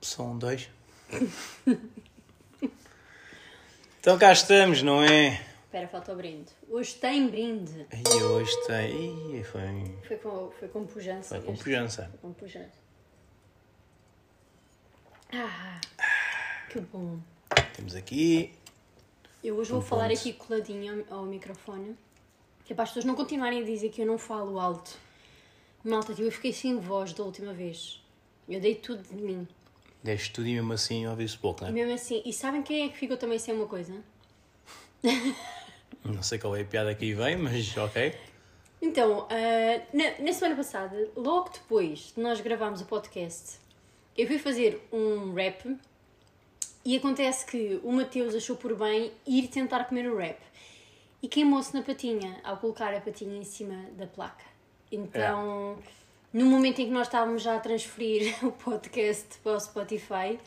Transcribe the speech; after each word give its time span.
São 0.00 0.36
dois. 0.38 0.68
então 4.00 4.18
cá 4.18 4.32
estamos, 4.32 4.82
não 4.82 5.02
é? 5.02 5.46
Espera, 5.64 5.86
falta 5.88 6.12
o 6.12 6.16
brinde. 6.16 6.50
Hoje 6.68 6.94
tem 6.94 7.28
brinde. 7.28 7.86
E 7.92 8.22
hoje 8.22 8.52
tem. 8.66 9.44
Foi. 9.44 9.94
Foi 10.08 10.16
com, 10.16 10.50
foi 10.58 10.68
com 10.68 10.86
pujança. 10.86 11.28
Foi 11.36 11.44
com 11.44 11.52
este. 11.52 11.64
pujança. 11.64 12.08
Foi 12.10 12.18
com 12.20 12.32
pujança. 12.32 12.80
Ah, 15.32 15.80
que 16.70 16.80
bom. 16.80 17.18
Temos 17.74 17.94
aqui. 17.94 18.52
Eu 19.44 19.56
hoje 19.56 19.70
vou 19.70 19.78
Um 19.80 19.82
falar 19.82 20.08
ponto. 20.08 20.18
aqui 20.18 20.32
coladinho 20.32 21.06
ao, 21.10 21.18
ao 21.20 21.24
microfone. 21.26 21.96
Que 22.64 22.72
é 22.72 22.76
para 22.76 22.82
as 22.84 22.90
pessoas 22.90 23.04
não 23.04 23.14
continuarem 23.14 23.60
a 23.62 23.64
dizer 23.64 23.90
que 23.90 24.02
eu 24.02 24.06
não 24.06 24.18
falo 24.18 24.58
alto. 24.58 24.96
Malta, 25.84 26.12
eu 26.18 26.30
fiquei 26.32 26.52
sem 26.52 26.78
voz 26.78 27.12
da 27.12 27.22
última 27.24 27.52
vez. 27.52 28.02
Eu 28.48 28.60
dei 28.60 28.74
tudo 28.74 29.02
de 29.04 29.14
mim. 29.22 29.46
Deste 30.02 30.32
tudo 30.32 30.48
e 30.48 30.54
mesmo 30.54 30.72
assim 30.72 31.06
ouvi-se 31.06 31.36
pouco, 31.36 31.62
E 31.62 31.66
né? 31.66 31.72
mesmo 31.72 31.92
assim, 31.94 32.22
e 32.24 32.32
sabem 32.32 32.62
quem 32.62 32.86
é 32.86 32.88
que 32.88 32.96
ficou 32.96 33.16
também 33.16 33.38
sem 33.38 33.54
uma 33.54 33.66
coisa? 33.66 33.94
Não 36.04 36.22
sei 36.22 36.38
qual 36.38 36.56
é 36.56 36.62
a 36.62 36.64
piada 36.64 36.94
que 36.94 37.04
aí 37.04 37.14
vem, 37.14 37.36
mas 37.36 37.76
ok. 37.76 38.14
Então, 38.80 39.26
ah, 39.30 39.82
na, 39.92 40.24
na 40.24 40.32
semana 40.32 40.56
passada, 40.56 41.08
logo 41.14 41.50
depois 41.50 42.12
de 42.16 42.20
nós 42.22 42.40
gravarmos 42.40 42.80
o 42.80 42.86
podcast, 42.86 43.58
eu 44.16 44.26
fui 44.26 44.38
fazer 44.38 44.80
um 44.90 45.34
rap 45.34 45.76
e 46.84 46.96
acontece 46.96 47.44
que 47.44 47.78
o 47.84 47.92
Mateus 47.92 48.34
achou 48.34 48.56
por 48.56 48.74
bem 48.74 49.12
ir 49.26 49.48
tentar 49.48 49.84
comer 49.84 50.10
o 50.10 50.16
rap 50.16 50.38
e 51.22 51.28
queimou-se 51.28 51.74
na 51.74 51.82
patinha 51.82 52.40
ao 52.42 52.56
colocar 52.56 52.94
a 52.94 53.00
patinha 53.00 53.36
em 53.36 53.44
cima 53.44 53.84
da 53.98 54.06
placa. 54.06 54.44
Então, 54.90 55.78
no 56.32 56.46
momento 56.46 56.80
em 56.80 56.86
que 56.86 56.92
nós 56.92 57.06
estávamos 57.06 57.42
já 57.42 57.56
a 57.56 57.60
transferir 57.60 58.34
o 58.44 58.52
podcast 58.52 59.26
para 59.42 59.52
o 59.56 59.60
Spotify, 59.60 60.38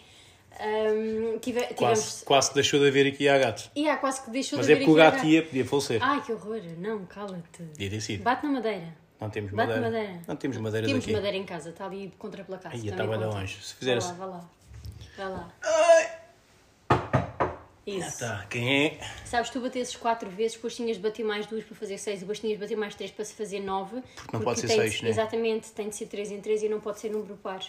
ahm, 0.60 1.38
tive, 1.40 1.60
tivemos. 1.62 1.76
Quase, 1.76 2.26
quase 2.26 2.50
que 2.50 2.56
deixou 2.56 2.80
de 2.80 2.88
haver 2.88 3.08
aqui 3.08 3.28
a 3.28 3.38
gato. 3.38 3.70
Há 3.90 3.98
quase 3.98 4.24
que 4.24 4.30
deixou 4.32 4.58
Mas 4.58 4.68
de 4.68 4.74
é 4.74 4.76
porque 4.78 4.92
o 4.92 4.94
a 5.02 5.10
gato 5.12 5.26
ia, 5.26 5.44
podia 5.44 5.66
falecer. 5.66 6.00
Ai, 6.04 6.22
que 6.22 6.32
horror! 6.32 6.62
Não, 6.78 7.06
cala-te. 7.06 7.64
Podia 7.64 7.90
ter 7.90 8.02
sido. 8.02 8.24
Bate 8.24 8.46
na 8.46 8.52
madeira. 8.54 8.96
Não 9.20 9.30
temos 9.30 9.52
Bate 9.52 9.70
madeira. 9.70 9.92
madeira. 9.92 10.22
Não 10.28 10.36
temos 10.36 10.58
madeiras 10.58 10.90
Temos 10.90 11.04
aqui. 11.06 11.14
madeira 11.14 11.38
em 11.38 11.46
casa, 11.46 11.70
está 11.70 11.86
ali 11.86 12.14
contra 12.18 12.44
pela 12.44 12.58
casa. 12.58 12.76
Aí, 12.76 12.88
estava 12.90 13.14
conta. 13.16 13.28
longe. 13.28 13.58
Se 13.62 13.74
fizer 13.76 14.00
Vá 14.00 14.06
lá, 14.08 14.14
vá 14.14 14.26
lá. 14.26 14.50
Vá 15.18 15.28
lá. 15.30 15.54
Isso. 17.86 18.20
Tá, 18.20 18.46
quem 18.50 18.86
é? 18.86 19.00
Sabes, 19.26 19.50
tu 19.50 19.60
batesses 19.60 19.96
quatro 19.96 20.30
vezes, 20.30 20.56
depois 20.56 20.76
tinhas 20.76 20.96
de 20.96 21.04
bater 21.04 21.24
mais 21.26 21.46
duas 21.46 21.64
para 21.66 21.76
fazer 21.76 21.98
seis, 21.98 22.18
e 22.18 22.20
depois 22.22 22.40
tinhas 22.40 22.58
de 22.58 22.64
bater 22.64 22.78
mais 22.78 22.96
três 22.96 23.12
para 23.12 23.26
se 23.26 23.34
fazer 23.34 23.60
nove. 23.60 24.02
Porque 24.16 24.38
não 24.38 24.42
pode 24.44 24.60
ser 24.62 24.68
tem 24.68 24.78
de- 24.80 24.90
seis, 24.90 25.02
né? 25.02 25.10
Exatamente, 25.10 25.72
tem 25.72 25.90
de 25.90 25.96
ser 25.96 26.06
três 26.08 26.32
em 26.32 26.40
três 26.40 26.64
e 26.64 26.70
não 26.70 26.80
pode 26.80 27.00
ser 27.00 27.10
número 27.10 27.36
par. 27.44 27.62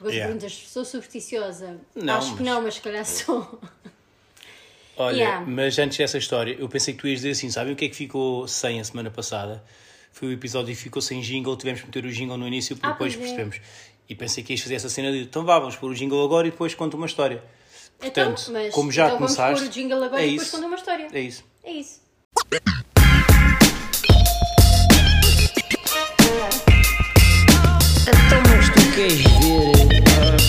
Agora 0.00 0.14
Yeah. 0.14 0.32
perguntas, 0.34 0.54
sou 0.68 0.84
supersticiosa? 0.84 1.78
Não, 1.94 2.14
Acho 2.16 2.28
que 2.36 2.42
mas- 2.42 2.54
não, 2.54 2.62
mas 2.62 2.74
se 2.74 2.80
calhar 2.80 3.04
sou. 3.04 3.60
Olha, 4.96 5.16
Yeah. 5.16 5.46
mas 5.46 5.78
antes 5.78 5.98
dessa 5.98 6.18
história, 6.18 6.54
eu 6.58 6.68
pensei 6.68 6.94
que 6.94 7.00
tu 7.00 7.06
ias 7.08 7.18
dizer 7.18 7.30
assim: 7.30 7.50
sabem 7.50 7.72
o 7.72 7.76
que 7.76 7.84
é 7.86 7.88
que 7.88 7.96
ficou 7.96 8.46
sem 8.46 8.78
a 8.80 8.84
semana 8.84 9.10
passada? 9.10 9.62
Foi 10.12 10.28
o 10.28 10.32
episódio 10.32 10.74
que 10.74 10.80
ficou 10.82 11.00
sem 11.00 11.20
jingle, 11.20 11.56
tivemos 11.56 11.80
que 11.80 11.86
meter 11.86 12.04
o 12.04 12.10
jingle 12.12 12.36
no 12.36 12.46
início, 12.46 12.78
Ah, 12.82 12.92
depois 12.92 13.14
pois 13.14 13.30
é. 13.30 13.34
percebemos. 13.34 13.60
E 14.08 14.14
pensei 14.14 14.44
que 14.44 14.52
ias 14.52 14.60
fazer 14.60 14.74
essa 14.74 14.88
cena 14.90 15.10
de 15.10 15.20
então 15.22 15.44
vá, 15.44 15.58
vamos 15.58 15.76
pôr 15.76 15.90
o 15.90 15.94
jingle 15.94 16.22
agora 16.24 16.46
e 16.46 16.50
depois 16.50 16.74
conto 16.74 16.96
uma 16.96 17.06
história. 17.06 17.42
Portanto, 18.02 18.40
então, 18.42 18.52
mas 18.52 18.74
como 18.74 18.90
já 18.90 19.06
então 19.06 19.16
começaste. 19.18 19.42
vamos 19.42 19.60
pôr 19.60 19.66
o 19.68 19.70
jingle 19.70 20.02
agora 20.04 20.22
é 20.22 20.26
e 20.26 20.30
depois 20.30 20.48
isso. 20.48 20.56
conta 20.56 20.66
uma 20.66 20.76
história. 20.76 21.08
É 21.12 21.20
isso. 21.20 21.44
É 21.64 21.70
isso. 21.72 22.00
Então, 28.08 28.40
mas 28.48 28.68
tu 28.70 28.80
queres 28.94 29.22
ver? 29.24 30.42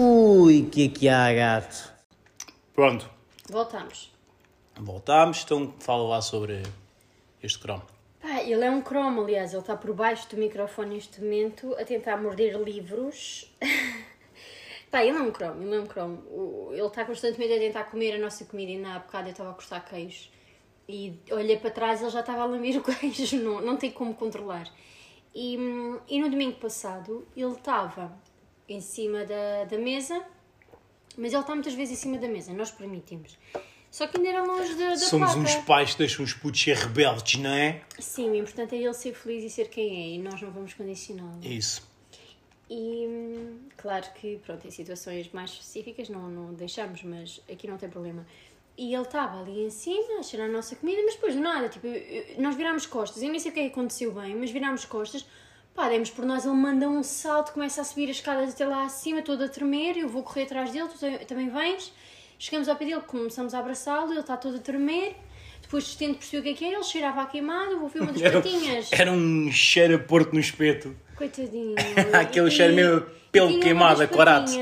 Ui, 0.00 0.62
que 0.70 0.84
é 0.84 0.88
que 0.88 1.08
há, 1.08 1.32
gato? 1.32 1.92
Pronto, 2.74 3.08
Voltamos. 3.50 4.12
voltámos, 4.78 5.42
então 5.44 5.72
fala 5.80 6.02
lá 6.08 6.20
sobre 6.22 6.62
este 7.42 7.58
cromo. 7.58 7.82
Pá, 8.20 8.42
ele 8.42 8.64
é 8.64 8.70
um 8.70 8.82
cromo, 8.82 9.22
aliás, 9.22 9.52
ele 9.52 9.60
está 9.62 9.76
por 9.76 9.94
baixo 9.94 10.28
do 10.28 10.36
microfone 10.36 10.96
neste 10.96 11.20
momento 11.22 11.74
a 11.78 11.84
tentar 11.84 12.16
morder 12.18 12.58
livros. 12.60 13.50
Pá, 14.90 15.04
ele 15.04 15.16
é 15.16 15.20
um 15.20 15.30
cromo, 15.32 15.62
ele 15.62 15.74
é 15.74 15.80
um 15.80 15.86
cromo. 15.86 16.70
Ele 16.72 16.86
está 16.86 17.04
constantemente 17.04 17.52
a 17.52 17.58
tentar 17.58 17.84
comer 17.84 18.14
a 18.14 18.18
nossa 18.18 18.44
comida 18.44 18.72
e 18.72 18.78
na 18.78 18.98
bocado 19.00 19.28
eu 19.28 19.32
estava 19.32 19.50
a 19.50 19.54
cortar 19.54 19.84
queijo. 19.84 20.28
E 20.88 21.18
olhei 21.30 21.56
para 21.56 21.70
trás 21.70 22.00
ele 22.00 22.10
já 22.10 22.20
estava 22.20 22.42
a 22.42 22.46
lamber 22.46 22.76
o 22.78 22.82
queijo, 22.84 23.36
não, 23.42 23.60
não 23.60 23.76
tem 23.76 23.90
como 23.90 24.14
controlar. 24.14 24.72
E, 25.34 25.58
hum, 25.58 25.98
e 26.08 26.20
no 26.20 26.30
domingo 26.30 26.56
passado 26.58 27.26
ele 27.36 27.52
estava 27.52 28.16
em 28.68 28.80
cima 28.80 29.24
da, 29.24 29.64
da 29.64 29.78
mesa, 29.78 30.22
mas 31.16 31.32
ele 31.32 31.42
está 31.42 31.54
muitas 31.54 31.74
vezes 31.74 31.98
em 31.98 32.02
cima 32.02 32.18
da 32.18 32.28
mesa, 32.28 32.52
nós 32.52 32.70
permitimos. 32.70 33.36
Só 33.90 34.06
que 34.06 34.16
ainda 34.16 34.28
era 34.28 34.44
longe 34.44 34.74
da, 34.74 34.90
da 34.90 34.96
Somos 34.96 35.32
placa. 35.32 35.48
uns 35.48 35.54
pais 35.64 35.92
que 35.92 35.98
deixam 35.98 36.24
os 36.24 36.32
putos 36.34 36.60
ser 36.62 36.76
rebeldes, 36.76 37.40
não 37.40 37.50
é? 37.50 37.82
Sim, 37.98 38.30
o 38.30 38.34
importante 38.34 38.74
é 38.74 38.78
ele 38.78 38.94
ser 38.94 39.14
feliz 39.14 39.44
e 39.44 39.50
ser 39.50 39.68
quem 39.68 39.88
é 39.88 40.08
e 40.16 40.18
nós 40.18 40.40
não 40.40 40.50
vamos 40.50 40.74
condicioná-lo. 40.74 41.40
É 41.42 41.48
isso. 41.48 41.82
E 42.68 43.60
claro 43.76 44.06
que, 44.14 44.38
pronto, 44.44 44.66
em 44.66 44.70
situações 44.70 45.30
mais 45.32 45.50
específicas 45.50 46.08
não, 46.08 46.28
não 46.28 46.54
deixamos, 46.54 47.02
mas 47.02 47.40
aqui 47.50 47.68
não 47.68 47.76
tem 47.76 47.88
problema. 47.88 48.26
E 48.76 48.92
ele 48.92 49.02
estava 49.04 49.40
ali 49.40 49.64
em 49.64 49.70
cima 49.70 50.18
a 50.18 50.22
cheirar 50.22 50.48
a 50.48 50.52
nossa 50.52 50.76
comida, 50.76 51.00
mas 51.04 51.14
depois 51.14 51.32
de 51.34 51.40
nada, 51.40 51.68
tipo, 51.68 51.86
nós 52.38 52.54
virámos 52.56 52.84
costas, 52.84 53.22
eu 53.22 53.30
nem 53.30 53.38
sei 53.38 53.50
o 53.50 53.54
que 53.54 53.60
é 53.60 53.62
que 53.64 53.70
aconteceu 53.72 54.12
bem, 54.12 54.34
mas 54.34 54.50
virámos 54.50 54.84
costas, 54.84 55.24
pá, 55.74 55.88
demos 55.88 56.10
por 56.10 56.26
nós, 56.26 56.44
ele 56.44 56.54
manda 56.54 56.88
um 56.88 57.02
salto, 57.02 57.52
começa 57.52 57.80
a 57.80 57.84
subir 57.84 58.10
as 58.10 58.16
escadas 58.16 58.52
até 58.52 58.66
lá 58.66 58.84
acima, 58.84 59.22
todo 59.22 59.44
a 59.44 59.48
tremer, 59.48 59.96
eu 59.96 60.08
vou 60.08 60.22
correr 60.22 60.42
atrás 60.42 60.72
dele, 60.72 60.88
tu 60.88 60.98
tam- 60.98 61.18
também 61.26 61.48
vens, 61.48 61.90
chegamos 62.38 62.68
ao 62.68 62.76
pé 62.76 62.84
dele, 62.84 63.00
começamos 63.02 63.54
a 63.54 63.60
abraçá-lo, 63.60 64.12
ele 64.12 64.20
está 64.20 64.36
todo 64.36 64.56
a 64.56 64.60
tremer, 64.60 65.16
depois 65.66 65.94
tento 65.96 66.18
perceber 66.18 66.38
o 66.38 66.42
que 66.44 66.48
é 66.50 66.54
que 66.54 66.64
é, 66.64 66.74
ele 66.74 66.82
cheirava 66.84 67.22
a 67.22 67.26
queimado, 67.26 67.78
vou 67.80 67.88
ver 67.88 68.00
uma 68.02 68.12
das 68.12 68.22
Era, 68.22 68.40
patinhas. 68.40 68.88
era 68.92 69.10
um 69.10 69.50
cheiro 69.50 69.96
a 69.96 69.98
porto 69.98 70.32
no 70.32 70.38
espeto. 70.40 70.94
Coitadinho. 71.16 71.74
Aquele 72.18 72.50
cheiro 72.50 72.72
mesmo 72.74 73.06
pelo 73.32 73.58
queimado, 73.60 74.02
a 74.02 74.06
corate. 74.06 74.52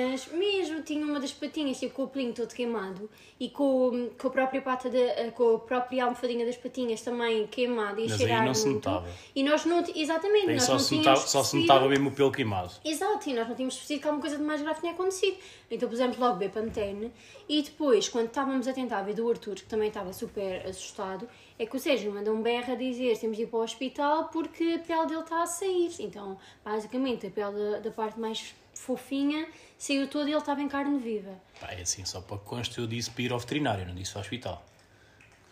Tinha 0.84 1.04
uma 1.04 1.18
das 1.18 1.32
patinhas, 1.32 1.78
tipo, 1.78 1.94
com 1.94 2.04
o 2.04 2.08
pelinho 2.08 2.32
todo 2.32 2.52
queimado 2.54 3.10
e 3.40 3.48
com, 3.50 4.10
com 4.18 4.28
a 4.28 4.30
própria 4.30 4.62
pata, 4.62 4.88
da 4.90 5.30
com 5.32 5.56
a 5.56 5.58
própria 5.58 6.04
almofadinha 6.04 6.46
das 6.46 6.56
patinhas 6.56 7.00
também 7.02 7.46
queimada 7.48 8.00
e 8.00 8.04
Mas 8.04 8.12
aí 8.12 8.18
cheirar 8.18 8.44
não 8.44 8.54
se 8.54 8.68
muito. 8.68 8.88
notava. 8.88 9.08
E 9.34 9.42
nós 9.42 9.64
não, 9.64 9.84
exatamente, 9.94 10.48
Aí 10.48 10.54
nós 10.54 10.64
só 10.64 10.72
não 10.74 10.78
se, 10.78 10.96
notava, 10.96 11.20
só 11.20 11.42
se 11.42 11.56
notava 11.56 11.88
mesmo 11.88 12.10
o 12.10 12.12
pelo 12.12 12.30
queimado. 12.30 12.70
Exato, 12.84 13.28
e 13.28 13.34
nós 13.34 13.48
não 13.48 13.54
tínhamos 13.54 13.76
percebido 13.76 14.00
que 14.02 14.06
alguma 14.08 14.20
coisa 14.20 14.36
de 14.36 14.42
mais 14.44 14.62
grave 14.62 14.80
tinha 14.80 14.92
acontecido. 14.92 15.36
Então 15.70 15.88
pusemos 15.88 16.16
logo 16.18 16.36
Bepantene 16.36 17.12
e 17.48 17.62
depois, 17.62 18.08
quando 18.08 18.26
estávamos 18.26 18.68
a 18.68 18.72
tentar 18.72 19.02
ver 19.02 19.14
do 19.14 19.28
Arthur, 19.28 19.54
que 19.56 19.64
também 19.64 19.88
estava 19.88 20.12
super 20.12 20.66
assustado, 20.66 21.28
é 21.58 21.66
que 21.66 21.76
o 21.76 21.80
Sérgio 21.80 22.12
manda 22.12 22.32
um 22.32 22.42
berro 22.42 22.72
a 22.72 22.76
dizer 22.76 23.18
temos 23.18 23.36
de 23.36 23.44
ir 23.44 23.46
para 23.46 23.58
o 23.58 23.62
hospital 23.62 24.28
porque 24.32 24.80
a 24.82 24.86
pele 24.86 25.06
dele 25.06 25.20
está 25.20 25.42
a 25.42 25.46
sair. 25.46 25.90
Então, 26.00 26.36
basicamente, 26.64 27.26
a 27.26 27.30
pele 27.30 27.52
da, 27.52 27.78
da 27.80 27.90
parte 27.90 28.18
mais 28.20 28.54
fofinha 28.74 29.46
saiu 29.78 30.08
toda 30.08 30.28
e 30.28 30.32
ele 30.32 30.38
estava 30.40 30.62
em 30.62 30.68
carne 30.68 30.98
viva. 30.98 31.32
Pá, 31.60 31.72
é 31.72 31.82
assim, 31.82 32.04
só 32.04 32.20
para 32.20 32.38
que 32.38 32.44
conste, 32.44 32.78
eu 32.78 32.86
disse 32.86 33.10
para 33.10 33.22
ir 33.22 33.32
ao 33.32 33.38
veterinário, 33.38 33.86
não 33.86 33.94
disse 33.94 34.16
ao 34.16 34.20
hospital. 34.22 34.64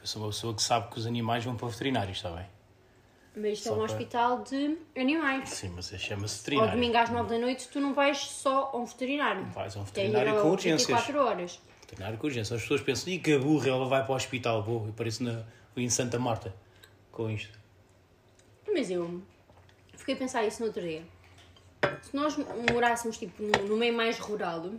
Eu 0.00 0.06
sou 0.06 0.22
uma 0.22 0.28
pessoa 0.28 0.54
que 0.54 0.62
sabe 0.62 0.90
que 0.90 0.98
os 0.98 1.06
animais 1.06 1.44
vão 1.44 1.54
para 1.56 1.66
o 1.66 1.68
veterinário, 1.68 2.12
está 2.12 2.30
bem? 2.30 2.46
Mas 3.34 3.52
isto 3.54 3.68
é 3.68 3.70
Só 3.70 3.72
um 3.72 3.86
para- 3.86 3.92
hospital 3.92 4.42
de 4.42 4.76
animais. 4.96 5.48
Sim, 5.48 5.70
mas 5.74 5.86
chama-se 5.88 6.34
Ao 6.34 6.38
veterinário. 6.40 6.72
domingo 6.72 6.96
às 6.98 7.08
9 7.10 7.28
da 7.30 7.38
noite 7.38 7.68
tu 7.68 7.80
não 7.80 7.94
vais 7.94 8.18
só 8.18 8.70
a 8.74 8.76
um 8.76 8.84
veterinário. 8.84 9.44
Vais 9.46 9.74
a 9.76 9.80
um 9.80 9.84
veterinário 9.84 10.36
ao 10.36 10.42
com 10.42 10.50
urgências. 10.50 10.86
24 10.88 11.18
horas. 11.24 11.60
Veterinário 11.80 12.18
com 12.18 12.26
urgência. 12.26 12.56
As 12.56 12.62
pessoas 12.62 12.80
pensam, 12.82 13.12
e 13.12 13.18
que 13.18 13.38
burra, 13.38 13.68
ela 13.68 13.86
vai 13.86 14.02
para 14.02 14.12
o 14.12 14.16
hospital. 14.16 14.62
Vou, 14.62 14.86
eu 14.86 14.92
pareço 14.92 15.22
na, 15.24 15.44
em 15.76 15.88
Santa 15.88 16.18
Marta 16.18 16.54
com 17.10 17.30
isto. 17.30 17.58
Mas 18.70 18.90
eu 18.90 19.22
fiquei 19.96 20.14
a 20.14 20.18
pensar 20.18 20.44
isso 20.46 20.60
no 20.60 20.66
outro 20.66 20.82
dia. 20.82 21.02
Se 22.02 22.14
nós 22.14 22.36
morássemos 22.72 23.18
tipo, 23.18 23.42
no, 23.42 23.76
meio 23.76 23.94
mais 23.94 24.18
rural, 24.18 24.70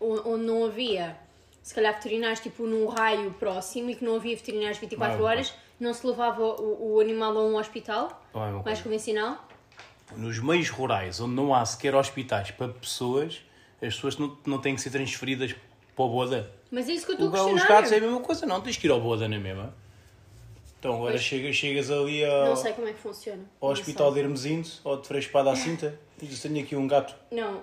onde 0.00 0.44
não 0.44 0.64
havia, 0.64 1.16
se 1.62 1.74
calhar, 1.74 1.94
veterinários 1.94 2.40
tipo, 2.40 2.66
num 2.66 2.86
raio 2.86 3.32
próximo 3.34 3.90
e 3.90 3.94
que 3.94 4.04
não 4.04 4.16
havia 4.16 4.36
veterinários 4.36 4.78
24 4.78 5.18
Não, 5.18 5.24
horas, 5.24 5.54
não 5.78 5.92
se 5.92 6.06
levava 6.06 6.42
o, 6.42 6.94
o 6.94 7.00
animal 7.00 7.36
a 7.36 7.42
um 7.42 7.56
hospital 7.56 8.22
Não 8.32 8.60
é 8.60 8.62
mais 8.62 8.80
convencional? 8.80 9.46
Nos 10.16 10.38
meios 10.38 10.68
rurais, 10.68 11.20
onde 11.20 11.34
não 11.34 11.54
há 11.54 11.64
sequer 11.64 11.94
hospitais 11.94 12.50
para 12.50 12.68
pessoas, 12.68 13.40
as 13.80 13.94
pessoas 13.94 14.18
não, 14.18 14.36
não 14.46 14.58
têm 14.58 14.74
que 14.74 14.80
ser 14.80 14.90
transferidas 14.90 15.54
para 15.94 16.04
o 16.04 16.08
Boda. 16.08 16.50
Mas 16.70 16.88
é 16.88 16.92
isso 16.92 17.06
que 17.06 17.12
eu 17.12 17.14
estou 17.14 17.28
a 17.28 17.44
Os 17.44 17.52
questionar. 17.52 17.68
gatos 17.68 17.92
é 17.92 17.96
a 17.96 18.00
mesma 18.00 18.20
coisa, 18.20 18.46
não 18.46 18.60
tens 18.60 18.76
que 18.76 18.86
ir 18.86 18.90
ao 18.90 19.00
Boda 19.00 19.28
na 19.28 19.38
mesma. 19.38 19.74
Então 20.82 20.94
agora 20.96 21.12
Pois. 21.12 21.22
chegas, 21.22 21.54
chegas 21.54 21.92
ali 21.92 22.24
ao, 22.24 22.44
Não 22.46 22.56
sei 22.56 22.72
como 22.72 22.88
é 22.88 22.92
que 22.92 22.98
funciona. 22.98 23.44
ao 23.60 23.68
Não 23.68 23.72
hospital 23.72 24.06
sei. 24.08 24.14
de 24.14 24.20
Hermesinde 24.26 24.72
ou 24.82 24.96
de 25.00 25.06
Frei 25.06 25.20
Espada 25.20 25.52
à 25.52 25.54
Cinta 25.54 25.96
e 26.20 26.26
dizes, 26.26 26.42
tenho 26.42 26.60
aqui 26.60 26.74
um 26.74 26.88
gato. 26.88 27.14
Não, 27.30 27.62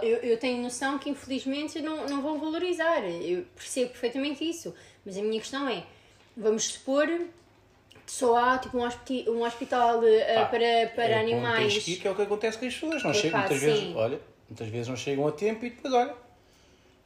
eu, 0.00 0.18
eu 0.18 0.38
tenho 0.38 0.62
noção 0.62 0.96
que 0.96 1.10
infelizmente 1.10 1.82
não, 1.82 2.06
não 2.06 2.22
vão 2.22 2.38
valorizar. 2.38 3.04
Eu 3.04 3.42
percebo 3.56 3.90
perfeitamente 3.90 4.48
isso. 4.48 4.72
Mas 5.04 5.18
a 5.18 5.20
minha 5.22 5.40
questão 5.40 5.68
é: 5.68 5.82
vamos 6.36 6.62
supor 6.66 7.08
Só 8.06 8.36
há 8.36 8.58
tipo 8.58 8.78
um, 8.78 8.84
hospiti- 8.86 9.28
um 9.28 9.42
hospital 9.44 10.00
eh, 10.06 10.34
Pá, 10.34 10.44
para, 10.46 10.92
para 10.94 11.04
é, 11.08 11.18
animais. 11.18 11.72
Tens 11.72 11.84
que 11.84 11.92
ir, 11.94 11.96
que 11.96 12.06
é 12.06 12.10
o 12.12 12.14
que 12.14 12.22
acontece 12.22 12.56
com 12.56 12.66
as 12.66 12.72
pessoas. 12.74 13.02
Não 13.02 13.10
Epá, 13.10 13.20
chegam, 13.20 13.40
muitas 13.40 13.58
vezes, 13.60 13.96
olha, 13.96 14.20
muitas 14.48 14.68
vezes 14.68 14.86
não 14.88 14.96
chegam 14.96 15.26
a 15.26 15.32
tempo 15.32 15.64
e 15.66 15.70
depois, 15.70 15.92
olha, 15.92 16.14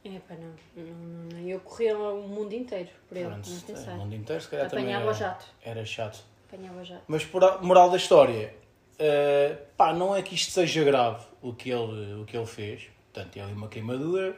É 0.03 0.19
pá, 0.19 0.35
não. 0.35 0.53
não, 0.75 0.93
não, 0.93 1.37
não. 1.39 1.47
Eu 1.47 1.59
corria 1.59 1.97
o 1.97 2.27
mundo 2.27 2.53
inteiro 2.53 2.89
por 3.07 3.17
ele, 3.17 3.27
pronto, 3.27 3.49
não 3.49 3.57
é, 3.57 3.61
pensar. 3.61 3.93
o 3.93 3.97
mundo 3.97 4.15
inteiro, 4.15 4.41
se 4.41 4.47
calhar 4.47 4.65
Apanhava 4.67 4.99
também 4.99 5.09
o 5.09 5.13
jato. 5.13 5.45
era, 5.61 5.79
era 5.79 5.85
chato. 5.85 6.23
Apanhava 6.47 6.85
já. 6.85 7.01
Mas 7.07 7.25
por 7.25 7.43
a 7.43 7.57
moral 7.57 7.89
da 7.89 7.97
história, 7.97 8.55
eh, 8.97 9.57
pá, 9.75 9.93
não 9.93 10.15
é 10.15 10.21
que 10.21 10.35
isto 10.35 10.51
seja 10.51 10.83
grave 10.83 11.25
o 11.41 11.53
que 11.53 11.69
ele, 11.69 12.21
o 12.21 12.25
que 12.25 12.35
ele 12.35 12.45
fez. 12.45 12.89
Portanto, 13.11 13.37
é 13.37 13.41
ali 13.41 13.53
uma 13.53 13.67
queimadura. 13.67 14.35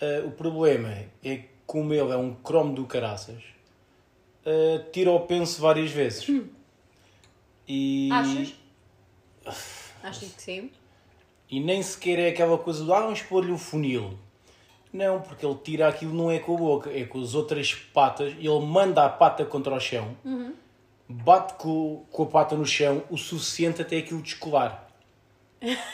Eh, 0.00 0.22
o 0.26 0.32
problema 0.32 0.88
é 0.90 1.08
que, 1.22 1.48
como 1.66 1.94
ele 1.94 2.12
é 2.12 2.16
um 2.16 2.34
cromo 2.34 2.74
do 2.74 2.84
caraças, 2.84 3.42
eh, 4.44 4.84
tira 4.92 5.10
o 5.10 5.20
penso 5.20 5.60
várias 5.60 5.90
vezes. 5.90 6.28
E, 7.66 8.10
Achas? 8.12 8.54
Acho 10.02 10.20
que 10.20 10.42
sim. 10.42 10.70
e 11.50 11.60
nem 11.60 11.82
sequer 11.82 12.18
é 12.18 12.28
aquela 12.28 12.58
coisa 12.58 12.84
do 12.84 12.92
ah, 12.92 13.00
vamos 13.00 13.22
pôr-lhe 13.22 13.52
o 13.52 13.58
funil. 13.58 14.18
Não, 14.94 15.20
porque 15.20 15.44
ele 15.44 15.56
tira 15.56 15.88
aquilo 15.88 16.14
não 16.14 16.30
é 16.30 16.38
com 16.38 16.54
a 16.54 16.56
boca, 16.56 16.88
é 16.88 17.04
com 17.04 17.20
as 17.20 17.34
outras 17.34 17.74
patas. 17.74 18.32
Ele 18.38 18.60
manda 18.60 19.04
a 19.04 19.08
pata 19.08 19.44
contra 19.44 19.74
o 19.74 19.80
chão, 19.80 20.16
bate 21.08 21.54
com, 21.54 22.04
com 22.12 22.22
a 22.22 22.26
pata 22.26 22.54
no 22.54 22.64
chão 22.64 23.02
o 23.10 23.18
suficiente 23.18 23.82
até 23.82 23.96
aquilo 23.96 24.22
descolar. 24.22 24.88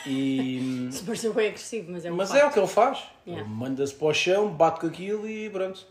E, 0.05 0.87
Se 0.93 1.03
pareceu 1.03 1.33
bem 1.33 1.47
agressivo, 1.47 1.91
mas 1.91 2.05
é 2.05 2.11
um 2.11 2.15
mas 2.15 2.29
facto. 2.29 2.41
é 2.43 2.45
o 2.45 2.51
que 2.51 2.59
ele 2.59 2.67
faz. 2.67 2.99
Yeah. 3.25 3.43
Ele 3.43 3.55
manda-se 3.55 3.95
para 3.95 4.07
o 4.07 4.13
chão, 4.13 4.49
bate 4.49 4.79
com 4.81 4.85
aquilo 4.87 5.27
e 5.27 5.49
pronto. 5.49 5.87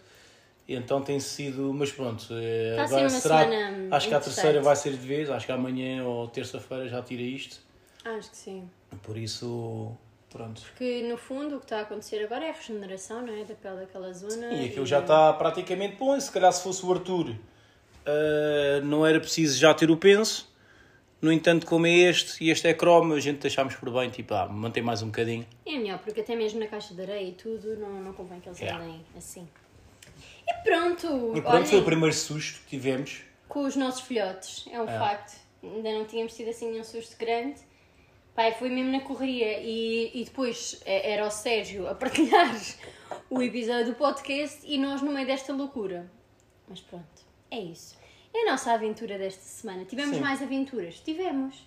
E 0.68 0.76
então 0.76 1.02
tem 1.02 1.18
sido. 1.18 1.74
Mas 1.74 1.90
pronto, 1.90 2.26
eh, 2.30 2.76
Está 2.76 2.86
ser 2.86 2.94
agora 2.94 3.10
será. 3.10 3.40
Acho 3.90 4.08
que 4.08 4.14
a 4.14 4.20
terceira 4.20 4.62
vai 4.62 4.76
ser 4.76 4.92
de 4.92 5.04
vez, 5.04 5.28
acho 5.28 5.46
que 5.46 5.50
amanhã 5.50 6.04
ou 6.04 6.28
terça-feira 6.28 6.88
já 6.88 7.02
tira 7.02 7.22
isto. 7.22 7.58
Acho 8.04 8.30
que 8.30 8.36
sim. 8.36 8.70
Por 9.02 9.16
isso, 9.16 9.96
pronto. 10.30 10.62
Porque 10.62 11.02
no 11.08 11.16
fundo 11.18 11.56
o 11.56 11.58
que 11.58 11.64
está 11.66 11.78
a 11.78 11.82
acontecer 11.82 12.22
agora 12.24 12.44
é 12.46 12.50
a 12.50 12.52
regeneração, 12.52 13.20
não 13.26 13.32
é? 13.34 13.44
Da 13.44 13.54
pele 13.54 13.76
daquela 13.80 14.12
zona. 14.12 14.52
E 14.52 14.66
aquilo 14.66 14.86
já 14.86 15.00
está 15.00 15.32
praticamente 15.34 15.96
bom. 15.96 16.16
E 16.16 16.20
se 16.20 16.30
calhar 16.30 16.52
se 16.52 16.62
fosse 16.62 16.84
o 16.84 16.92
Arthur, 16.92 17.34
eh, 18.06 18.80
não 18.84 19.04
era 19.06 19.20
preciso 19.20 19.58
já 19.58 19.72
ter 19.74 19.90
o 19.90 19.96
penso. 19.96 20.48
No 21.22 21.30
entanto, 21.30 21.66
como 21.66 21.86
é 21.86 21.90
este 21.90 22.42
e 22.42 22.50
este 22.50 22.66
é 22.66 22.72
cromo, 22.72 23.12
a 23.12 23.20
gente 23.20 23.40
deixámos 23.40 23.74
por 23.76 23.90
bem, 23.92 24.08
tipo, 24.08 24.32
ah, 24.32 24.46
mantém 24.46 24.82
mais 24.82 25.02
um 25.02 25.06
bocadinho. 25.06 25.46
É 25.66 25.72
melhor, 25.76 25.98
porque 25.98 26.20
até 26.22 26.34
mesmo 26.34 26.58
na 26.58 26.66
caixa 26.66 26.94
de 26.94 27.02
areia 27.02 27.28
e 27.28 27.32
tudo, 27.32 27.76
não, 27.76 27.90
não 28.02 28.12
convém 28.14 28.40
que 28.40 28.48
eles 28.48 28.58
Yeah. 28.58 28.82
andem 28.82 29.04
assim. 29.14 29.46
E 30.48 30.54
pronto! 30.64 31.06
E 31.36 31.42
pronto, 31.42 31.48
olhem, 31.56 31.66
foi 31.66 31.78
o 31.80 31.84
primeiro 31.84 32.14
susto 32.14 32.60
que 32.62 32.70
tivemos. 32.70 33.20
com 33.48 33.64
os 33.64 33.76
nossos 33.76 34.00
filhotes, 34.00 34.64
é 34.72 34.80
um 34.80 34.88
É. 34.88 34.98
facto. 34.98 35.38
Ainda 35.62 35.92
não 35.92 36.06
tínhamos 36.06 36.34
tido 36.34 36.48
assim 36.48 36.70
nenhum 36.70 36.84
susto 36.84 37.14
grande. 37.18 37.56
Pai, 38.40 38.54
foi 38.54 38.70
mesmo 38.70 38.90
na 38.90 39.00
correria 39.00 39.60
e, 39.60 40.12
e 40.14 40.24
depois 40.24 40.80
eh, 40.86 41.12
era 41.12 41.26
o 41.26 41.30
Sérgio 41.30 41.86
a 41.86 41.94
partilhar 41.94 42.50
o 43.28 43.42
episódio 43.42 43.92
do 43.92 43.94
podcast 43.94 44.60
e 44.64 44.78
nós 44.78 45.02
no 45.02 45.12
meio 45.12 45.26
desta 45.26 45.52
loucura. 45.52 46.10
Mas 46.66 46.80
pronto, 46.80 47.04
é 47.50 47.60
isso. 47.60 47.98
É 48.32 48.48
a 48.48 48.52
nossa 48.52 48.72
aventura 48.72 49.18
desta 49.18 49.42
semana. 49.42 49.84
Tivemos 49.84 50.16
Sim. 50.16 50.22
mais 50.22 50.40
aventuras? 50.40 51.00
Tivemos. 51.00 51.66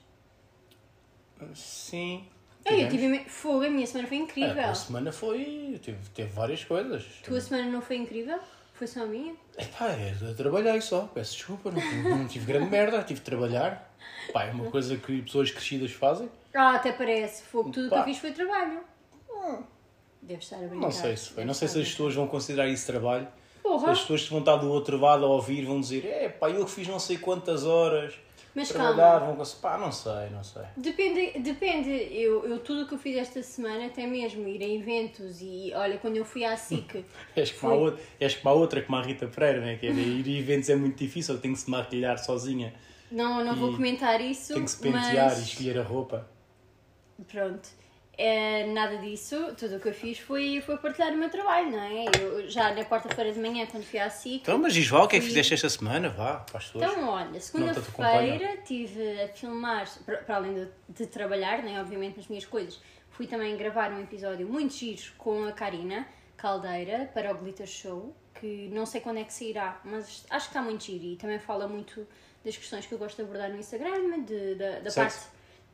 Sim. 1.53 2.25
Ei, 2.65 2.85
eu 2.85 2.89
tivemos. 2.89 3.19
tive 3.19 3.29
fogo, 3.29 3.65
a 3.65 3.69
minha 3.69 3.85
semana 3.85 4.07
foi 4.07 4.17
incrível. 4.17 4.57
É, 4.57 4.65
a 4.65 4.73
semana 4.73 5.11
foi. 5.11 5.79
Teve, 5.85 6.09
teve 6.09 6.29
várias 6.31 6.63
coisas. 6.63 7.03
Tua 7.23 7.39
semana 7.39 7.69
não 7.69 7.83
foi 7.83 7.97
incrível? 7.97 8.39
Foi 8.73 8.87
só 8.87 9.03
a 9.03 9.05
minha? 9.05 9.35
Epá, 9.59 9.91
é, 9.91 10.15
eu 10.19 10.35
trabalhei 10.35 10.81
só, 10.81 11.01
peço 11.01 11.35
desculpa, 11.35 11.69
não, 11.69 12.17
não 12.17 12.27
tive 12.27 12.47
grande 12.47 12.71
merda, 12.71 13.03
tive 13.03 13.19
de 13.19 13.25
trabalhar. 13.27 13.93
Pá, 14.33 14.45
é 14.45 14.51
uma 14.51 14.65
coisa 14.71 14.97
que 14.97 15.21
pessoas 15.21 15.51
crescidas 15.51 15.91
fazem. 15.91 16.27
Ah, 16.53 16.75
até 16.75 16.91
parece. 16.91 17.43
Fogo, 17.43 17.71
tudo 17.71 17.87
o 17.87 17.89
que 17.89 17.95
eu 17.95 18.03
fiz 18.03 18.17
foi 18.17 18.31
trabalho. 18.31 18.81
Deve 20.21 20.39
estar 20.39 20.57
a 20.57 20.59
brincar. 20.59 20.79
Não 20.79 20.91
sei 20.91 21.17
se 21.17 21.29
foi. 21.29 21.45
Não 21.45 21.53
sei 21.53 21.67
se 21.67 21.81
as 21.81 21.89
pessoas 21.89 22.15
vão 22.15 22.27
considerar 22.27 22.67
isso 22.67 22.85
trabalho. 22.85 23.27
Porra. 23.61 23.91
As 23.91 24.01
pessoas 24.01 24.23
que 24.23 24.29
vão 24.29 24.39
estar 24.39 24.57
do 24.57 24.69
outro 24.69 24.97
lado 24.97 25.25
a 25.25 25.27
ouvir 25.27 25.65
vão 25.65 25.79
dizer: 25.81 26.05
é 26.05 26.29
pá, 26.29 26.49
eu 26.49 26.65
que 26.65 26.71
fiz 26.71 26.87
não 26.87 26.99
sei 26.99 27.17
quantas 27.17 27.65
horas. 27.65 28.13
Mas 28.55 28.69
trabalhar, 28.69 29.19
calma. 29.21 29.33
vão. 29.33 29.45
Pá, 29.61 29.77
não 29.79 29.91
sei, 29.91 30.29
não 30.31 30.43
sei. 30.43 30.61
Depende, 30.77 31.39
depende. 31.39 31.89
Eu, 31.89 32.45
eu 32.45 32.59
tudo 32.59 32.83
o 32.83 32.87
que 32.87 32.93
eu 32.93 32.99
fiz 32.99 33.17
esta 33.17 33.41
semana, 33.41 33.87
até 33.87 34.05
mesmo 34.05 34.47
ir 34.47 34.61
a 34.61 34.67
eventos 34.67 35.41
e 35.41 35.71
olha, 35.73 35.97
quando 35.97 36.17
eu 36.17 36.25
fui 36.25 36.45
à 36.45 36.55
SIC, 36.55 37.03
És 37.35 37.51
como, 37.51 37.73
a 37.73 37.75
outra, 37.75 38.03
és 38.19 38.35
como 38.35 38.49
a 38.49 38.53
outra, 38.53 38.81
como 38.83 38.97
a 38.97 39.01
Rita 39.01 39.25
Pereira, 39.25 39.59
né? 39.59 39.77
que 39.77 39.87
é, 39.87 39.91
ir 39.91 40.27
a 40.27 40.39
eventos 40.39 40.69
é 40.69 40.75
muito 40.75 40.97
difícil, 40.97 41.39
tem 41.39 41.51
que 41.51 41.59
se 41.59 41.69
maquilhar 41.69 42.19
sozinha, 42.19 42.75
não, 43.11 43.43
não 43.43 43.55
vou 43.55 43.73
comentar 43.73 44.21
isso, 44.21 44.53
tem 44.53 44.63
que 44.63 44.69
se 44.69 44.79
pentear 44.79 45.31
mas 45.31 45.39
e 45.39 45.43
escolher 45.43 45.79
a 45.79 45.83
roupa. 45.83 46.32
Pronto. 47.27 47.69
É, 48.15 48.67
nada 48.67 48.97
disso, 48.97 49.55
tudo 49.57 49.77
o 49.77 49.79
que 49.79 49.89
eu 49.89 49.93
fiz 49.93 50.19
foi, 50.19 50.61
foi 50.61 50.77
partilhar 50.77 51.11
o 51.13 51.17
meu 51.17 51.31
trabalho, 51.31 51.71
não 51.71 51.79
é? 51.79 52.05
Eu 52.21 52.47
já 52.47 52.71
na 52.73 52.85
quarta-feira 52.85 53.31
de 53.31 53.39
manhã, 53.39 53.65
quando 53.65 53.83
fui 53.83 53.97
à 53.97 54.07
SIC, 54.07 54.41
Então, 54.43 54.59
mas 54.59 54.73
diz 54.73 54.89
lá, 54.91 55.03
o 55.03 55.07
que 55.07 55.15
é 55.15 55.19
que 55.19 55.25
fizeste 55.25 55.55
esta 55.55 55.67
semana? 55.67 56.09
Vá, 56.09 56.35
para 56.37 56.59
as 56.59 56.65
pessoas. 56.65 56.91
Então, 56.91 57.09
olha, 57.09 57.39
segunda-feira 57.39 58.53
estive 58.53 59.21
a 59.23 59.27
filmar, 59.29 59.87
para 60.05 60.35
além 60.35 60.53
de, 60.53 60.67
de 60.89 61.07
trabalhar, 61.07 61.63
né, 61.63 61.81
obviamente, 61.81 62.17
nas 62.17 62.27
minhas 62.27 62.45
coisas, 62.45 62.79
fui 63.09 63.25
também 63.25 63.57
gravar 63.57 63.91
um 63.91 64.01
episódio 64.03 64.47
muito 64.47 64.75
giro 64.75 65.01
com 65.17 65.45
a 65.45 65.51
Karina 65.51 66.07
Caldeira 66.37 67.09
para 67.15 67.31
o 67.31 67.35
Glitter 67.35 67.65
Show, 67.65 68.15
que 68.39 68.69
não 68.71 68.85
sei 68.85 69.01
quando 69.01 69.17
é 69.17 69.23
que 69.23 69.33
sairá, 69.33 69.81
mas 69.83 70.23
acho 70.29 70.45
que 70.45 70.51
está 70.51 70.61
muito 70.61 70.83
giro 70.83 71.03
e 71.03 71.15
também 71.15 71.39
fala 71.39 71.67
muito 71.67 72.07
das 72.45 72.55
questões 72.55 72.85
que 72.85 72.93
eu 72.93 72.99
gosto 72.99 73.15
de 73.15 73.23
abordar 73.23 73.49
no 73.49 73.57
Instagram, 73.57 74.21
de, 74.23 74.53
da, 74.53 74.79
da 74.81 74.91
parte. 74.91 75.17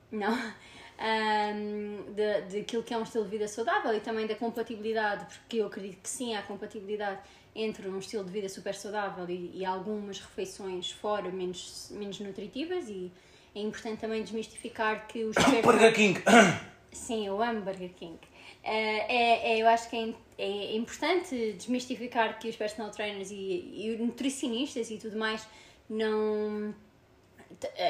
Não. 0.10 0.54
Ahm, 1.02 2.12
de, 2.14 2.60
daquilo 2.60 2.84
que 2.84 2.94
é 2.94 2.98
um 2.98 3.04
estilo 3.04 3.24
de 3.24 3.30
vida 3.30 3.48
saudável 3.48 3.96
e 3.96 4.02
também 4.02 4.28
da 4.28 4.36
compatibilidade, 4.36 5.26
porque 5.34 5.58
eu 5.58 5.68
acredito 5.68 6.02
que 6.02 6.10
sim, 6.10 6.36
há 6.36 6.42
compatibilidade 6.42 7.20
entre 7.56 7.88
um 7.88 8.00
estilo 8.00 8.26
de 8.26 8.32
vida 8.32 8.50
super 8.50 8.76
saudável 8.76 9.26
e, 9.30 9.52
e 9.56 9.66
algumas 9.66 10.20
refeições 10.20 10.92
fora 10.92 11.32
menos, 11.32 11.88
menos 11.92 12.20
nutritivas 12.20 12.90
e 12.90 13.10
é 13.56 13.62
importante 13.62 14.02
também 14.02 14.22
desmistificar 14.24 15.08
que 15.08 15.24
os 15.24 15.36
Burger 15.64 15.94
King! 15.94 16.22
Sim, 16.92 17.28
eu 17.28 17.42
amo 17.42 17.62
Burger 17.62 17.94
King. 17.94 18.18
Eh, 18.64 18.72
é, 18.72 19.54
é- 19.54 19.62
eu 19.62 19.68
acho 19.68 19.90
que 19.90 19.96
é, 20.38 20.44
é 20.44 20.76
importante 20.76 21.54
desmistificar 21.54 22.38
que 22.40 22.50
os 22.50 22.56
personal 22.58 22.92
trainers 22.92 23.32
e, 23.32 23.36
e 23.36 23.98
nutricionistas 23.98 24.92
e 24.92 24.98
tudo 24.98 25.18
mais 25.18 25.48
não. 25.90 26.74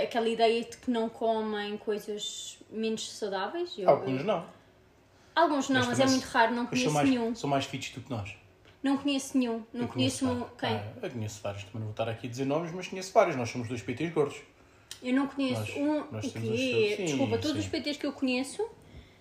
Aquela 0.03 0.27
ideia 0.27 0.63
de 0.63 0.77
que 0.77 0.89
não 0.89 1.09
comem 1.09 1.77
coisas 1.77 2.57
menos 2.69 3.09
saudáveis. 3.11 3.73
Eu- 3.77 3.89
Alguns 3.89 4.23
não. 4.23 4.45
Alguns 5.35 5.69
não, 5.69 5.85
mas, 5.85 5.99
é 5.99 6.03
também 6.03 6.17
muito 6.19 6.25
raro, 6.31 6.53
não 6.53 6.63
Mas 6.63 6.69
conheço 6.71 6.91
mais, 6.93 7.09
nenhum. 7.09 7.35
são 7.35 7.49
mais 7.49 7.65
fits 7.65 7.91
do 7.93 8.01
que 8.01 8.09
nós. 8.09 8.35
Não 8.81 8.97
conheço 8.97 9.37
nenhum. 9.37 9.63
Não 9.73 9.81
Eu 9.83 9.87
conheço, 9.87 10.25
um- 10.25 10.39
vários. 10.39 10.57
quem? 10.59 10.69
Ah, 10.75 10.93
eu 11.03 11.11
conheço 11.11 11.41
vários, 11.41 11.63
também 11.63 11.79
não 11.79 11.87
vou 11.87 11.91
estar 11.91 12.09
aqui 12.09 12.27
a 12.27 12.29
dizer 12.29 12.45
nomes, 12.45 12.71
mas 12.71 12.87
conheço 12.87 13.13
vários. 13.13 13.35
Nós 13.35 13.49
somos 13.49 13.67
dois 13.67 13.81
PTs 13.81 14.11
gordos. 14.13 14.37
Eu 15.03 15.13
não 15.13 15.27
conheço 15.27 15.59
Nós- 15.61 15.75
um. 15.77 16.11
nós 16.11 16.25
o 16.25 16.31
quê? 16.33 16.93
sim, 16.97 17.05
Desculpa, 17.05 17.37
todos 17.37 17.51
sim. 17.57 17.59
os 17.59 17.67
PTs 17.67 17.97
que 17.97 18.05
eu 18.05 18.11
conheço 18.11 18.67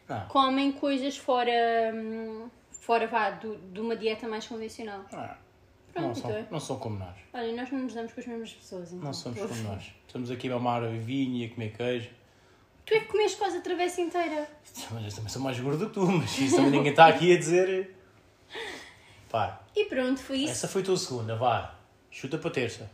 Ah, 0.08 0.26
comem 0.28 0.72
coisas 0.72 1.16
fora. 1.16 1.52
hum, 1.94 2.48
fora 2.70 3.06
vá, 3.06 3.30
do, 3.30 3.56
de 3.58 3.80
uma 3.80 3.94
dieta 3.94 4.26
mais 4.26 4.46
convencional. 4.46 5.04
ah, 5.12 5.36
não, 6.00 6.12
Pronto, 6.12 6.20
são, 6.20 6.30
então. 6.30 6.46
não 6.50 6.60
são 6.60 6.78
como 6.78 6.98
nós. 6.98 7.16
Olha, 7.32 7.52
nós 7.56 7.70
não 7.72 7.78
nos 7.80 7.94
damos 7.94 8.12
com 8.12 8.20
as 8.20 8.26
mesmas 8.26 8.52
pessoas, 8.52 8.92
então. 8.92 9.04
Não 9.04 9.12
somos 9.12 9.40
Uf. 9.40 9.48
como 9.48 9.62
nós. 9.74 9.84
Estamos 10.06 10.30
aqui 10.30 10.48
a 10.50 10.54
mamar 10.54 10.88
vinho 10.88 11.36
e 11.36 11.46
a 11.46 11.54
comer 11.54 11.76
queijo. 11.76 12.10
Tu 12.86 12.94
é 12.94 13.00
que 13.00 13.06
comeste 13.06 13.36
quase 13.36 13.58
a 13.58 13.60
travessa 13.60 14.00
inteira. 14.00 14.48
Mas 14.92 15.04
eu 15.04 15.14
também 15.16 15.28
sou 15.28 15.42
mais 15.42 15.60
gordo 15.60 15.86
que 15.88 15.92
tu, 15.94 16.06
mas 16.06 16.38
isso 16.38 16.56
também 16.56 16.70
ninguém 16.70 16.90
está 16.90 17.06
aqui 17.08 17.34
a 17.34 17.38
dizer. 17.38 17.94
Pá, 19.30 19.60
E 19.76 19.84
pronto, 19.84 20.18
foi 20.20 20.38
isso. 20.38 20.52
essa 20.52 20.68
foi 20.68 20.80
a 20.82 20.84
tua 20.86 20.96
segunda, 20.96 21.36
vá. 21.36 21.74
Chuta 22.10 22.38
para 22.38 22.50
terça. 22.50 22.90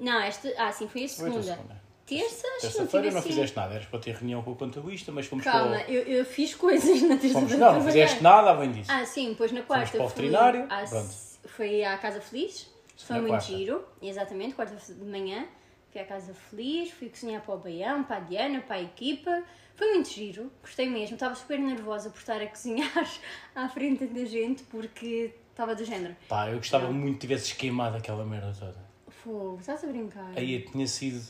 Não, 0.00 0.18
esta. 0.20 0.48
Ah, 0.56 0.72
sim, 0.72 0.88
foi 0.88 1.04
a 1.04 1.08
Foi 1.08 1.28
a 1.28 1.32
segunda. 1.32 1.42
segunda. 1.42 1.82
Terça, 2.06 2.42
que 2.42 2.48
não 2.48 2.60
Terça-feira 2.60 3.10
não 3.10 3.18
assim. 3.20 3.28
fizeste 3.28 3.56
nada, 3.56 3.74
eras 3.74 3.86
para 3.86 3.98
ter 4.00 4.14
reunião 4.14 4.42
com 4.42 4.50
o 4.52 4.56
contabilista, 4.56 5.12
mas 5.12 5.26
fomos 5.26 5.44
Calma, 5.44 5.78
para 5.78 5.90
eu, 5.90 6.02
eu 6.02 6.24
fiz 6.24 6.54
coisas 6.54 7.00
na 7.02 7.16
terça-feira. 7.16 7.32
Fomos, 7.32 7.52
não, 7.52 7.74
não 7.74 7.82
fizeste 7.84 8.22
nada 8.22 8.50
além 8.50 8.72
disso. 8.72 8.90
Ah, 8.90 9.04
sim, 9.06 9.28
depois 9.30 9.52
na 9.52 9.62
quarta 9.62 9.90
para 9.92 10.04
o 10.04 10.08
fui 10.08 10.16
veterinário, 10.16 10.64
à- 10.68 10.84
pronto. 10.84 11.10
Foi 11.44 11.84
à 11.84 11.96
Casa 11.98 12.20
Feliz, 12.20 12.70
foi 12.96 13.16
muito 13.16 13.32
quarta. 13.32 13.46
giro, 13.46 13.84
exatamente, 14.00 14.54
quarta 14.54 14.74
de 14.76 15.04
manhã, 15.04 15.46
fui 15.90 16.00
à 16.00 16.04
Casa 16.04 16.32
Feliz, 16.34 16.90
fui 16.90 17.08
cozinhar 17.08 17.42
para 17.42 17.54
o 17.54 17.58
Baião, 17.58 18.04
para 18.04 18.16
a 18.16 18.20
Diana, 18.20 18.60
para 18.60 18.76
a 18.76 18.82
equipa, 18.82 19.42
foi 19.74 19.92
muito 19.94 20.10
giro, 20.10 20.50
gostei 20.60 20.88
mesmo, 20.88 21.14
estava 21.14 21.34
super 21.34 21.58
nervosa 21.58 22.10
por 22.10 22.18
estar 22.18 22.40
a 22.40 22.46
cozinhar 22.46 22.90
à 23.54 23.68
frente 23.68 24.06
da 24.06 24.24
gente, 24.24 24.62
porque 24.64 25.34
estava 25.50 25.74
do 25.74 25.84
género, 25.84 26.16
Pá, 26.28 26.48
eu 26.48 26.56
gostava 26.56 26.90
muito 26.90 27.14
que 27.14 27.20
tivesses 27.20 27.52
queimado 27.52 27.96
aquela 27.96 28.24
merda 28.24 28.54
toda. 28.58 28.76
fogo, 29.08 29.58
estás 29.60 29.82
a 29.84 29.86
brincar? 29.86 30.32
Aí 30.36 30.60
tinha 30.62 30.86
sido 30.86 31.22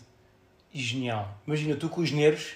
genial. 0.72 1.36
Imagina, 1.46 1.76
tu 1.76 1.88
com 1.88 2.00
os 2.00 2.10
nervos, 2.12 2.54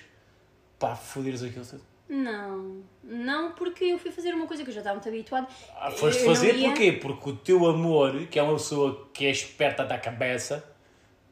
pá, 0.78 0.94
foderes 0.94 1.42
aquilo 1.42 1.64
tudo. 1.66 1.82
Não, 2.08 2.82
não, 3.02 3.52
porque 3.52 3.84
eu 3.84 3.98
fui 3.98 4.12
fazer 4.12 4.32
uma 4.32 4.46
coisa 4.46 4.62
que 4.62 4.70
eu 4.70 4.74
já 4.74 4.80
estava 4.80 4.94
muito 4.96 5.08
habituada. 5.08 5.48
Ah, 5.76 5.90
foste 5.90 6.20
Eu 6.20 6.26
fazer 6.26 6.54
ia- 6.54 6.68
porquê? 6.68 6.92
Porque 6.92 7.30
o 7.30 7.36
teu 7.36 7.66
amor, 7.66 8.26
que 8.26 8.38
é 8.38 8.42
uma 8.42 8.52
pessoa 8.54 9.08
que 9.12 9.26
é 9.26 9.30
esperta 9.30 9.84
da 9.84 9.98
cabeça, 9.98 10.64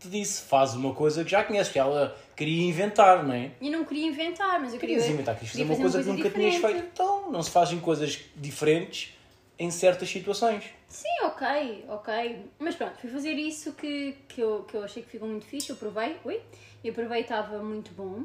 te 0.00 0.09
disse, 0.09 0.43
faz 0.43 0.75
uma 0.75 0.93
coisa 0.93 1.23
que 1.25 1.31
já 1.31 1.45
conheces, 1.45 1.73
que 1.73 1.78
ela 1.78 2.16
queria 2.37 2.64
inventar, 2.69 3.23
não 3.25 3.33
é? 3.33 3.52
Eu 3.62 3.71
não 3.71 3.85
queria 3.85 4.07
inventar, 4.09 4.61
mas 4.61 4.75
eu 4.75 4.81
queria. 4.81 4.97
Querias 4.97 5.14
inventar, 5.14 5.35
querias 5.37 5.52
fazer 5.52 5.62
queria 5.64 5.75
uma 5.76 5.81
coisa 5.81 6.02
que 6.02 6.09
nunca 6.09 6.31
tinhas 6.31 6.54
diferente. 6.54 6.73
feito. 6.83 6.90
Então, 6.93 7.31
não 7.31 7.43
se 7.43 7.50
fazem 7.50 7.78
coisas 7.78 8.21
diferentes 8.37 9.14
em 9.57 9.71
certas 9.71 10.09
situações. 10.11 10.64
Sim, 10.88 11.09
ok, 11.23 11.85
ok. 11.88 12.38
Mas 12.59 12.75
pronto, 12.75 12.99
fui 13.00 13.09
fazer 13.11 13.33
isso 13.35 13.73
que, 13.75 14.16
que, 14.28 14.40
eu, 14.40 14.64
que 14.64 14.76
eu 14.76 14.83
achei 14.83 15.04
que 15.04 15.09
ficou 15.11 15.28
muito 15.28 15.47
fixe. 15.47 15.71
Eu 15.71 15.76
provei, 15.76 16.16
ui, 16.25 16.40
eu 16.83 16.93
provei 16.93 17.19
e 17.19 17.23
estava 17.23 17.62
muito 17.62 17.93
bom. 17.95 18.25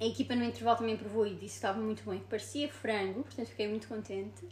A 0.00 0.04
equipa 0.04 0.34
no 0.34 0.44
intervalo 0.44 0.78
também 0.78 0.96
provou 0.96 1.26
e 1.26 1.30
disse 1.30 1.40
que 1.40 1.46
estava 1.66 1.78
muito 1.78 2.02
que 2.02 2.18
parecia 2.28 2.68
frango, 2.70 3.22
portanto 3.22 3.48
fiquei 3.48 3.68
muito 3.68 3.86
contente. 3.86 4.46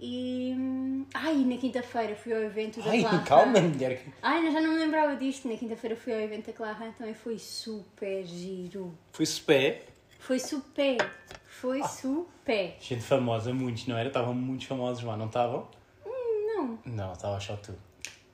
E. 0.00 0.54
hum, 0.56 1.04
Ai, 1.12 1.36
na 1.44 1.58
quinta-feira 1.58 2.14
fui 2.16 2.32
ao 2.32 2.40
evento 2.40 2.80
da 2.80 2.90
Ai, 2.90 3.00
Clara. 3.02 3.18
calma, 3.24 3.60
mulher. 3.60 4.02
Ai, 4.22 4.46
eu 4.46 4.52
já 4.52 4.60
não 4.62 4.72
me 4.72 4.78
lembrava 4.78 5.14
disto. 5.16 5.46
Na 5.46 5.56
quinta-feira 5.58 5.94
fui 5.94 6.14
ao 6.14 6.20
evento 6.20 6.46
da 6.46 6.52
Clara, 6.54 6.94
também 6.96 7.12
foi 7.12 7.38
super 7.38 8.24
giro. 8.24 8.96
Foi-se 9.12 9.40
pé. 9.42 9.82
Foi 10.18 10.38
super, 10.38 10.96
Ah. 11.02 11.34
foi 11.46 11.82
super. 11.82 12.76
Gente 12.80 13.02
famosa, 13.02 13.52
muitos, 13.52 13.86
não 13.86 13.98
era? 13.98 14.08
Estavam 14.08 14.32
muitos 14.34 14.66
famosos 14.66 15.02
lá, 15.04 15.16
não 15.16 15.26
estavam? 15.26 15.68
Não, 16.06 16.78
Não, 16.86 17.12
estava 17.12 17.38
só 17.40 17.56
tu. 17.56 17.74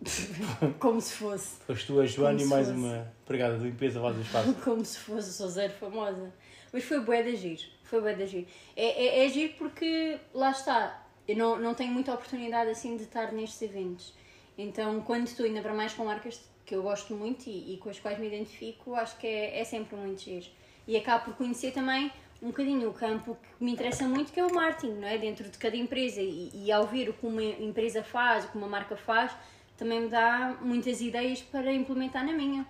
como 0.79 1.01
se 1.01 1.15
fosse. 1.15 1.57
Foste 1.67 1.87
tu, 1.87 2.01
a 2.01 2.07
Joana 2.07 2.41
e 2.41 2.45
mais 2.45 2.69
fosse. 2.69 2.79
uma 2.79 3.13
empregada 3.23 3.59
de 3.59 3.65
limpeza 3.65 4.01
lá 4.01 4.13
do 4.13 4.21
espaço. 4.21 4.55
Como 4.63 4.85
se 4.85 4.99
fosse, 4.99 5.33
sou 5.33 5.49
zero 5.49 5.73
famosa. 5.73 6.33
Mas 6.73 6.85
foi 6.85 7.01
bué 7.01 7.23
de 7.23 7.31
agir. 7.31 7.71
Foi 7.85 8.01
bué 8.01 8.15
de 8.15 8.23
agir. 8.23 8.49
É, 8.77 8.85
é, 8.85 9.23
é 9.23 9.27
agir 9.27 9.55
porque, 9.57 10.19
lá 10.35 10.51
está, 10.51 11.07
eu 11.27 11.37
não, 11.37 11.59
não 11.59 11.75
tenho 11.75 11.93
muita 11.93 12.13
oportunidade 12.13 12.71
assim 12.71 12.97
de 12.97 13.05
estar 13.05 13.33
nestes 13.33 13.63
eventos. 13.63 14.15
Então, 14.59 15.01
quando 15.01 15.27
estou 15.27 15.47
ainda 15.47 15.61
para 15.61 15.75
mais 15.75 15.93
com 15.93 16.05
marcas 16.05 16.41
que 16.65 16.75
eu 16.75 16.83
gosto 16.83 17.15
muito 17.15 17.47
e, 17.47 17.75
e 17.75 17.77
com 17.79 17.89
as 17.89 17.99
quais 17.99 18.19
me 18.19 18.27
identifico, 18.27 18.95
acho 18.95 19.17
que 19.19 19.27
é, 19.27 19.61
é 19.61 19.65
sempre 19.65 19.97
muito 19.97 20.21
giro. 20.23 20.47
E 20.87 20.97
acabo 20.97 21.27
por 21.27 21.35
conhecer 21.35 21.73
também 21.73 22.11
um 22.43 22.49
bocadinho 22.49 22.89
o 22.89 22.93
campo 22.93 23.37
que 23.59 23.65
me 23.65 23.73
interessa 23.73 24.07
muito, 24.07 24.33
que 24.33 24.39
é 24.39 24.45
o 24.45 24.55
marketing, 24.55 24.95
não 24.95 25.09
é? 25.09 25.17
Dentro 25.19 25.49
de 25.49 25.57
cada 25.59 25.77
empresa. 25.77 26.21
E, 26.21 26.51
e 26.55 26.73
ao 26.73 26.87
ver 26.87 27.09
o 27.09 27.13
que 27.13 27.27
uma 27.27 27.43
empresa 27.43 28.03
faz, 28.03 28.45
o 28.45 28.49
que 28.49 28.59
uma 28.59 28.69
marca 28.69 28.97
faz, 28.97 29.33
também 29.77 30.01
me 30.03 30.09
dá 30.09 30.57
muitas 30.61 31.01
ideias 31.01 31.43
para 31.43 31.73
implementar 31.73 32.25
na 32.25 32.33
minha. 32.33 32.67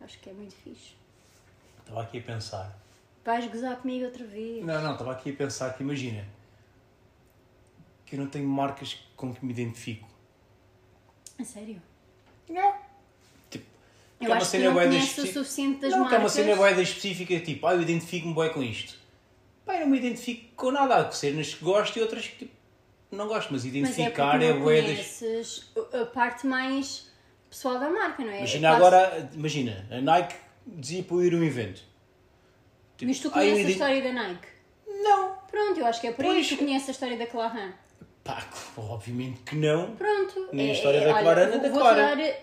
Acho 0.00 0.18
que 0.18 0.30
é 0.30 0.32
muito 0.32 0.54
fixe. 0.54 0.94
Estava 1.80 2.02
aqui 2.02 2.18
a 2.18 2.22
pensar. 2.22 2.78
Vais 3.24 3.46
gozar 3.50 3.76
comigo 3.76 4.04
outra 4.06 4.24
vez. 4.24 4.64
Não, 4.64 4.80
não, 4.82 4.92
estava 4.92 5.12
aqui 5.12 5.30
a 5.30 5.34
pensar 5.34 5.74
que 5.74 5.82
imagina 5.82 6.26
que 8.06 8.16
eu 8.16 8.20
não 8.20 8.26
tenho 8.28 8.48
marcas 8.48 8.98
com 9.16 9.34
que 9.34 9.44
me 9.44 9.52
identifico. 9.52 10.08
A 11.38 11.44
sério? 11.44 11.80
Não. 12.48 12.74
Tipo, 13.50 13.66
que 14.18 14.24
Eu 14.26 14.30
é 14.30 14.34
uma 14.34 14.36
acho 14.42 14.50
que 14.50 14.58
não 14.58 14.74
da 14.74 14.82
conheces 14.84 15.08
o 15.08 15.12
especi- 15.20 15.32
suficiente 15.34 15.80
das 15.80 15.90
não, 15.92 15.98
que 16.08 16.14
é 16.14 16.18
uma 16.18 16.24
marcas. 16.24 16.32
cena 16.32 16.56
bué 16.56 16.74
da 16.74 16.82
específica, 16.82 17.40
tipo, 17.40 17.66
ah, 17.66 17.74
eu 17.74 17.82
identifico-me 17.82 18.34
bué 18.34 18.48
com 18.50 18.62
isto. 18.62 18.98
Pá, 19.64 19.74
eu 19.74 19.80
não 19.80 19.88
me 19.88 19.98
identifico 19.98 20.54
com 20.56 20.70
nada. 20.72 20.96
Há 20.96 21.12
cenas 21.12 21.54
que 21.54 21.64
gosto 21.64 21.96
e 21.98 22.02
outras 22.02 22.26
que 22.26 22.36
tipo, 22.38 22.52
não 23.10 23.26
gosto, 23.28 23.52
mas 23.52 23.64
Mas 23.64 23.74
é 23.74 23.78
identificar 23.78 24.30
porque 24.32 24.44
é, 24.44 24.48
não 24.52 24.58
das... 24.58 24.64
conheces 24.64 25.72
a 25.92 26.04
parte 26.06 26.46
mais 26.46 27.10
pessoal 27.48 27.78
da 27.78 27.90
marca, 27.90 28.22
não 28.24 28.30
é? 28.32 28.38
Imagina 28.38 28.68
É 28.68 28.70
quase- 28.78 28.86
agora, 28.96 29.30
imagina, 29.34 29.86
a 29.90 30.00
Nike 30.00 30.34
dizia 30.66 31.02
para 31.02 31.16
eu 31.16 31.24
ir 31.24 31.34
a 31.34 31.36
um 31.36 31.44
evento. 31.44 31.82
Tipo, 32.96 33.08
Mas 33.10 33.18
tu 33.20 33.30
conheces 33.30 33.56
a 33.56 33.60
ident- 33.60 33.72
história 33.72 34.02
da 34.02 34.12
Nike? 34.12 34.46
Não. 35.02 35.34
Pronto, 35.50 35.80
eu 35.80 35.86
acho 35.86 36.00
que 36.00 36.06
é 36.06 36.12
por 36.12 36.24
Pois. 36.24 36.38
isso 36.40 36.50
que 36.50 36.56
tu 36.56 36.64
conheces 36.64 36.88
a 36.88 36.92
história 36.92 37.16
da 37.16 37.26
Clarin. 37.26 37.72
Pá, 38.22 38.46
obviamente 38.76 39.40
que 39.40 39.56
não. 39.56 39.96
Pronto. 39.96 40.48
Nem 40.52 40.66
a 40.66 40.70
é- 40.70 40.72
história 40.74 40.98
é- 40.98 41.06
da 41.12 41.20
Clarana 41.20 41.58
da 41.58 41.70
Clara. 41.70 42.36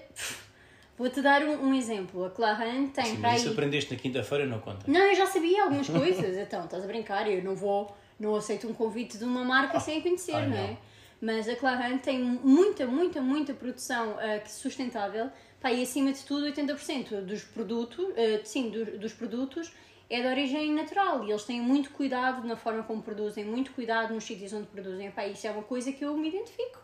Vou-te 0.97 1.21
dar 1.21 1.43
um, 1.43 1.67
um 1.67 1.73
exemplo. 1.75 2.25
A 2.25 2.31
Clarin 2.31 2.87
tem 2.87 3.05
Sim, 3.05 3.17
para 3.21 3.29
mas 3.29 3.39
isso 3.39 3.47
aí... 3.49 3.53
aprendeste 3.53 3.93
na 3.93 3.99
quinta-feira, 3.99 4.45
não 4.47 4.59
conta. 4.59 4.91
Não, 4.91 4.99
eu 4.99 5.15
já 5.15 5.27
sabia 5.27 5.63
algumas 5.63 5.87
coisas. 5.87 6.35
Então, 6.37 6.65
estás 6.65 6.83
a 6.83 6.87
brincar, 6.87 7.29
eu 7.31 7.43
não 7.43 7.55
vou, 7.55 7.95
não 8.19 8.35
aceito 8.35 8.67
um 8.67 8.73
convite 8.73 9.17
de 9.17 9.23
uma 9.23 9.43
marca 9.43 9.79
sem 9.79 9.99
a 9.99 10.01
conhecer, 10.01 10.33
ai, 10.35 10.47
não 10.47 10.57
é? 10.57 10.77
Mas 11.19 11.49
a 11.49 11.55
Clarin 11.55 11.97
tem 11.97 12.19
muita, 12.21 12.85
muita, 12.85 13.21
muita 13.21 13.53
produção 13.53 14.17
ah, 14.19 14.39
que- 14.39 14.51
sustentável. 14.51 15.29
Pá, 15.59 15.71
e 15.71 15.81
acima 15.81 16.13
de 16.13 16.23
tudo, 16.23 16.45
80% 16.45 17.21
dos 17.21 17.43
produtos, 17.43 18.05
ah, 18.11 18.41
sim, 18.43 18.69
dos, 18.69 18.99
dos 18.99 19.13
produtos 19.13 19.71
é 20.09 20.21
de 20.21 20.27
origem 20.27 20.71
natural 20.73 21.25
e 21.25 21.31
eles 21.31 21.43
têm 21.43 21.59
muito 21.59 21.89
cuidado 21.91 22.47
na 22.47 22.55
forma 22.55 22.83
como 22.83 23.01
produzem, 23.01 23.43
muito 23.43 23.71
cuidado 23.71 24.13
nos 24.13 24.23
sítios 24.23 24.53
onde 24.53 24.67
produzem. 24.67 25.09
Pá, 25.11 25.25
isso 25.27 25.45
é 25.47 25.51
uma 25.51 25.63
coisa 25.63 25.91
que 25.91 26.05
eu 26.05 26.15
me 26.15 26.29
identifico. 26.29 26.79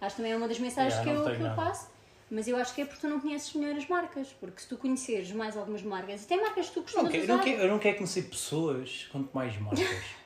Acho 0.00 0.16
também 0.16 0.32
é 0.32 0.36
uma 0.36 0.48
das 0.48 0.58
mensagens 0.58 0.94
Yeah, 0.94 1.22
que, 1.22 1.30
eu, 1.30 1.36
que 1.36 1.42
eu 1.42 1.54
passo. 1.54 1.94
Mas 2.28 2.48
eu 2.48 2.56
acho 2.56 2.74
que 2.74 2.80
é 2.82 2.84
porque 2.84 3.00
tu 3.00 3.08
não 3.08 3.20
conheces 3.20 3.52
melhor 3.54 3.76
as 3.76 3.86
marcas. 3.86 4.28
Porque 4.40 4.60
se 4.60 4.68
tu 4.68 4.76
conheceres 4.76 5.30
mais 5.30 5.56
algumas 5.56 5.82
marcas, 5.82 6.24
e 6.24 6.26
tem 6.26 6.40
marcas 6.42 6.66
que 6.68 6.74
tu 6.74 6.82
costumas 6.82 7.04
Não, 7.04 7.10
quero, 7.12 7.24
usar. 7.24 7.36
não 7.36 7.44
quero, 7.44 7.62
eu 7.62 7.68
não 7.68 7.78
quero 7.78 7.96
conhecer 7.98 8.22
pessoas, 8.22 9.08
quanto 9.12 9.30
mais 9.32 9.56
marcas. 9.60 9.86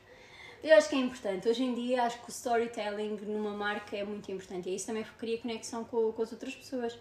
Eu 0.62 0.76
acho 0.76 0.88
que 0.90 0.94
é 0.94 0.98
importante. 0.98 1.48
Hoje 1.48 1.62
em 1.62 1.74
dia, 1.74 2.02
acho 2.02 2.18
que 2.20 2.28
o 2.28 2.30
storytelling 2.30 3.16
numa 3.26 3.52
marca 3.52 3.96
é 3.96 4.04
muito 4.04 4.30
importante. 4.30 4.68
E 4.68 4.74
isso 4.74 4.86
também 4.86 5.04
cria 5.18 5.38
conexão 5.38 5.84
com, 5.84 6.12
com 6.12 6.22
as 6.22 6.32
outras 6.32 6.54
pessoas. 6.54 6.98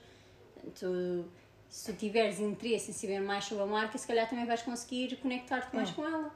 Tu, 0.80 1.26
se 1.68 1.92
tu 1.92 1.98
tiveres 1.98 2.40
interesse 2.40 2.92
em 2.92 2.94
saber 2.94 3.20
mais 3.20 3.44
sobre 3.46 3.64
a 3.64 3.68
marca, 3.68 3.98
se 3.98 4.08
calhar 4.08 4.30
também 4.30 4.46
vais 4.46 4.62
conseguir 4.62 5.16
conectar-te 5.18 5.76
mais 5.76 5.90
com 5.92 6.06
ela. 6.06 6.32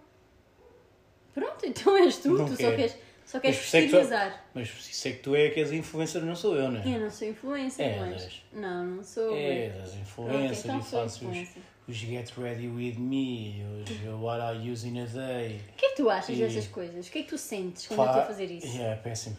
Pronto, 1.33 1.63
então 1.65 1.95
és 1.97 2.17
tu. 2.17 2.29
Não 2.29 2.45
tu 2.45 2.51
só 2.51 2.57
quero. 2.57 2.75
queres, 2.75 2.95
só 3.25 3.39
queres 3.39 3.57
por 3.57 3.63
isso 3.65 3.77
é 3.77 3.79
que 3.79 3.85
vestir 3.87 3.97
e 3.97 4.01
tu- 4.01 4.05
usar. 4.05 4.49
Mas 4.53 4.67
isso 4.69 5.07
é 5.07 5.11
que 5.11 5.19
tu 5.19 5.35
é 5.35 5.49
que 5.49 5.59
és 5.61 5.71
influencer, 5.71 6.21
não 6.23 6.35
sou 6.35 6.55
eu, 6.55 6.69
não 6.69 6.81
é? 6.81 6.95
Eu 6.95 6.99
não 6.99 7.09
sou 7.09 7.27
influencer, 7.27 7.85
És. 7.85 7.99
mas... 8.23 8.41
Não, 8.51 8.85
não 8.85 9.03
sou. 9.03 9.33
És 9.35 9.75
as 9.81 9.89
Ok, 9.89 10.01
influencers 10.01 10.65
então 10.65 10.79
e 10.79 10.83
sou 10.83 10.99
fazes 10.99 11.21
os, 11.87 11.95
Get 11.97 12.31
Ready 12.37 12.67
With 12.67 12.95
Me, 12.97 13.61
os 13.83 14.21
What 14.21 14.41
I 14.57 14.69
Use 14.71 14.87
in 14.87 14.99
a 15.01 15.05
Day. 15.05 15.59
O 15.71 15.75
que 15.77 15.85
é 15.85 15.89
que 15.89 15.95
tu 15.95 16.09
achas 16.09 16.37
E- 16.37 16.39
dessas 16.41 16.67
coisas? 16.67 17.07
O 17.07 17.11
que 17.11 17.19
é 17.19 17.23
que 17.23 17.29
tu 17.29 17.37
sentes 17.37 17.87
quando 17.87 17.99
eu 18.01 18.05
estou 18.05 18.21
a 18.21 18.25
fazer 18.25 18.45
isso? 18.51 18.67
Yeah, 18.67 18.93
é 18.93 18.95
péssimo. 18.97 19.37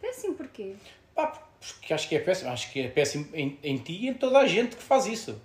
Péssimo 0.00 0.34
porquê? 0.34 0.74
Pá, 1.14 1.26
porque 1.26 1.92
acho 1.92 2.08
que 2.08 2.16
é 2.16 2.18
péssimo. 2.20 2.50
Acho 2.50 2.72
que 2.72 2.80
é 2.80 2.88
péssimo 2.88 3.28
em, 3.34 3.58
em 3.62 3.76
ti 3.78 3.92
e 4.04 4.08
em 4.08 4.14
toda 4.14 4.38
a 4.38 4.46
gente 4.46 4.76
que 4.76 4.82
faz 4.82 5.06
isso. 5.06 5.40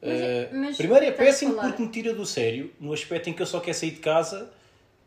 Mas 0.00 0.10
é- 0.20 0.42
Eh, 0.42 0.50
mas 0.52 0.76
primeiro 0.76 1.04
é 1.04 1.12
péssimo 1.12 1.54
porque 1.54 1.82
me 1.82 1.88
tira 1.88 2.14
do 2.14 2.24
sério, 2.24 2.72
no 2.80 2.92
aspecto 2.92 3.28
em 3.30 3.32
que 3.32 3.42
eu 3.42 3.46
só 3.46 3.58
quero 3.60 3.76
sair 3.76 3.90
de 3.92 4.00
casa 4.00 4.50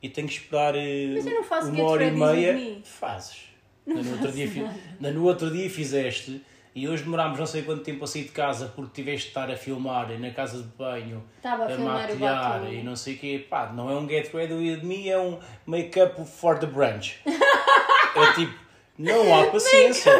e 0.02 0.10
tenho 0.10 0.28
que 0.28 0.34
esperar 0.34 0.76
eh, 0.76 1.08
não 1.24 1.70
uma 1.70 1.84
hora 1.84 2.04
e 2.06 2.12
meia. 2.12 2.54
Me. 2.54 2.82
Fazes. 2.84 3.50
Ainda 3.88 4.02
no, 4.04 4.12
outro 4.12 4.32
dia, 4.32 4.48
no 5.00 5.24
outro 5.26 5.52
dia 5.52 5.70
fizeste 5.70 6.42
e 6.74 6.88
hoje 6.88 7.04
demorámos 7.04 7.38
não 7.38 7.46
sei 7.46 7.64
quanto 7.64 7.84
tempo 7.84 8.04
a 8.04 8.08
sair 8.08 8.24
de 8.24 8.30
casa 8.30 8.72
porque 8.76 9.02
tiveste 9.02 9.24
de 9.24 9.28
estar 9.30 9.52
a 9.52 9.58
filmar 9.58 10.10
na 10.18 10.32
casa 10.32 10.58
de 10.58 10.70
banho, 10.70 11.24
Estava 11.38 11.66
a 11.66 11.78
maquilhar 11.78 12.72
e 12.72 12.82
não 12.82 12.96
sei 12.96 13.16
o 13.16 13.18
quê. 13.18 13.46
Pá, 13.50 13.72
não 13.74 13.90
é 13.90 13.96
um 13.96 14.08
Get 14.08 14.34
Ready 14.34 14.54
With 14.54 14.84
Me, 14.84 15.10
é 15.10 15.20
um 15.20 15.38
Make-up 15.66 16.24
for 16.26 16.58
the 16.58 16.68
Brunch. 16.68 17.20
é 17.26 18.34
tipo, 18.36 18.54
não 18.98 19.36
há 19.36 19.48
paciência. 19.48 20.12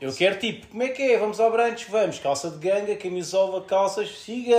Eu 0.00 0.14
quero 0.14 0.38
tipo, 0.38 0.66
como 0.68 0.82
é 0.82 0.88
que 0.88 1.02
é? 1.02 1.18
Vamos 1.18 1.38
ao 1.40 1.50
brunch? 1.50 1.90
Vamos, 1.90 2.18
calça 2.18 2.50
de 2.50 2.56
ganga, 2.56 2.96
camisola, 2.96 3.62
calças, 3.64 4.18
siga! 4.18 4.56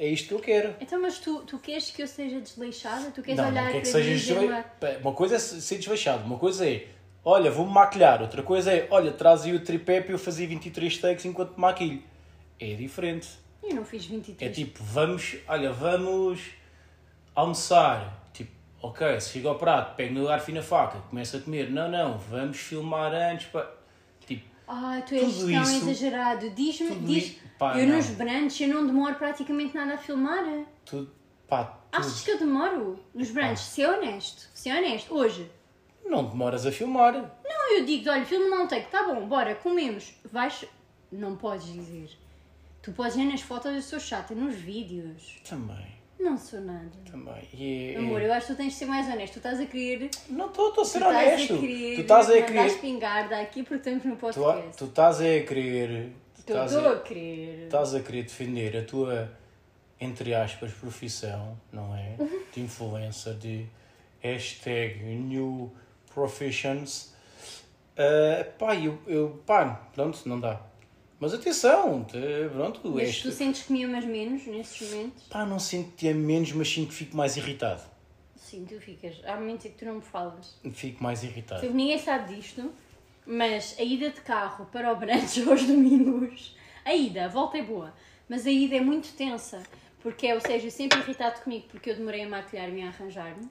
É 0.00 0.06
isto 0.06 0.28
que 0.28 0.34
eu 0.34 0.38
quero. 0.38 0.74
Então, 0.80 1.02
mas 1.02 1.18
tu, 1.18 1.40
tu 1.40 1.58
queres 1.58 1.90
que 1.90 2.00
eu 2.00 2.06
seja 2.06 2.40
desleixada? 2.40 3.10
Tu 3.10 3.20
queres 3.20 3.36
Não, 3.36 3.48
olhar 3.48 3.64
não 3.64 3.72
quer 3.72 3.80
que 3.80 3.88
sejas 3.88 4.20
dizer 4.20 4.38
desle... 4.38 4.64
Pá, 4.80 4.96
Uma 5.02 5.12
coisa 5.12 5.34
é 5.34 5.38
ser 5.38 5.78
desleixado, 5.78 6.24
uma 6.24 6.38
coisa 6.38 6.66
é, 6.66 6.86
olha, 7.24 7.50
vou-me 7.50 7.72
maquilhar. 7.72 8.20
Outra 8.22 8.42
coisa 8.42 8.72
é, 8.72 8.86
olha, 8.90 9.12
traz 9.12 9.44
aí 9.44 9.54
o 9.54 9.60
tripé 9.64 10.00
para 10.00 10.12
eu 10.12 10.18
fazer 10.18 10.46
23 10.46 10.98
takes 10.98 11.24
enquanto 11.24 11.54
me 11.54 11.60
maquilho. 11.60 12.02
É 12.60 12.74
diferente. 12.74 13.28
Eu 13.62 13.74
não 13.76 13.84
fiz 13.84 14.04
23. 14.06 14.50
É 14.50 14.54
tipo, 14.54 14.82
vamos, 14.82 15.36
olha, 15.46 15.72
vamos 15.72 16.40
almoçar. 17.34 18.28
Tipo, 18.32 18.50
ok, 18.82 19.20
se 19.20 19.30
chega 19.32 19.48
ao 19.48 19.56
prato, 19.56 19.94
pego 19.96 20.14
no 20.14 20.26
garfo 20.26 20.50
e 20.50 20.54
na 20.54 20.62
faca, 20.62 20.98
começa 21.10 21.36
a 21.36 21.40
comer. 21.40 21.70
Não, 21.70 21.90
não, 21.90 22.18
vamos 22.18 22.56
filmar 22.58 23.12
antes. 23.12 23.46
Pá. 23.48 23.68
Tipo, 24.26 24.44
Ai, 24.66 25.02
tu 25.02 25.14
és 25.14 25.38
tão 25.38 25.50
isso- 25.62 25.88
exagerado. 25.88 26.50
Diz-me, 26.50 26.94
diz. 26.96 27.36
pá, 27.58 27.78
eu 27.78 27.86
não. 27.86 27.96
nos 27.96 28.06
brunches, 28.10 28.60
eu 28.60 28.74
não 28.74 28.86
demoro 28.86 29.14
praticamente 29.16 29.74
nada 29.74 29.94
a 29.94 29.98
filmar. 29.98 30.44
tudo, 30.84 31.10
pá, 31.48 31.64
tudo. 31.64 31.78
Achas 32.00 32.22
que 32.22 32.30
eu 32.30 32.38
demoro? 32.38 32.98
Nos 33.14 33.30
brunches, 33.30 33.60
ser 33.60 33.86
honesto. 33.88 34.48
Ser 34.54 34.70
honesto. 34.76 35.14
Hoje. 35.14 35.50
Não 36.08 36.24
demoras 36.24 36.64
a 36.66 36.72
filmar. 36.72 37.12
Não, 37.44 37.76
eu 37.78 37.84
digo, 37.84 38.08
olha, 38.10 38.24
filme 38.24 38.48
não 38.48 38.66
tem, 38.66 38.82
tá 38.84 39.02
bom, 39.04 39.26
bora, 39.28 39.54
comemos. 39.54 40.14
Vais. 40.32 40.64
Não 41.12 41.36
podes 41.36 41.72
dizer. 41.72 42.10
Tu 42.82 42.92
podes 42.92 43.16
ver 43.16 43.24
nas 43.24 43.40
fotos, 43.40 43.72
eu 43.74 43.82
sou 43.82 43.98
chata, 44.00 44.34
nos 44.34 44.54
vídeos. 44.54 45.36
Também, 45.48 45.86
Não 46.18 46.36
sou 46.38 46.60
nada. 46.60 46.90
também. 47.10 47.42
E, 47.52 47.92
é- 47.94 47.98
Amor, 47.98 48.22
eu 48.22 48.32
acho 48.32 48.46
que 48.46 48.52
tu 48.54 48.56
tens 48.56 48.72
de 48.72 48.78
ser 48.78 48.86
mais 48.86 49.06
honesto. 49.08 49.34
Tu 49.34 49.36
estás 49.38 49.60
a 49.60 49.66
querer. 49.66 50.10
Não 50.30 50.46
estou 50.46 50.68
a 50.70 50.72
Tu 50.74 50.84
ser 50.84 50.98
estás 50.98 51.16
honesto. 51.16 51.54
a 51.54 51.58
querer. 51.58 51.94
Tu 51.96 52.00
estás 52.02 52.30
a 52.30 52.42
querer. 52.42 52.66
espingarda 52.66 53.40
aqui 53.40 53.62
porque 53.62 53.76
estamos 53.88 54.04
no 54.04 54.16
Tu, 54.16 54.18
podcast. 54.18 54.76
tu 54.78 54.84
estás 54.86 55.20
a 55.20 55.24
querer. 55.24 56.12
tu 56.34 56.40
Estou 56.40 56.56
estás 56.56 56.72
estou 56.72 56.88
a, 56.88 56.94
a 56.94 57.00
querer. 57.00 57.64
estás 57.64 57.94
a 57.94 58.00
querer 58.00 58.22
defender 58.22 58.76
a 58.76 58.82
tua, 58.84 59.30
entre 60.00 60.34
aspas, 60.34 60.72
profissão, 60.72 61.58
não 61.72 61.94
é? 61.94 62.16
De 62.54 62.60
influencer, 62.62 63.34
de 63.34 63.66
hashtag 64.20 65.02
new 65.04 65.70
professions. 66.18 67.12
Ah, 67.96 68.44
pá, 68.58 68.74
eu, 68.76 68.98
eu. 69.06 69.42
Pá, 69.46 69.88
pronto, 69.94 70.20
não 70.28 70.40
dá. 70.40 70.60
Mas 71.20 71.34
atenção, 71.34 72.04
te- 72.04 72.16
pronto, 72.52 72.80
Mas 72.94 73.08
este... 73.08 73.22
tu 73.22 73.32
sentes 73.32 73.62
que 73.62 73.72
me 73.72 73.82
amas 73.84 74.04
menos 74.04 74.46
nesses 74.46 74.88
momentos? 74.88 75.24
Pá, 75.24 75.44
não 75.44 75.58
sinto 75.58 75.90
que 75.90 75.96
te 75.96 76.08
ame 76.08 76.24
menos, 76.24 76.52
mas 76.52 76.68
sinto 76.68 76.88
que 76.90 76.94
fico 76.94 77.16
mais 77.16 77.36
irritado. 77.36 77.82
Sim, 78.36 78.64
tu 78.68 78.80
ficas. 78.80 79.20
Há 79.24 79.34
momentos 79.36 79.66
em 79.66 79.70
que 79.70 79.78
tu 79.78 79.84
não 79.84 79.96
me 79.96 80.00
falas. 80.00 80.56
Fico 80.72 81.02
mais 81.02 81.24
irritado. 81.24 81.60
Tipo, 81.60 81.74
ninguém 81.74 81.98
sabe 81.98 82.34
disto, 82.36 82.72
mas 83.26 83.74
a 83.78 83.82
ida 83.82 84.10
de 84.10 84.20
carro 84.20 84.66
para 84.66 84.92
o 84.92 84.96
Branch 84.96 85.38
aos 85.48 85.64
domingos, 85.64 86.56
a 86.84 86.94
ida, 86.94 87.24
a 87.24 87.28
volta 87.28 87.58
é 87.58 87.62
boa, 87.62 87.92
mas 88.28 88.46
a 88.46 88.50
ida 88.50 88.76
é 88.76 88.80
muito 88.80 89.12
tensa, 89.16 89.60
porque 90.00 90.28
é 90.28 90.36
o 90.36 90.40
Sérgio 90.40 90.70
sempre 90.70 91.00
irritado 91.00 91.40
comigo 91.40 91.66
porque 91.68 91.90
eu 91.90 91.96
demorei 91.96 92.22
a 92.22 92.28
maquilhar-me 92.28 92.80
e 92.80 92.84
a 92.84 92.88
arranjar-me, 92.88 93.48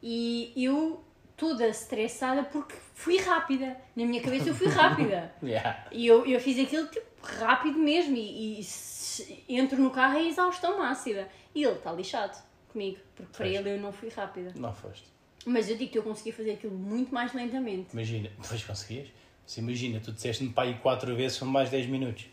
e 0.00 0.52
eu 0.56 1.02
toda 1.38 1.66
estressada 1.68 2.42
porque 2.42 2.74
fui 2.94 3.16
rápida. 3.18 3.74
Na 3.96 4.04
minha 4.04 4.20
cabeça 4.20 4.50
eu 4.50 4.54
fui 4.54 4.66
rápida. 4.68 5.32
Yeah. 5.42 5.86
E 5.90 6.06
eu, 6.06 6.26
eu 6.26 6.38
fiz 6.40 6.58
aquilo 6.58 6.86
tipo 6.88 7.06
rápido 7.22 7.78
mesmo 7.78 8.14
e, 8.16 8.60
e 8.60 8.64
se- 8.64 9.42
entro 9.48 9.80
no 9.80 9.90
carro 9.90 10.18
e 10.18 10.28
exaustão 10.28 10.76
máxima. 10.78 11.26
E 11.54 11.62
ele 11.64 11.74
está 11.76 11.90
lixado 11.92 12.36
comigo, 12.68 12.98
porque 13.16 13.32
para 13.32 13.46
Pois. 13.46 13.56
ele 13.58 13.70
eu 13.70 13.80
não 13.80 13.92
fui 13.92 14.08
rápida. 14.10 14.52
Não 14.56 14.74
foste. 14.74 15.06
Mas 15.46 15.70
eu 15.70 15.76
digo 15.78 15.90
que 15.92 15.98
eu 15.98 16.02
consegui 16.02 16.32
fazer 16.32 16.50
aquilo 16.52 16.74
muito 16.76 17.14
mais 17.14 17.32
lentamente. 17.32 17.88
Imagina, 17.94 18.28
depois 18.38 18.62
conseguias? 18.64 19.08
Se 19.46 19.60
imagina, 19.60 19.98
tu 20.00 20.12
disseste-me 20.12 20.50
para 20.52 20.68
ir 20.68 20.78
quatro 20.80 21.16
vezes, 21.16 21.38
são 21.38 21.48
mais 21.48 21.70
10 21.70 21.86
minutos. 21.86 22.26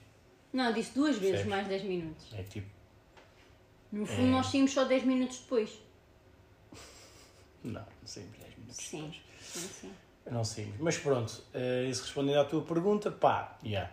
Não, 0.52 0.66
eu 0.66 0.74
disse 0.74 0.94
duas 0.94 1.18
vezes 1.18 1.46
mais 1.46 1.66
10 1.68 1.84
minutos. 1.84 2.34
É 2.34 2.44
tipo, 2.44 2.68
No 3.92 4.06
fundo, 4.06 4.28
nós 4.28 4.48
saímos 4.48 4.72
só 4.74 4.84
10 4.84 5.04
minutos 5.04 5.40
depois. 5.40 5.70
não, 7.64 7.82
não 7.82 7.86
saímos 8.06 8.32
10 8.38 8.44
minutos. 8.44 8.55
Sim, 8.70 9.14
sim, 9.42 9.60
sim. 9.82 9.92
Não 10.30 10.44
saímos. 10.44 10.76
Mas 10.80 10.98
pronto, 10.98 11.42
eh, 11.54 11.86
isso 11.90 12.02
respondendo 12.04 12.40
à 12.40 12.46
tua 12.46 12.62
pergunta, 12.64 13.12
pá, 13.12 13.58
yeah. 13.64 13.92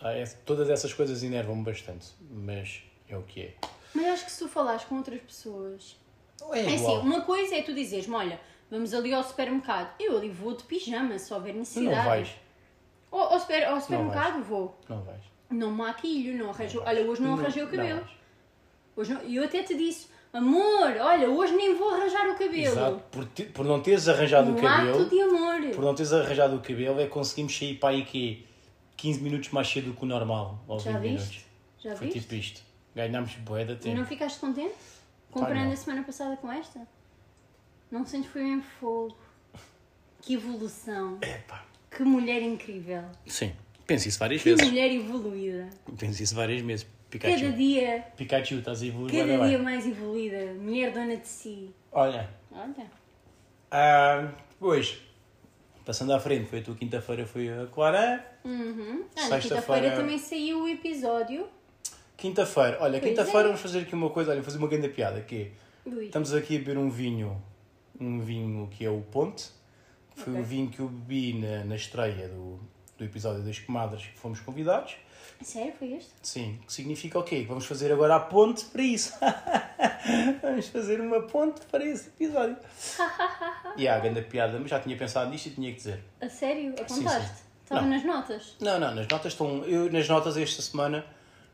Ah, 0.00 0.12
é- 0.12 0.24
todas 0.44 0.68
essas 0.70 0.92
coisas 0.92 1.22
enervam-me 1.22 1.64
bastante, 1.64 2.08
mas 2.30 2.82
é 3.08 3.16
o 3.16 3.22
que 3.22 3.40
é. 3.42 3.54
Mas 3.94 4.06
acho 4.06 4.24
que 4.26 4.32
se 4.32 4.38
tu 4.38 4.48
falares 4.48 4.84
com 4.84 4.96
outras 4.96 5.20
pessoas. 5.20 5.96
Não 6.40 6.54
é 6.54 6.60
É 6.60 6.66
assim, 6.66 6.74
igual. 6.76 7.00
uma 7.00 7.20
coisa 7.22 7.54
é 7.56 7.62
tu 7.62 7.72
dizeres-me: 7.74 8.14
olha, 8.14 8.40
vamos 8.70 8.94
ali 8.94 9.12
ao 9.12 9.22
supermercado. 9.22 9.94
Eu 10.00 10.16
ali 10.16 10.28
vou 10.30 10.56
de 10.56 10.64
pijama, 10.64 11.18
se 11.18 11.32
houver 11.32 11.54
necessidade. 11.54 11.96
não 11.96 12.04
vais, 12.04 12.28
Ao, 13.10 13.20
ao, 13.34 13.40
super- 13.40 13.64
ao 13.64 13.80
supermercado 13.80 14.42
vou. 14.42 14.78
não 14.88 15.02
vais. 15.02 15.22
Não 15.50 15.70
maquilho, 15.70 16.38
não 16.38 16.50
arranjo. 16.50 16.78
Não 16.78 16.86
Olha, 16.86 17.02
hoje 17.02 17.20
não 17.22 17.30
Não- 17.36 17.38
arranjei 17.40 17.62
o 17.62 17.66
não 17.66 17.72
cabelo. 17.76 18.00
vais. 18.00 18.12
Hoje 18.96 19.14
não- 19.14 19.20
eu 19.22 19.44
até 19.44 19.62
te 19.62 19.76
disse: 19.76 20.08
amor, 20.32 20.96
olha, 21.00 21.28
hoje 21.30 21.54
nem 21.54 21.74
vou 21.76 21.90
arranjar 21.90 22.26
o 22.30 22.34
cabelo. 22.34 22.56
Exato, 22.56 23.02
por, 23.10 23.26
por 23.26 23.64
não 23.64 23.80
teres 23.80 24.08
arranjado 24.08 24.50
Um 24.50 24.56
o 24.56 24.60
cabelo, 24.60 25.00
ato 25.02 25.10
de 25.10 25.20
amor. 25.20 25.60
por 25.74 25.84
não 25.84 25.94
teres 25.94 26.12
arranjado 26.12 26.56
o 26.56 26.60
cabelo, 26.60 27.00
é 27.00 27.04
que 27.04 27.10
conseguimos 27.10 27.56
sair 27.56 27.74
para 27.78 27.90
aí 27.90 28.04
que 28.04 28.46
15 28.96 29.20
minutos 29.20 29.50
mais 29.50 29.68
cedo 29.68 29.90
do 29.90 29.94
que 29.96 30.02
o 30.02 30.06
normal, 30.06 30.58
ou 30.66 30.78
20 30.78 30.92
Já 30.92 30.98
minutos. 31.00 31.24
viste? 31.26 31.46
Já 31.82 31.96
Foi 31.96 32.06
viste? 32.06 32.20
tipo 32.20 32.34
isto. 32.34 32.62
Ganhámos 32.94 33.34
bué 33.36 33.64
de 33.64 33.72
E 33.72 33.76
tempo. 33.76 33.96
não 33.98 34.06
ficaste 34.06 34.38
contente? 34.38 34.74
Comparando 35.30 35.72
a 35.72 35.76
semana 35.76 36.02
passada 36.02 36.36
com 36.36 36.50
esta? 36.52 36.80
Não 37.90 38.04
sentes 38.06 38.26
que 38.26 38.32
foi 38.34 38.42
mesmo 38.42 38.62
fogo? 38.80 39.16
Que 40.20 40.34
evolução! 40.34 41.18
Epá. 41.22 41.64
Que 41.90 42.02
mulher 42.04 42.42
incrível! 42.42 43.02
Sim, 43.26 43.52
penso 43.86 44.08
isso 44.08 44.18
várias 44.18 44.42
Que 44.42 44.50
vezes. 44.50 44.66
mulher 44.68 44.90
evoluída! 44.92 45.68
Penso 45.98 46.22
isso 46.22 46.34
várias 46.34 46.60
vezes. 46.62 46.86
Cada 47.18 47.34
Pikachu. 47.34 47.52
dia, 47.56 48.04
Pikachu, 48.16 48.54
estás 48.56 48.82
a 48.82 48.86
evoluir 48.86 49.12
cada 49.12 49.36
da 49.38 49.46
dia 49.46 49.56
bem. 49.58 49.64
mais 49.64 49.86
evoluída. 49.86 50.54
Mulher 50.54 50.92
dona 50.92 51.16
de 51.16 51.28
si. 51.28 51.74
Olha, 51.90 52.28
Olha. 52.50 52.86
ah, 53.70 54.28
depois, 54.50 54.98
passando 55.84 56.12
à 56.14 56.20
frente, 56.20 56.48
foi 56.48 56.60
a 56.60 56.62
tua 56.62 56.74
quinta-feira, 56.74 57.26
foi 57.26 57.48
a 57.48 57.66
Clara. 57.66 58.24
Uhum. 58.44 59.04
Ah, 59.16 59.38
quinta-feira 59.38 59.90
também 59.96 60.18
saiu 60.18 60.62
o 60.62 60.68
episódio. 60.68 61.46
Quinta-feira, 62.16 62.78
olha, 62.80 63.00
quinta-feira 63.00 63.40
é. 63.40 63.44
vamos 63.44 63.60
fazer 63.60 63.80
aqui 63.80 63.94
uma 63.94 64.10
coisa, 64.10 64.30
olha, 64.30 64.42
fazer 64.42 64.58
uma 64.58 64.68
grande 64.68 64.88
piada, 64.88 65.20
que 65.22 65.50
é, 65.86 65.90
Ui. 65.90 66.04
estamos 66.06 66.32
aqui 66.32 66.56
a 66.56 66.58
beber 66.60 66.78
um 66.78 66.88
vinho, 66.88 67.42
um 68.00 68.20
vinho 68.20 68.68
que 68.70 68.84
é 68.84 68.90
o 68.90 69.00
Ponte, 69.00 69.50
que 70.14 70.20
foi 70.20 70.32
Ok. 70.34 70.42
o 70.42 70.46
vinho 70.46 70.68
que 70.70 70.78
eu 70.80 70.88
bebi 70.88 71.34
na, 71.40 71.64
na 71.64 71.74
estreia 71.74 72.28
do, 72.28 72.60
do 72.96 73.04
episódio 73.04 73.42
das 73.42 73.58
comadres 73.58 74.06
que 74.06 74.18
fomos 74.18 74.38
convidados. 74.40 74.94
Sério, 75.42 75.72
foi 75.78 75.92
este? 75.94 76.10
Sim, 76.22 76.58
que 76.66 76.72
significa 76.72 77.18
o 77.18 77.22
quê? 77.22 77.44
Vamos 77.48 77.66
fazer 77.66 77.92
agora 77.92 78.16
a 78.16 78.20
ponte 78.20 78.64
para 78.66 78.82
isso. 78.82 79.14
Vamos 80.42 80.68
fazer 80.68 81.00
uma 81.00 81.22
ponte 81.22 81.60
para 81.66 81.84
esse 81.84 82.08
episódio. 82.08 82.56
e 83.76 83.86
há 83.88 83.96
a 83.96 83.98
grande 84.00 84.22
piada, 84.22 84.58
mas 84.58 84.70
já 84.70 84.80
tinha 84.80 84.96
pensado 84.96 85.30
nisto 85.30 85.46
e 85.46 85.50
tinha 85.50 85.70
que 85.70 85.76
dizer. 85.76 86.00
A 86.20 86.28
sério? 86.28 86.74
Apontaste? 86.80 87.28
sim. 87.36 87.44
Estava 87.62 87.82
Não. 87.82 87.90
nas 87.90 88.04
notas? 88.04 88.56
Não, 88.60 88.78
não, 88.80 88.94
nas 88.94 89.08
notas 89.08 89.32
estão. 89.32 89.64
Eu 89.64 89.90
nas 89.90 90.08
notas 90.08 90.36
esta 90.36 90.60
semana 90.60 91.06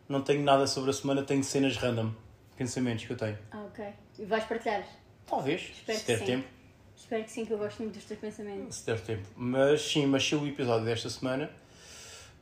não 0.09 0.23
tenho 0.23 0.43
nada 0.43 0.67
sobre 0.67 0.91
a 0.91 0.93
semana, 0.93 1.23
tenho 1.23 1.45
cenas 1.45 1.77
random, 1.77 2.13
pensamentos 2.57 3.05
que 3.05 3.13
eu 3.13 3.17
tenho. 3.17 3.39
Ah, 3.51 3.65
ok. 3.67 3.85
E 4.19 4.25
vais 4.25 4.45
partilhar? 4.45 4.85
Talvez, 5.27 5.61
Espero 5.71 5.99
se 5.99 6.05
que 6.05 6.13
der 6.13 6.19
sim. 6.19 6.25
tempo. 6.25 6.49
Espero 6.97 7.25
que 7.25 7.31
sim, 7.31 7.45
que 7.45 7.53
eu 7.53 7.59
gosto 7.59 7.83
muito 7.83 7.95
dos 7.95 8.05
teus 8.05 8.19
pensamentos. 8.19 8.77
Se 8.77 8.87
der 8.87 9.01
tempo. 9.01 9.29
Mas 9.37 9.81
sim, 9.83 10.07
mas 10.07 10.25
se 10.27 10.35
o 10.35 10.47
episódio 10.47 10.85
desta 10.85 11.09
semana 11.09 11.51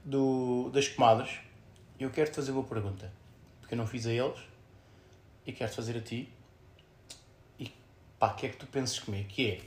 do, 0.07 0.71
das 0.73 0.89
comadres, 0.89 1.39
eu 2.01 2.09
quero 2.11 2.31
te 2.31 2.37
fazer 2.37 2.53
uma 2.53 2.63
pergunta. 2.65 3.13
Porque 3.61 3.75
eu 3.75 3.79
não 3.79 3.87
fiz 3.87 4.07
a 4.07 4.13
eles 4.13 4.39
e 5.47 5.53
quero 5.53 5.71
te 5.71 5.77
fazer 5.77 5.97
a 5.99 6.01
ti. 6.01 6.29
E 7.59 7.71
pá, 8.19 8.29
o 8.29 8.35
que 8.37 8.47
é 8.47 8.49
que 8.49 8.57
tu 8.57 8.67
pensas 8.67 8.99
comigo? 8.99 9.29
Que 9.29 9.51
é, 9.51 9.61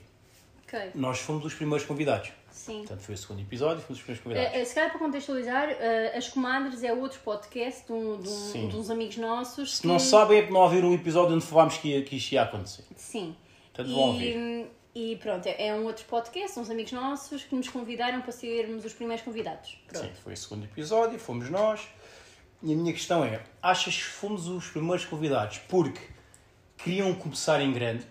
Ok. 0.68 0.92
nós 0.96 1.20
fomos 1.20 1.44
os 1.46 1.54
primeiros 1.54 1.86
convidados. 1.86 2.32
Sim. 2.52 2.80
Portanto, 2.80 3.02
foi 3.02 3.16
o 3.16 3.18
segundo 3.18 3.42
episódio, 3.42 3.82
fomos 3.84 4.00
os 4.00 4.04
primeiros 4.04 4.24
convidados. 4.24 4.54
Eh, 4.54 4.62
eh, 4.62 4.66
se 4.66 4.74
calhar 4.76 4.90
para 4.90 5.00
contextualizar, 5.00 5.70
eh, 5.70 6.18
As 6.18 6.30
Comadres 6.30 6.84
é 6.84 6.92
outro 6.94 7.20
podcast 7.22 7.86
de, 7.86 7.92
um, 7.94 8.20
de, 8.20 8.30
um- 8.30 8.68
de 8.70 8.76
uns 8.76 8.90
amigos 8.90 9.18
nossos. 9.18 9.78
Se 9.78 9.88
não 9.88 10.00
sabem 10.00 10.40
é 10.40 10.42
porque 10.42 10.54
não 10.54 10.62
ouviram 10.62 10.90
um 10.90 10.94
episódio 10.94 11.36
onde 11.36 11.46
falámos 11.46 11.78
que, 11.78 11.90
ia- 11.90 12.04
que 12.04 12.16
isto 12.18 12.32
ia 12.34 12.44
acontecer. 12.44 12.84
Sim. 12.96 13.36
Portanto, 13.74 13.94
vão 13.96 14.04
ouvir. 14.10 14.68
E, 15.00 15.16
pronto, 15.16 15.48
é 15.48 15.68
é 15.68 15.74
um 15.74 15.86
outro 15.86 16.04
podcast, 16.04 16.60
uns 16.60 16.70
amigos 16.70 16.92
nossos 16.92 17.46
que 17.46 17.56
nos 17.56 17.70
convidaram 17.70 18.22
para 18.22 18.34
sermos 18.34 18.84
os 18.84 18.92
primeiros 18.92 19.24
convidados. 19.24 19.82
Pronto. 19.88 20.06
Sim, 20.06 20.12
foi 20.22 20.34
o 20.34 20.38
segundo 20.38 20.66
episódio, 20.66 21.18
fomos 21.18 21.50
nós. 21.50 21.88
E 22.62 22.74
a 22.74 22.76
minha 22.76 22.92
questão 22.92 23.24
é: 23.24 23.42
achas 23.62 23.96
que 23.96 24.04
fomos 24.04 24.50
os 24.50 24.68
primeiros 24.68 25.06
convidados 25.06 25.60
porque 25.70 26.02
queriam 26.78 27.16
começar 27.16 27.62
em 27.62 27.72
grande? 27.72 28.06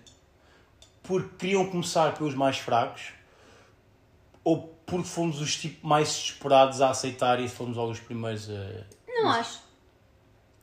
Porque 1.03 1.29
queriam 1.37 1.69
começar 1.69 2.17
pelos 2.17 2.35
mais 2.35 2.57
fracos? 2.57 3.13
Ou 4.43 4.69
porque 4.87 5.09
fomos 5.09 5.43
os 5.43 5.57
tipo 5.57 5.87
mais 5.87 6.09
desesperados 6.09 6.81
a 6.81 6.89
aceitar 6.89 7.39
e 7.39 7.51
fomos 7.51 7.77
logo 7.77 7.93
os 7.93 8.01
primeiros 8.01 8.49
a. 8.49 8.87
Não 9.07 9.29
acho. 9.29 9.61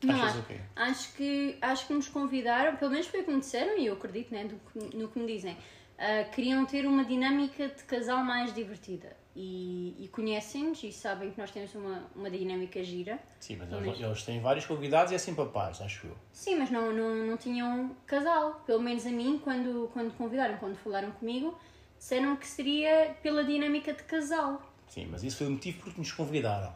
Não 0.01 0.23
acho. 0.23 0.39
o 0.39 0.43
quê? 0.43 0.59
Acho 0.75 1.13
que, 1.13 1.57
acho 1.61 1.85
que 1.85 1.93
nos 1.93 2.07
convidaram, 2.07 2.77
pelo 2.77 2.89
menos 2.89 3.05
foi 3.05 3.21
o 3.21 3.25
que 3.25 3.31
me 3.31 3.39
disseram 3.39 3.77
e 3.77 3.85
eu 3.85 3.93
acredito 3.93 4.33
né, 4.33 4.45
do 4.45 4.59
no 4.97 5.07
que 5.07 5.19
me 5.19 5.27
dizem. 5.27 5.55
Ah, 5.97 6.23
queriam 6.25 6.65
ter 6.65 6.85
uma 6.85 7.05
dinâmica 7.05 7.67
de 7.67 7.83
casal 7.83 8.23
mais 8.23 8.53
divertida. 8.53 9.15
E, 9.37 9.95
e 9.99 10.07
conhecem-nos 10.07 10.81
e 10.81 10.93
sabem 10.93 11.29
que 11.29 11.37
nós 11.37 11.51
temos 11.51 11.75
uma, 11.75 12.09
uma 12.15 12.31
dinâmica 12.31 12.81
gira. 12.81 13.19
Sim, 13.39 13.57
mas 13.57 13.71
eles, 13.71 13.99
eles 13.99 14.23
têm 14.23 14.39
vários 14.39 14.65
convidados 14.65 15.11
e 15.11 15.15
é 15.15 15.17
sempre 15.17 15.43
a 15.43 15.45
paz, 15.45 15.81
acho 15.81 16.07
eu. 16.07 16.15
Sim, 16.31 16.55
mas 16.55 16.71
não, 16.71 16.93
não, 16.93 17.13
não 17.15 17.37
tinham 17.37 17.93
casal. 18.05 18.61
Pelo 18.65 18.81
menos 18.81 19.05
a 19.05 19.09
mim, 19.09 19.39
quando, 19.43 19.89
quando 19.91 20.15
convidaram, 20.15 20.57
quando 20.57 20.77
falaram 20.77 21.11
comigo, 21.11 21.57
disseram 21.97 22.37
que 22.37 22.47
seria 22.47 23.15
pela 23.21 23.43
dinâmica 23.43 23.93
de 23.93 24.03
casal. 24.03 24.61
Sim, 24.87 25.07
mas 25.11 25.23
isso 25.23 25.37
foi 25.37 25.47
o 25.47 25.51
motivo 25.51 25.79
porque 25.79 25.99
nos 25.99 26.13
convidaram. 26.13 26.73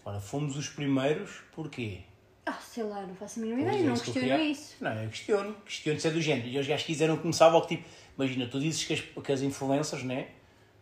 Agora, 0.00 0.18
fomos 0.18 0.56
os 0.56 0.68
primeiros 0.68 1.42
porquê? 1.52 2.00
Ah, 2.44 2.54
sei 2.54 2.82
lá, 2.82 3.02
não 3.02 3.14
faço 3.14 3.38
a 3.38 3.42
mínima 3.42 3.60
ideia, 3.62 3.84
não 3.84 3.96
questiono 3.96 4.40
isso. 4.40 4.76
Não, 4.80 4.92
eu 5.00 5.08
questiono. 5.10 5.54
Questiono 5.64 6.00
se 6.00 6.08
é 6.08 6.10
do 6.10 6.20
género. 6.20 6.48
E 6.48 6.58
os 6.58 6.66
gajos 6.66 6.86
quiseram 6.86 7.16
começar 7.16 7.48
logo 7.48 7.66
tipo. 7.66 7.84
Imagina, 8.16 8.46
tu 8.46 8.60
dizes 8.60 8.84
que 8.84 8.94
as, 8.94 9.00
que 9.00 9.32
as 9.32 9.42
influencers, 9.42 10.02
né? 10.04 10.28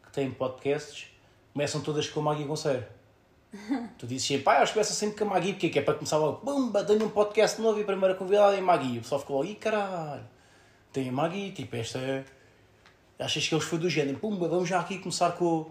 Que 0.04 0.12
têm 0.12 0.30
podcasts, 0.30 1.08
começam 1.52 1.80
todas 1.80 2.08
com 2.08 2.20
a 2.20 2.22
Maggie 2.22 2.44
Conceiro. 2.44 2.84
tu 3.98 4.06
dizes 4.06 4.26
sempre, 4.26 4.44
pá, 4.44 4.56
elas 4.56 4.70
começam 4.70 4.94
sempre 4.94 5.18
com 5.18 5.24
a 5.24 5.34
Maggie, 5.34 5.52
porque 5.52 5.66
é 5.66 5.70
que 5.70 5.78
é 5.78 5.82
para 5.82 5.94
começar 5.94 6.16
logo, 6.18 6.38
pumba, 6.38 6.84
tenho 6.84 7.04
um 7.04 7.10
podcast 7.10 7.60
novo 7.60 7.78
e 7.78 7.82
a 7.82 7.84
primeira 7.84 8.14
convidada 8.14 8.56
é. 8.56 8.60
E 8.60 8.98
o 8.98 9.02
pessoal 9.02 9.20
ficou 9.20 9.38
logo, 9.38 9.48
ih 9.48 9.56
caralho, 9.56 10.24
tem 10.92 11.08
a 11.08 11.12
Maggie, 11.12 11.52
tipo, 11.52 11.76
esta 11.76 11.98
é. 11.98 12.24
Achas 13.18 13.46
que 13.46 13.54
eles 13.54 13.64
foi 13.64 13.78
do 13.78 13.90
género, 13.90 14.18
pumba, 14.18 14.48
vamos 14.48 14.68
já 14.68 14.80
aqui 14.80 14.98
começar 14.98 15.32
com, 15.32 15.70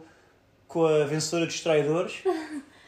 com 0.68 0.86
a 0.86 1.06
vencedora 1.06 1.46
dos 1.46 1.60
traidores? 1.62 2.22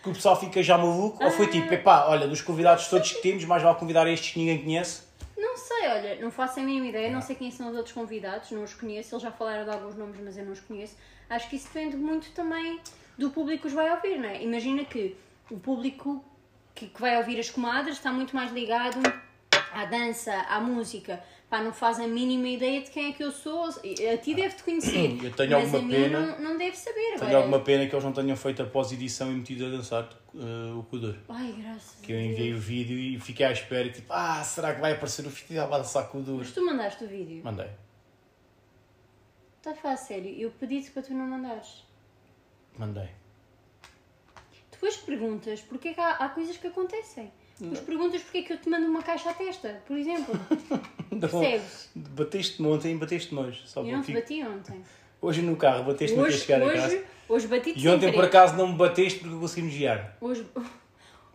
Que 0.03 0.09
o 0.09 0.13
pessoal 0.13 0.39
fica 0.39 0.61
já 0.61 0.77
maluco? 0.77 1.23
Ou 1.23 1.31
foi 1.31 1.47
tipo, 1.47 1.73
epá, 1.73 2.07
olha, 2.07 2.27
dos 2.27 2.41
convidados 2.41 2.87
todos 2.87 3.11
que 3.11 3.21
temos, 3.21 3.45
mais 3.45 3.63
vale 3.63 3.77
convidar 3.77 4.07
estes 4.07 4.33
que 4.33 4.39
ninguém 4.39 4.61
conhece? 4.63 5.01
Não 5.41 5.57
sei, 5.57 5.87
olha, 5.87 6.21
não 6.21 6.29
faço 6.29 6.59
a 6.59 6.63
mínima 6.63 6.85
ideia, 6.85 7.11
não 7.11 7.19
sei 7.19 7.35
quem 7.35 7.49
são 7.49 7.71
os 7.71 7.75
outros 7.75 7.95
convidados, 7.95 8.51
não 8.51 8.63
os 8.63 8.75
conheço, 8.75 9.15
eles 9.15 9.23
já 9.23 9.31
falaram 9.31 9.63
de 9.63 9.71
alguns 9.71 9.95
nomes, 9.95 10.19
mas 10.23 10.37
eu 10.37 10.45
não 10.45 10.51
os 10.51 10.59
conheço. 10.59 10.95
Acho 11.27 11.49
que 11.49 11.55
isso 11.55 11.67
depende 11.73 11.97
muito 11.97 12.31
também 12.33 12.79
do 13.17 13.31
público 13.31 13.63
que 13.63 13.67
os 13.67 13.73
vai 13.73 13.89
ouvir, 13.89 14.19
não 14.19 14.29
é? 14.29 14.43
Imagina 14.43 14.85
que 14.85 15.17
o 15.49 15.59
público 15.59 16.23
que, 16.75 16.85
que 16.87 17.01
vai 17.01 17.17
ouvir 17.17 17.39
as 17.39 17.49
comadres 17.49 17.97
está 17.97 18.13
muito 18.13 18.35
mais 18.35 18.51
ligado 18.51 19.01
à 19.73 19.85
dança, 19.85 20.31
à 20.47 20.61
música, 20.61 21.23
pá, 21.51 21.61
não 21.61 21.73
faz 21.73 21.99
a 21.99 22.07
mínima 22.07 22.47
ideia 22.47 22.81
de 22.81 22.89
quem 22.89 23.09
é 23.09 23.11
que 23.11 23.21
eu 23.21 23.29
sou. 23.29 23.65
A 23.65 24.17
ti 24.17 24.33
deve-te 24.33 24.63
conhecer. 24.63 25.21
Eu 25.21 25.31
tenho 25.33 25.51
mas 25.51 25.65
alguma 25.73 25.77
a 25.79 25.99
pena- 25.99 26.19
Não, 26.19 26.39
não 26.39 26.57
deve 26.57 26.77
saber. 26.77 26.99
Tenho 27.01 27.15
Agora, 27.17 27.37
alguma 27.37 27.59
pena 27.59 27.85
que 27.85 27.93
eles 27.93 28.05
não 28.05 28.13
tenham 28.13 28.37
feito 28.37 28.63
a 28.63 28.65
pós-edição 28.65 29.29
e 29.29 29.35
metido 29.35 29.65
a 29.65 29.69
dançar 29.69 30.09
eh, 30.33 30.73
o 30.73 30.81
Kudor. 30.83 31.15
Ai, 31.27 31.53
graças 31.61 31.99
Que 32.01 32.13
eu 32.13 32.17
a 32.17 32.21
enviei 32.21 32.53
o 32.53 32.57
vídeo 32.57 32.97
e 32.97 33.19
fiquei 33.19 33.45
à 33.45 33.51
espera, 33.51 33.89
tipo, 33.91 34.11
ah, 34.13 34.41
será 34.45 34.73
que 34.73 34.79
vai 34.79 34.93
aparecer 34.93 35.25
o 35.27 35.29
vídeo 35.29 35.47
e 35.53 35.57
ela 35.57 35.67
vai 35.67 35.81
dançar 35.81 36.07
Kudor? 36.09 36.37
Mas 36.37 36.51
tu 36.53 36.65
mandaste 36.65 37.03
o 37.03 37.07
vídeo. 37.07 37.43
Mandei. 37.43 37.69
Está 39.57 39.71
a 39.71 39.75
falar 39.75 39.97
sério. 39.97 40.33
Eu 40.39 40.49
pedi-te 40.51 40.89
para 40.91 41.03
tu 41.03 41.13
não 41.13 41.27
mandares. 41.27 41.85
Mandei. 42.79 43.09
Depois 44.71 44.95
perguntas 44.97 45.61
porque 45.61 45.89
é 45.89 45.93
que 45.93 45.99
há, 45.99 46.11
há 46.11 46.29
coisas 46.29 46.55
que 46.57 46.65
acontecem. 46.65 47.31
Depois 47.61 47.79
perguntas 47.81 48.21
porque 48.23 48.39
é 48.39 48.41
que 48.41 48.53
eu 48.53 48.57
te 48.57 48.67
mando 48.69 48.87
uma 48.87 49.03
caixa 49.03 49.29
à 49.29 49.33
testa, 49.33 49.81
por 49.85 49.95
exemplo. 49.95 50.33
Percebes? 51.19 51.89
Bateste-me 51.95 52.67
ontem 52.67 52.95
e 52.95 52.97
bateste-me 52.97 53.39
hoje. 53.39 53.61
Só 53.67 53.81
Eu 53.83 53.97
não 53.97 54.01
te 54.01 54.11
bati 54.13 54.43
ontem. 54.43 54.81
Hoje 55.21 55.43
no 55.43 55.55
carro, 55.55 55.83
bateste-me 55.83 56.23
até 56.23 56.29
Hoje, 56.31 56.39
chegar 56.39 56.61
a 56.63 56.65
hoje, 56.65 56.75
casa. 56.81 57.03
hoje 57.29 57.47
bati-te 57.47 57.79
E 57.79 57.87
ontem 57.87 58.11
por 58.11 58.25
acaso 58.25 58.55
não 58.57 58.69
me 58.69 58.75
bateste 58.75 59.19
porque 59.19 59.35
conseguimos 59.35 59.75
guiar. 59.75 60.17
Hoje... 60.19 60.45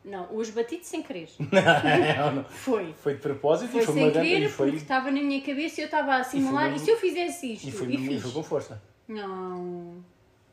Não, 0.05 0.29
hoje 0.33 0.53
bati-te 0.53 0.87
sem 0.87 1.03
querer. 1.03 1.29
não, 1.41 2.33
não. 2.37 2.45
Foi. 2.45 2.95
Foi 3.03 3.15
de 3.15 3.21
propósito 3.21 3.73
Foi 3.73 3.83
e 3.83 3.85
foi 3.85 3.95
sem 3.95 4.05
uma 4.05 4.13
querer 4.13 4.43
E 4.43 4.49
foi, 4.49 4.67
porque 4.69 4.83
estava 4.85 5.11
na 5.11 5.21
minha 5.21 5.41
cabeça 5.43 5.81
e 5.81 5.83
eu 5.83 5.87
estava 5.87 6.15
a 6.15 6.23
simular. 6.23 6.69
E, 6.69 6.71
mesmo- 6.71 6.85
se 6.85 6.93
eu 6.93 6.97
fizesse 6.97 7.55
isto? 7.55 7.67
e 7.67 7.73
foi, 7.73 7.89
e 7.89 7.95
e 7.97 8.07
fiz. 8.07 8.23
foi 8.23 8.31
com 8.31 8.43
força. 8.45 8.81
Não. 9.09 9.97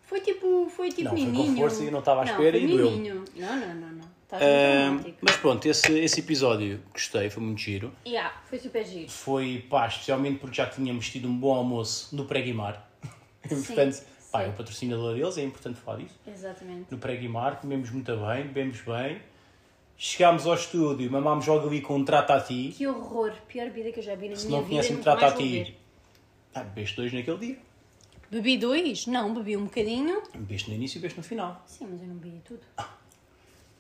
Foi 0.02 0.22
tipo, 0.22 0.68
foi 0.76 0.90
tipo 0.90 1.04
Não, 1.04 1.16
foi 1.16 1.32
com 1.32 1.56
força 1.56 1.84
e 1.84 1.92
não 1.92 2.00
estava 2.00 2.22
à 2.24 2.26
Não, 2.26 2.32
espera 2.32 2.58
foi 2.60 2.64
e 2.64 2.68
doeu. 2.68 2.92
Não, 3.36 3.56
não, 3.56 3.76
não, 3.76 3.92
não. 3.92 4.03
Ah, 4.42 4.88
romântico. 4.90 5.18
mas 5.22 5.36
pronto, 5.38 5.66
esse, 5.68 5.92
esse 6.00 6.20
episódio 6.20 6.82
gostei, 6.92 7.30
foi 7.30 7.44
muito 7.44 7.60
giro. 7.60 7.92
Yeah, 8.06 8.34
foi 8.50 8.60
super 8.60 8.86
giro. 8.86 9.10
Foi, 9.10 9.66
pá, 9.70 9.88
especialmente 9.88 10.40
porque 10.40 10.56
já 10.56 10.66
tínhamos 10.68 11.10
tido 11.10 11.28
um 11.28 11.38
bom 11.38 11.54
almoço 11.54 12.16
no 12.16 12.26
Pré-Guimar. 12.26 12.88
Portanto, 13.48 14.04
pá, 14.32 14.42
é 14.42 14.46
sim. 14.46 14.52
o 14.52 14.54
patrocinador 14.54 15.14
deles, 15.16 15.38
é 15.38 15.44
importante 15.44 15.80
falar 15.80 15.98
disso. 16.00 16.16
Exatamente. 16.28 16.86
No 16.92 16.98
Pré-Guimar, 16.98 17.60
comemos 17.62 17.90
muito 17.92 18.12
bem, 18.18 18.44
bebemos 18.48 18.82
bem. 18.82 19.22
Chegámos 19.96 20.48
ao 20.48 20.56
estúdio, 20.56 21.10
mamámos 21.12 21.46
logo 21.46 21.68
ali 21.68 21.80
com 21.80 21.96
um 21.98 22.04
trata-a-ti. 22.04 22.74
Que 22.76 22.88
horror. 22.88 23.32
Pior 23.48 23.66
bebida 23.68 23.92
que 23.92 24.00
eu 24.00 24.04
já 24.04 24.16
vi 24.16 24.30
na 24.30 24.36
Se 24.36 24.48
minha 24.48 24.58
não 24.58 24.66
vida. 24.68 24.70
conhecem 24.82 24.96
mais 24.96 25.06
vou 25.06 25.16
trata-a-ti, 25.18 25.50
ver. 25.64 25.78
ah, 26.56 26.64
bebeste 26.64 26.96
dois 26.98 27.14
naquele 27.14 27.38
dia. 27.38 27.58
Bebi 28.32 28.58
dois? 28.58 29.06
Não, 29.06 29.32
bebi 29.34 29.56
um 29.56 29.66
bocadinho. 29.66 30.24
Bebeste 30.34 30.70
no 30.72 30.76
início 30.76 30.98
e 30.98 31.00
bebeste 31.02 31.20
no 31.20 31.24
final. 31.24 31.64
Sim, 31.68 31.88
mas 31.92 32.02
eu 32.02 32.08
não 32.08 32.16
bebi 32.16 32.42
tudo. 32.44 32.62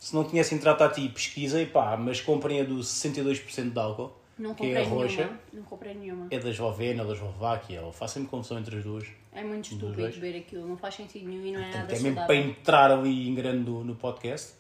Se 0.03 0.13
não 0.13 0.25
conhecem 0.25 0.57
trata-a-ti, 0.57 1.07
pesquisem, 1.07 1.65
pá, 1.65 1.95
mas 1.95 2.19
comprem 2.19 2.59
a 2.59 2.65
do 2.65 2.79
62% 2.79 3.71
de 3.71 3.79
álcool, 3.79 4.11
Não 4.37 4.53
que 4.53 4.65
é 4.65 4.81
a 4.81 4.83
roxa. 4.85 5.15
nenhuma. 5.21 5.39
Não 5.53 5.63
comprei 5.63 5.93
nenhuma. 5.93 6.27
É 6.29 6.37
da 6.39 6.49
Eslovênia 6.49 7.03
ou 7.03 7.07
da 7.07 7.13
Eslováquia, 7.15 7.81
ou 7.81 7.93
façam-me 7.93 8.27
confusão 8.27 8.59
entre 8.59 8.75
as 8.79 8.83
duas. 8.83 9.07
É 9.31 9.41
muito 9.45 9.71
estúpido 9.71 10.09
beber 10.09 10.39
aquilo. 10.39 10.67
Não 10.67 10.75
faz 10.75 10.95
sentido 10.95 11.29
nenhum 11.29 11.45
e 11.45 11.51
não 11.53 11.59
é 11.61 11.63
Portanto, 11.63 11.81
nada 11.83 11.95
é 11.95 11.99
mesmo 12.01 12.15
para 12.25 12.35
entrar 12.35 12.91
ali 12.91 13.29
em 13.29 13.33
grande 13.33 13.63
no, 13.69 13.81
no 13.85 13.95
podcast. 13.95 14.55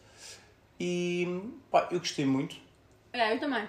E 0.79 1.41
pá, 1.69 1.89
eu 1.91 1.99
gostei 1.99 2.25
muito. 2.25 2.55
É, 3.11 3.33
eu 3.33 3.39
também. 3.41 3.67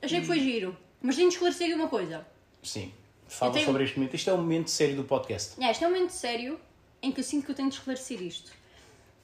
Achei 0.00 0.20
que 0.22 0.26
foi 0.26 0.40
giro. 0.40 0.74
Mas 1.02 1.16
tenho 1.16 1.28
de 1.28 1.34
esclarecer 1.34 1.66
aqui 1.66 1.74
uma 1.74 1.88
coisa. 1.88 2.26
Sim. 2.62 2.94
Fala 3.26 3.52
tenho- 3.52 3.66
sobre 3.66 3.84
este 3.84 3.98
momento. 3.98 4.14
Isto 4.14 4.30
é 4.30 4.32
o 4.32 4.38
momento 4.38 4.70
sério 4.70 4.96
do 4.96 5.04
podcast. 5.04 5.62
É, 5.62 5.70
este 5.70 5.84
é 5.84 5.86
um 5.86 5.90
momento 5.90 6.12
sério 6.12 6.58
em 7.02 7.12
que 7.12 7.20
eu 7.20 7.24
sinto 7.24 7.44
que 7.44 7.50
eu 7.50 7.54
tenho 7.54 7.68
de 7.68 7.74
esclarecer 7.74 8.22
isto. 8.22 8.50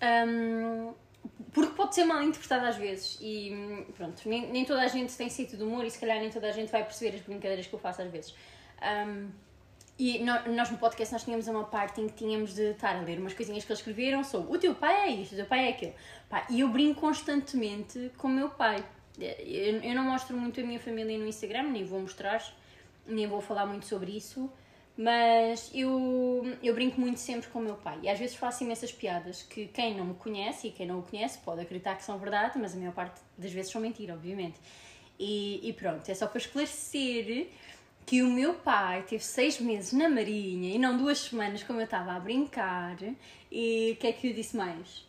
Ahm, 0.03 0.93
porque 1.53 1.75
pode 1.75 1.95
ser 1.95 2.05
mal 2.05 2.23
interpretado 2.23 2.67
às 2.67 2.77
vezes 2.77 3.19
e 3.21 3.87
pronto, 3.97 4.29
nem, 4.29 4.51
nem 4.51 4.65
toda 4.65 4.83
a 4.83 4.89
gente 4.89 5.17
tem 5.17 5.29
sentido 5.29 5.59
de 5.59 5.65
humor 5.65 5.85
e 5.85 5.91
se 5.91 5.99
calhar 5.99 6.19
nem 6.19 6.31
toda 6.31 6.49
a 6.49 6.53
gente 6.53 6.71
vai 6.71 6.83
perceber 6.83 7.17
as 7.17 7.23
brincadeiras 7.23 7.67
que 7.67 7.73
eu 7.73 7.79
faço 7.79 8.03
às 8.03 8.11
vezes. 8.11 8.35
Ahm, 8.83 9.29
e 9.97 10.19
nós 10.25 10.71
no 10.71 10.79
podcast 10.79 11.13
nós 11.13 11.23
tínhamos 11.23 11.47
uma 11.47 11.65
parte 11.65 12.01
em 12.01 12.09
que 12.09 12.15
tínhamos 12.15 12.55
de 12.55 12.73
estar 12.73 12.97
a 12.97 13.01
ler 13.01 13.19
umas 13.19 13.33
coisinhas 13.33 13.65
que 13.65 13.71
eles 13.71 13.79
escreveram 13.79 14.25
sobre 14.25 14.57
o 14.57 14.59
teu 14.59 14.75
pai 14.75 15.09
é 15.09 15.11
isto, 15.11 15.35
o 15.35 15.37
teu 15.37 15.47
pai 15.47 15.67
é 15.67 15.71
aquilo. 15.71 15.95
Pá, 16.29 16.45
e 16.51 16.61
eu 16.61 16.69
brinco 16.69 17.01
constantemente 17.01 18.11
com 18.19 18.27
o 18.27 18.31
meu 18.31 18.51
pai. 18.51 18.85
Eu, 19.17 19.81
eu 19.81 19.95
não 19.95 20.03
mostro 20.03 20.37
muito 20.37 20.61
a 20.61 20.65
minha 20.65 20.81
família 20.81 21.17
no 21.17 21.29
Instagram, 21.29 21.71
nem 21.71 21.85
vou 21.85 22.01
mostrar, 22.01 22.43
nem 23.07 23.29
vou 23.29 23.41
falar 23.41 23.67
muito 23.67 23.87
sobre 23.87 24.17
isso, 24.17 24.51
mas 24.97 25.71
eu, 25.75 26.57
eu 26.63 26.75
brinco 26.75 27.01
muito 27.01 27.19
sempre 27.19 27.49
com 27.49 27.59
o 27.59 27.63
meu 27.63 27.75
pai. 27.75 27.99
E 28.03 28.09
às 28.09 28.19
vezes 28.19 28.37
faço 28.37 28.63
imensas 28.63 28.93
piadas 28.93 29.43
que 29.43 29.67
quem 29.67 29.97
não 29.97 30.05
me 30.05 30.15
conhece 30.15 30.69
e 30.69 30.71
quem 30.71 30.87
não 30.87 31.01
o 31.01 31.03
conhece 31.03 31.39
pode 31.39 31.61
acreditar 31.61 31.97
que 31.97 32.05
são 32.05 32.17
verdade, 32.19 32.59
mas 32.59 32.75
a 32.75 32.77
maior 32.77 32.95
parte 32.95 33.21
das 33.37 33.53
vezes 33.53 33.73
são 33.73 33.81
mentira, 33.81 34.15
obviamente. 34.15 34.59
E, 35.19 35.61
e 35.69 35.73
pronto, 35.73 36.09
é 36.09 36.15
só 36.15 36.27
para 36.27 36.39
esclarecer 36.39 37.49
que 38.07 38.23
o 38.23 38.31
meu 38.31 38.55
pai 38.55 39.03
teve 39.03 39.25
seis 39.25 39.59
meses 39.61 39.93
na 39.93 40.09
Marinha 40.09 40.75
e 40.75 40.79
não 40.79 40.97
duas 40.97 41.19
semanas, 41.19 41.63
como 41.63 41.81
eu 41.81 41.85
estava 41.85 42.13
a 42.13 42.21
brincar. 42.21 42.97
E 43.51 43.93
o 43.93 43.97
que 43.97 44.07
é 44.07 44.13
que 44.13 44.29
eu 44.29 44.35
disse 44.35 44.57
mais? 44.57 45.05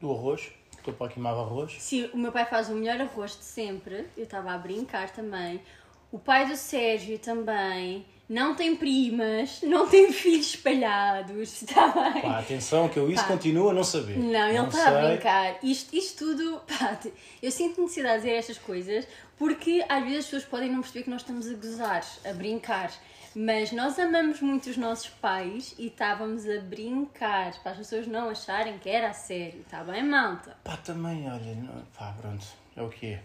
Do 0.00 0.10
arroz. 0.10 0.52
Estou 0.76 0.92
para 0.92 1.12
queimar 1.12 1.34
arroz. 1.34 1.76
Se 1.80 2.10
o 2.12 2.18
meu 2.18 2.32
pai 2.32 2.44
faz 2.44 2.68
o 2.68 2.74
melhor 2.74 3.00
arroz 3.00 3.36
de 3.36 3.44
sempre, 3.44 4.08
eu 4.16 4.24
estava 4.24 4.52
a 4.52 4.58
brincar 4.58 5.10
também. 5.10 5.60
O 6.10 6.18
pai 6.18 6.46
do 6.46 6.56
Sérgio 6.56 7.18
também. 7.18 8.04
Não 8.32 8.54
tem 8.54 8.74
primas, 8.74 9.60
não 9.62 9.86
tem 9.86 10.10
filhos 10.10 10.46
espalhados, 10.54 11.60
está 11.62 11.88
bem? 12.12 12.22
Pá, 12.22 12.38
atenção 12.38 12.88
que 12.88 12.98
eu 12.98 13.10
isso 13.10 13.22
Pá. 13.22 13.28
continuo 13.28 13.68
a 13.68 13.74
não 13.74 13.84
saber. 13.84 14.16
Não, 14.18 14.48
ele 14.48 14.66
está 14.68 14.88
a 14.88 15.06
brincar. 15.06 15.58
Isto, 15.62 15.94
isto 15.94 16.24
tudo, 16.24 16.60
pá, 16.66 16.98
eu 17.42 17.50
sinto 17.50 17.82
necessidade 17.82 18.22
de 18.22 18.28
dizer 18.28 18.38
estas 18.38 18.56
coisas 18.58 19.06
porque 19.36 19.84
às 19.86 20.02
vezes 20.02 20.18
as 20.20 20.24
pessoas 20.24 20.44
podem 20.44 20.70
não 20.72 20.80
perceber 20.80 21.02
que 21.04 21.10
nós 21.10 21.20
estamos 21.20 21.46
a 21.50 21.54
gozar, 21.54 22.04
a 22.24 22.32
brincar. 22.32 22.90
Mas 23.34 23.70
nós 23.72 23.98
amamos 23.98 24.40
muito 24.40 24.70
os 24.70 24.76
nossos 24.78 25.08
pais 25.08 25.74
e 25.78 25.88
estávamos 25.88 26.48
a 26.48 26.60
brincar 26.60 27.52
para 27.62 27.72
as 27.72 27.78
pessoas 27.78 28.06
não 28.06 28.30
acharem 28.30 28.78
que 28.78 28.88
era 28.88 29.08
a 29.10 29.12
sério. 29.14 29.60
Está 29.60 29.84
bem, 29.84 30.02
malta? 30.04 30.56
Pá, 30.64 30.76
também, 30.78 31.30
olha, 31.30 31.54
não- 31.54 31.82
pá, 31.98 32.14
pronto. 32.18 32.46
É 32.76 32.82
o 32.82 32.88
que 32.88 33.06
é. 33.08 33.22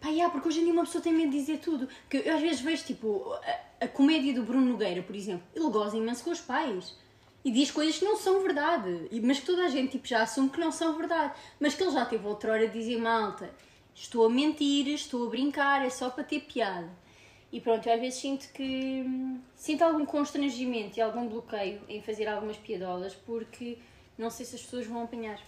Pá, 0.00 0.08
yeah, 0.08 0.30
porque 0.30 0.48
hoje 0.48 0.60
em 0.60 0.64
dia 0.64 0.72
uma 0.72 0.84
pessoa 0.84 1.02
tem 1.02 1.12
medo 1.12 1.30
de 1.30 1.38
dizer 1.40 1.58
tudo. 1.58 1.88
Que 2.08 2.18
eu 2.18 2.34
às 2.34 2.40
vezes 2.40 2.60
vejo, 2.60 2.84
tipo, 2.84 3.34
a, 3.80 3.84
a 3.84 3.88
comédia 3.88 4.34
do 4.34 4.42
Bruno 4.42 4.72
Nogueira, 4.72 5.02
por 5.02 5.14
exemplo, 5.14 5.46
ele 5.54 5.70
goza 5.70 5.96
imenso 5.96 6.24
com 6.24 6.30
os 6.30 6.40
pais. 6.40 6.96
E 7.44 7.50
diz 7.50 7.70
coisas 7.70 7.96
que 7.98 8.04
não 8.04 8.16
são 8.16 8.42
verdade. 8.42 9.08
Mas 9.22 9.38
que 9.38 9.46
toda 9.46 9.64
a 9.64 9.68
gente 9.68 9.92
tipo, 9.92 10.08
já 10.08 10.22
assume 10.22 10.50
que 10.50 10.58
não 10.58 10.72
são 10.72 10.96
verdade. 10.96 11.32
Mas 11.60 11.74
que 11.74 11.82
ele 11.82 11.92
já 11.92 12.04
teve 12.04 12.26
outra 12.26 12.52
hora 12.52 12.66
de 12.66 12.76
dizer, 12.76 12.98
malta, 12.98 13.48
estou 13.94 14.26
a 14.26 14.30
mentir, 14.30 14.88
estou 14.88 15.26
a 15.26 15.30
brincar, 15.30 15.84
é 15.86 15.90
só 15.90 16.10
para 16.10 16.24
ter 16.24 16.40
piada. 16.40 16.90
E 17.52 17.60
pronto, 17.60 17.88
eu 17.88 17.94
às 17.94 18.00
vezes 18.00 18.18
sinto 18.18 18.48
que... 18.52 19.04
Sinto 19.54 19.82
algum 19.82 20.04
constrangimento 20.04 20.98
e 20.98 21.00
algum 21.00 21.28
bloqueio 21.28 21.80
em 21.88 22.02
fazer 22.02 22.26
algumas 22.26 22.56
piadolas 22.56 23.14
porque 23.14 23.78
não 24.18 24.28
sei 24.28 24.44
se 24.44 24.56
as 24.56 24.62
pessoas 24.62 24.86
vão 24.86 25.04
apanhar. 25.04 25.40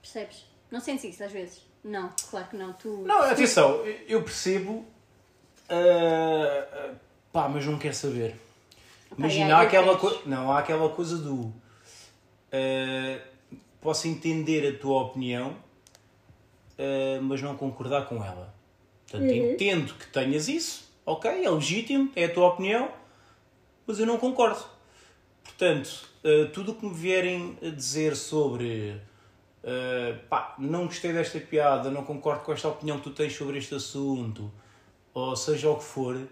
Percebes? 0.00 0.44
Não 0.70 0.80
sentes 0.80 1.04
isso 1.04 1.22
às 1.22 1.30
vezes? 1.30 1.62
Não, 1.84 2.12
claro 2.30 2.48
que 2.48 2.56
não. 2.56 2.72
Tu, 2.72 2.88
Não, 3.06 3.22
atenção, 3.22 3.84
eu 4.08 4.22
percebo. 4.22 4.84
Ah, 5.68 6.90
pá, 7.32 7.48
mas 7.48 7.64
não 7.66 7.78
quero 7.78 7.94
saber. 7.94 8.34
Imagina, 9.16 9.56
há 9.56 9.62
aquela, 9.62 9.98
penso. 9.98 10.20
co... 10.20 10.28
não, 10.28 10.52
há 10.52 10.58
aquela 10.58 10.88
coisa 10.88 11.18
do. 11.18 11.52
ah, 12.52 13.18
posso 13.80 14.06
entender 14.08 14.66
a 14.68 14.78
tua 14.78 15.02
opinião, 15.02 15.56
ah, 16.78 17.20
mas 17.22 17.40
não 17.42 17.56
concordar 17.56 18.06
com 18.06 18.16
ela. 18.24 18.54
Portanto, 19.08 19.30
Uhum. 19.30 19.52
entendo 19.52 19.94
que 19.94 20.06
tenhas 20.06 20.48
isso, 20.48 20.90
ok, 21.04 21.44
é 21.44 21.50
legítimo, 21.50 22.10
é 22.16 22.24
a 22.24 22.32
tua 22.32 22.48
opinião, 22.48 22.90
mas 23.86 23.98
eu 23.98 24.06
não 24.06 24.16
concordo. 24.16 24.64
Portanto, 25.44 26.08
ah, 26.24 26.50
tudo 26.52 26.72
o 26.72 26.74
que 26.74 26.86
me 26.86 26.94
vierem 26.94 27.58
a 27.62 27.68
dizer 27.68 28.16
sobre 28.16 29.00
Uh, 29.62 30.18
pá, 30.28 30.56
não 30.58 30.86
gostei 30.86 31.12
desta 31.12 31.38
piada, 31.38 31.88
não 31.88 32.02
concordo 32.04 32.42
com 32.42 32.52
esta 32.52 32.66
opinião 32.66 32.98
que 32.98 33.04
tu 33.04 33.10
tens 33.10 33.32
sobre 33.32 33.58
este 33.58 33.72
assunto, 33.76 34.50
ou 35.14 35.36
seja 35.36 35.70
o 35.70 35.76
que 35.76 35.84
for, 35.84 36.16
uh, 36.16 36.28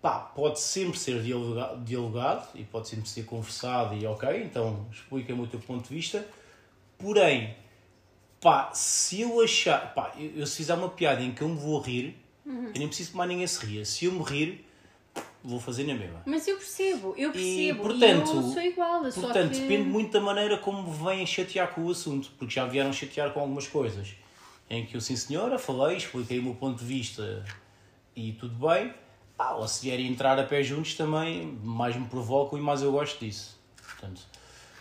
pá, 0.00 0.18
pode 0.20 0.60
sempre 0.60 0.98
ser 0.98 1.22
dialoga- 1.22 1.76
dialogado 1.84 2.46
e 2.54 2.64
pode 2.64 2.88
sempre 2.88 3.08
ser 3.08 3.24
conversado 3.24 3.94
e 3.94 4.06
ok, 4.06 4.42
então 4.44 4.86
explica-me 4.90 5.42
o 5.42 5.46
teu 5.46 5.60
ponto 5.60 5.88
de 5.88 5.94
vista. 5.94 6.26
Porém, 6.98 7.54
pá, 8.40 8.72
se 8.74 9.20
eu 9.20 9.40
achar, 9.42 9.94
pá, 9.94 10.12
eu, 10.18 10.30
eu 10.36 10.46
se 10.46 10.56
fizer 10.56 10.74
uma 10.74 10.88
piada 10.88 11.22
em 11.22 11.32
que 11.32 11.42
eu 11.42 11.48
me 11.48 11.56
vou 11.56 11.80
rir, 11.80 12.16
eu 12.44 12.72
nem 12.78 12.88
preciso 12.88 13.12
que 13.12 13.16
mais 13.16 13.30
ninguém 13.30 13.46
se 13.46 13.64
ria. 13.64 13.84
Se 13.84 14.04
eu 14.06 14.12
me 14.12 14.22
rir, 14.24 14.66
vou 15.44 15.60
fazer 15.60 15.84
na 15.84 15.94
mesma. 15.94 16.22
Mas 16.26 16.46
eu 16.48 16.56
percebo, 16.56 17.14
eu 17.16 17.30
percebo. 17.30 17.38
E, 17.38 17.68
E, 17.68 17.74
portanto, 17.74 18.32
eu 18.36 18.42
sou 18.42 18.62
igual, 18.62 19.02
Portanto, 19.02 19.52
que... 19.52 19.60
depende 19.60 19.88
muito 19.88 20.12
da 20.12 20.20
maneira 20.20 20.58
como 20.58 20.90
vêm 20.90 21.24
chatear 21.26 21.72
com 21.72 21.82
o 21.82 21.90
assunto, 21.90 22.30
porque 22.38 22.54
já 22.54 22.66
vieram 22.66 22.92
chatear 22.92 23.32
com 23.32 23.40
algumas 23.40 23.66
coisas. 23.68 24.14
Em 24.72 24.86
que 24.86 24.96
eu, 24.96 25.00
sim 25.02 25.14
senhora, 25.16 25.58
falei, 25.58 25.98
expliquei 25.98 26.38
o 26.38 26.42
meu 26.42 26.54
ponto 26.54 26.78
de 26.78 26.84
vista 26.86 27.44
e 28.16 28.32
tudo 28.32 28.54
bem. 28.66 28.94
Ah, 29.38 29.54
ou 29.56 29.68
se 29.68 29.82
vierem 29.82 30.06
entrar 30.06 30.38
a 30.38 30.44
pé 30.44 30.62
juntos 30.62 30.94
também, 30.94 31.58
mais 31.62 31.94
me 31.94 32.06
provocam 32.06 32.58
e 32.58 32.62
mais 32.62 32.80
eu 32.80 32.90
gosto 32.90 33.22
disso. 33.22 33.60
Portanto, 33.76 34.22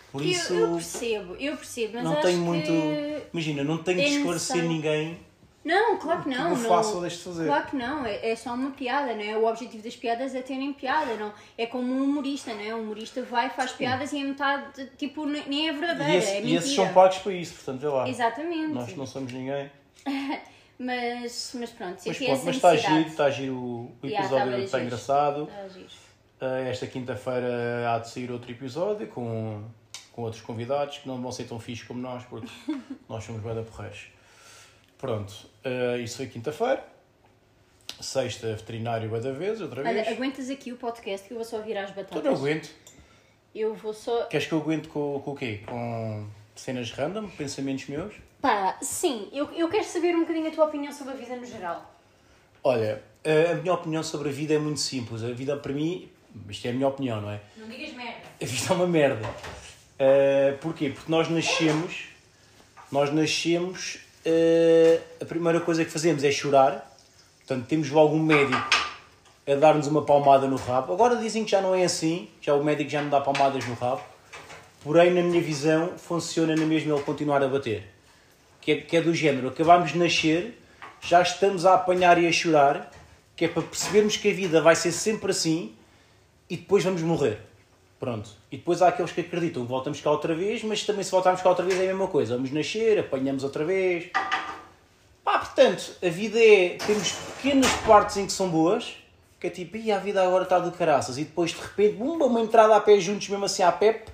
por 0.09 0.21
Eu- 0.21 0.27
isso 0.29 0.53
Eu, 0.53 0.71
percebo, 0.75 1.35
eu 1.35 1.57
percebo, 1.57 1.93
mas 1.95 2.03
não 2.05 2.13
acho 2.13 2.21
tenho 2.21 2.37
que... 2.37 2.43
muito. 2.45 2.71
Imagina, 3.33 3.63
não 3.65 3.77
tenho 3.79 3.97
de 3.97 4.05
é 4.05 4.09
esclarecer 4.09 4.63
ninguém 4.63 5.19
Não, 5.65 5.97
claro 5.97 6.23
que 6.23 6.29
não. 6.29 6.49
eu 6.51 6.57
não. 6.57 6.69
faço 6.69 6.95
ou 6.95 7.01
deixo 7.01 7.17
de 7.17 7.23
fazer. 7.23 7.45
Claro 7.47 7.65
que 7.67 7.75
não, 7.75 8.05
é, 8.05 8.31
é 8.31 8.35
só 8.37 8.53
uma 8.53 8.71
piada, 8.71 9.13
não 9.13 9.21
é? 9.23 9.35
O 9.37 9.45
objetivo 9.45 9.83
das 9.83 9.95
piadas 9.97 10.33
é 10.33 10.41
terem 10.41 10.71
piada, 10.71 11.15
não? 11.17 11.33
É 11.57 11.65
como 11.65 11.91
um 11.93 12.03
humorista, 12.03 12.53
não 12.53 12.61
é? 12.61 12.73
Um 12.73 12.83
humorista 12.83 13.21
vai, 13.23 13.49
faz 13.49 13.71
piadas 13.73 14.13
e 14.13 14.21
a 14.21 14.23
metade, 14.25 14.89
tipo, 14.97 15.25
ne- 15.25 15.43
nem 15.47 15.67
é 15.69 15.73
verdadeira, 15.73 16.13
E, 16.13 16.17
esse- 16.17 16.31
é 16.31 16.41
e 16.45 16.55
esses 16.55 16.73
são 16.73 16.93
pagos 16.93 17.17
para 17.17 17.33
isso, 17.33 17.55
portanto, 17.55 17.81
vê 17.81 17.87
lá. 17.87 18.07
Exatamente. 18.07 18.73
Nós 18.73 18.95
não 18.95 19.05
somos 19.05 19.33
ninguém. 19.33 19.69
Mas, 20.83 21.51
mas 21.53 21.69
pronto, 21.69 22.01
Mas 22.03 22.17
pronto, 22.17 22.43
mas 22.45 22.55
está 22.55 22.75
giro, 22.75 23.07
está 23.07 23.29
giro 23.29 23.55
o 23.55 23.95
Yeah, 24.03 24.25
episódio, 24.25 24.51
bem 24.53 24.63
está 24.65 24.77
giro. 24.79 24.87
engraçado. 24.87 25.43
Está 25.43 25.67
giro. 25.67 25.89
Uh, 26.41 26.69
esta 26.69 26.87
quinta-feira 26.87 27.87
há 27.87 27.99
de 27.99 28.09
sair 28.09 28.31
outro 28.31 28.49
episódio 28.49 29.05
com, 29.05 29.63
com 30.11 30.23
outros 30.23 30.41
convidados 30.41 30.97
que 30.97 31.07
não 31.07 31.21
vão 31.21 31.31
ser 31.31 31.43
tão 31.43 31.59
fixos 31.59 31.87
como 31.87 32.01
nós, 32.01 32.23
porque 32.23 32.47
nós 33.07 33.23
somos 33.23 33.43
bem 33.43 33.53
da 33.53 33.61
porreiros. 33.61 34.07
Pronto, 34.97 35.29
uh, 35.63 35.99
isso 35.99 36.17
foi 36.17 36.25
quinta-feira. 36.25 36.83
Sexta, 37.99 38.47
veterinário 38.55 39.07
bué 39.07 39.19
da 39.19 39.31
vez, 39.31 39.61
outra 39.61 39.83
vez. 39.83 39.95
Olha, 39.95 40.09
aguentas 40.09 40.49
aqui 40.49 40.71
o 40.71 40.77
podcast 40.77 41.27
que 41.27 41.33
eu 41.33 41.37
vou 41.37 41.45
só 41.45 41.61
virar 41.61 41.83
as 41.83 41.91
batatas. 41.91 42.23
não 42.23 42.33
aguento. 42.33 42.71
Eu 43.53 43.75
vou 43.75 43.93
só. 43.93 44.25
Queres 44.25 44.47
que 44.47 44.53
eu 44.53 44.59
aguente 44.59 44.87
com, 44.87 45.21
com 45.23 45.31
o 45.31 45.35
quê? 45.35 45.61
Com 45.67 46.27
cenas 46.55 46.89
random, 46.91 47.29
pensamentos 47.29 47.87
meus? 47.87 48.15
Pá, 48.41 48.75
sim, 48.81 49.29
eu, 49.31 49.51
eu 49.51 49.69
quero 49.69 49.83
saber 49.83 50.15
um 50.15 50.21
bocadinho 50.21 50.47
a 50.47 50.51
tua 50.51 50.65
opinião 50.65 50.91
sobre 50.91 51.13
a 51.13 51.15
vida 51.15 51.35
no 51.35 51.45
geral. 51.45 51.93
Olha, 52.63 53.01
a 53.51 53.53
minha 53.55 53.73
opinião 53.73 54.03
sobre 54.03 54.29
a 54.29 54.31
vida 54.31 54.55
é 54.55 54.57
muito 54.57 54.79
simples. 54.79 55.23
A 55.23 55.31
vida 55.31 55.55
para 55.55 55.71
mim, 55.71 56.09
isto 56.49 56.65
é 56.65 56.71
a 56.71 56.73
minha 56.73 56.87
opinião, 56.87 57.21
não 57.21 57.29
é? 57.29 57.39
Não 57.55 57.67
digas 57.67 57.93
merda. 57.93 58.21
A 58.41 58.45
vida 58.45 58.65
é 58.67 58.73
uma 58.73 58.87
merda. 58.87 59.27
Uh, 59.27 60.57
porquê? 60.59 60.89
Porque 60.89 61.11
nós 61.11 61.29
nascemos, 61.29 62.05
nós 62.91 63.13
nascemos, 63.13 63.99
uh, 64.25 65.01
a 65.21 65.25
primeira 65.25 65.59
coisa 65.59 65.85
que 65.85 65.91
fazemos 65.91 66.23
é 66.23 66.31
chorar. 66.31 66.97
Portanto, 67.39 67.67
temos 67.67 67.91
logo 67.91 68.15
um 68.15 68.23
médico 68.23 68.69
a 69.47 69.55
dar-nos 69.55 69.85
uma 69.85 70.03
palmada 70.03 70.47
no 70.47 70.55
rabo. 70.55 70.93
Agora 70.93 71.15
dizem 71.15 71.45
que 71.45 71.51
já 71.51 71.61
não 71.61 71.75
é 71.75 71.83
assim, 71.83 72.27
já 72.41 72.55
o 72.55 72.63
médico 72.63 72.89
já 72.89 73.03
não 73.03 73.09
dá 73.09 73.21
palmadas 73.21 73.63
no 73.67 73.75
rabo. 73.75 74.01
Porém, 74.83 75.11
na 75.11 75.21
minha 75.21 75.41
visão, 75.41 75.93
funciona 75.95 76.55
na 76.55 76.65
mesma 76.65 76.95
ele 76.95 77.03
continuar 77.03 77.43
a 77.43 77.47
bater. 77.47 78.00
Que 78.61 78.71
é, 78.71 78.75
que 78.77 78.95
é 78.95 79.01
do 79.01 79.13
género, 79.13 79.47
acabámos 79.47 79.91
de 79.91 79.97
nascer, 79.97 80.57
já 81.01 81.21
estamos 81.21 81.65
a 81.65 81.73
apanhar 81.73 82.21
e 82.21 82.27
a 82.27 82.31
chorar, 82.31 82.91
que 83.35 83.45
é 83.45 83.47
para 83.47 83.63
percebermos 83.63 84.17
que 84.17 84.29
a 84.29 84.33
vida 84.33 84.61
vai 84.61 84.75
ser 84.75 84.91
sempre 84.91 85.31
assim 85.31 85.75
e 86.47 86.55
depois 86.55 86.83
vamos 86.83 87.01
morrer. 87.01 87.39
Pronto. 87.99 88.29
E 88.51 88.57
depois 88.57 88.81
há 88.81 88.87
aqueles 88.87 89.11
que 89.11 89.21
acreditam 89.21 89.65
voltamos 89.65 90.01
cá 90.01 90.11
outra 90.11 90.33
vez, 90.33 90.63
mas 90.63 90.83
também 90.83 91.03
se 91.03 91.11
voltarmos 91.11 91.41
cá 91.41 91.49
outra 91.49 91.63
vez 91.65 91.79
é 91.79 91.83
a 91.83 91.87
mesma 91.87 92.07
coisa. 92.07 92.35
Vamos 92.35 92.51
nascer, 92.51 92.99
apanhamos 92.99 93.43
outra 93.43 93.63
vez. 93.63 94.09
Pá, 95.23 95.39
portanto, 95.39 95.95
a 96.03 96.09
vida 96.09 96.39
é. 96.39 96.77
Temos 96.85 97.11
pequenas 97.11 97.71
partes 97.85 98.17
em 98.17 98.25
que 98.25 98.31
são 98.31 98.49
boas, 98.49 98.95
que 99.39 99.47
é 99.47 99.49
tipo, 99.49 99.77
e 99.77 99.91
a 99.91 99.99
vida 99.99 100.21
agora 100.23 100.43
está 100.43 100.59
do 100.59 100.71
caraças, 100.71 101.17
e 101.17 101.23
depois 101.23 101.51
de 101.51 101.61
repente, 101.61 102.01
uma 102.01 102.41
entrada 102.41 102.75
a 102.75 102.79
pé 102.79 102.99
juntos, 102.99 103.29
mesmo 103.29 103.45
assim 103.45 103.63
à 103.63 103.71
pep, 103.71 104.11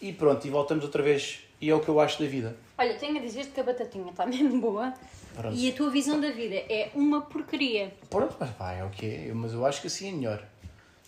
e 0.00 0.12
pronto, 0.12 0.46
e 0.46 0.50
voltamos 0.50 0.82
outra 0.84 1.02
vez. 1.02 1.40
E 1.60 1.70
é 1.70 1.74
o 1.74 1.80
que 1.80 1.88
eu 1.88 2.00
acho 2.00 2.18
da 2.18 2.28
vida. 2.28 2.56
Olha, 2.82 2.94
tenho 2.98 3.16
a 3.18 3.20
dizer-te 3.20 3.50
que 3.52 3.60
a 3.60 3.64
batatinha 3.64 4.10
está 4.10 4.26
mesmo 4.26 4.60
boa 4.60 4.92
Pronto. 5.34 5.56
e 5.56 5.70
a 5.70 5.72
tua 5.74 5.88
visão 5.90 6.20
da 6.20 6.30
vida 6.30 6.56
é 6.56 6.90
uma 6.94 7.20
porcaria. 7.22 7.92
Pronto, 8.10 8.36
mas 8.40 8.50
pá, 8.50 8.72
é 8.72 8.84
o 8.84 8.90
que 8.90 9.06
é, 9.06 9.32
mas 9.32 9.52
eu 9.52 9.64
acho 9.64 9.80
que 9.80 9.86
assim 9.86 10.08
é 10.08 10.12
melhor. 10.12 10.44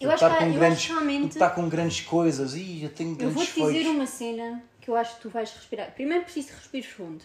Eu 0.00 0.10
acho 0.10 0.24
estar 0.24 0.38
que- 0.38 0.44
com 0.44 0.50
eu 0.50 0.54
grandes, 0.58 0.78
acho 0.78 0.92
realmente- 0.92 1.32
estar 1.32 1.50
com 1.50 1.68
grandes 1.68 2.00
coisas, 2.02 2.54
e 2.54 2.82
eu 2.84 2.90
tenho 2.90 3.10
Eu 3.12 3.16
grandes 3.16 3.34
vou-te 3.34 3.52
dizer 3.54 3.72
feitos. 3.72 3.90
uma 3.92 4.06
cena 4.06 4.62
que 4.80 4.88
eu 4.90 4.96
acho 4.96 5.16
que 5.16 5.22
tu 5.22 5.30
vais 5.30 5.50
respirar. 5.52 5.92
Primeiro 5.94 6.24
preciso 6.24 6.48
de 6.48 6.54
respirar 6.54 6.90
fundo. 6.90 7.24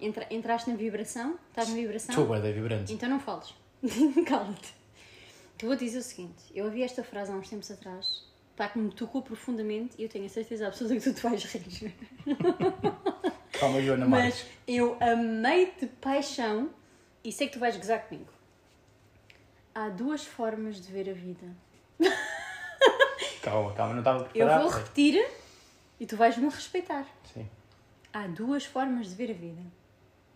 Entra, 0.00 0.26
entraste 0.30 0.68
na 0.68 0.76
vibração? 0.76 1.38
Estás 1.50 1.68
na 1.68 1.74
vibração? 1.76 2.10
Estou 2.10 2.26
bem, 2.26 2.48
é 2.50 2.52
vibrante. 2.52 2.92
Então 2.92 3.08
não 3.08 3.20
fales. 3.20 3.54
Cala-te. 4.26 4.74
Tu 5.56 5.66
vou 5.66 5.76
dizer 5.76 5.98
o 5.98 6.02
seguinte: 6.02 6.42
eu 6.54 6.64
ouvi 6.64 6.82
esta 6.82 7.04
frase 7.04 7.30
há 7.30 7.34
uns 7.36 7.48
tempos 7.48 7.70
atrás, 7.70 8.24
pá, 8.56 8.68
que 8.68 8.78
me 8.78 8.90
tocou 8.92 9.22
profundamente 9.22 9.94
e 9.98 10.02
eu 10.04 10.08
tenho 10.08 10.26
a 10.26 10.28
certeza 10.28 10.66
absoluta 10.66 10.96
que 10.96 11.02
tu 11.02 11.14
te 11.14 11.22
vais 11.22 11.42
rir. 11.44 11.94
Calma, 13.58 13.80
Joana 13.82 14.06
Mas 14.06 14.46
eu 14.66 14.96
amei 15.00 15.72
de 15.78 15.86
paixão 15.86 16.70
e 17.24 17.32
sei 17.32 17.46
que 17.46 17.54
tu 17.54 17.58
vais 17.58 17.76
gozar 17.76 18.06
comigo. 18.08 18.30
Há 19.74 19.88
duas 19.88 20.24
formas 20.24 20.80
de 20.80 20.92
ver 20.92 21.08
a 21.08 21.12
vida. 21.14 21.46
Calma, 23.42 23.72
calma, 23.74 23.92
não 23.94 24.00
estava 24.00 24.18
Eu 24.24 24.28
preparado. 24.30 24.62
vou 24.62 24.70
repetir 24.70 25.28
e 25.98 26.06
tu 26.06 26.16
vais-me 26.16 26.48
respeitar. 26.48 27.06
Sim. 27.32 27.48
Há 28.12 28.26
duas 28.26 28.64
formas 28.64 29.08
de 29.08 29.14
ver 29.14 29.30
a 29.30 29.34
vida. 29.34 29.62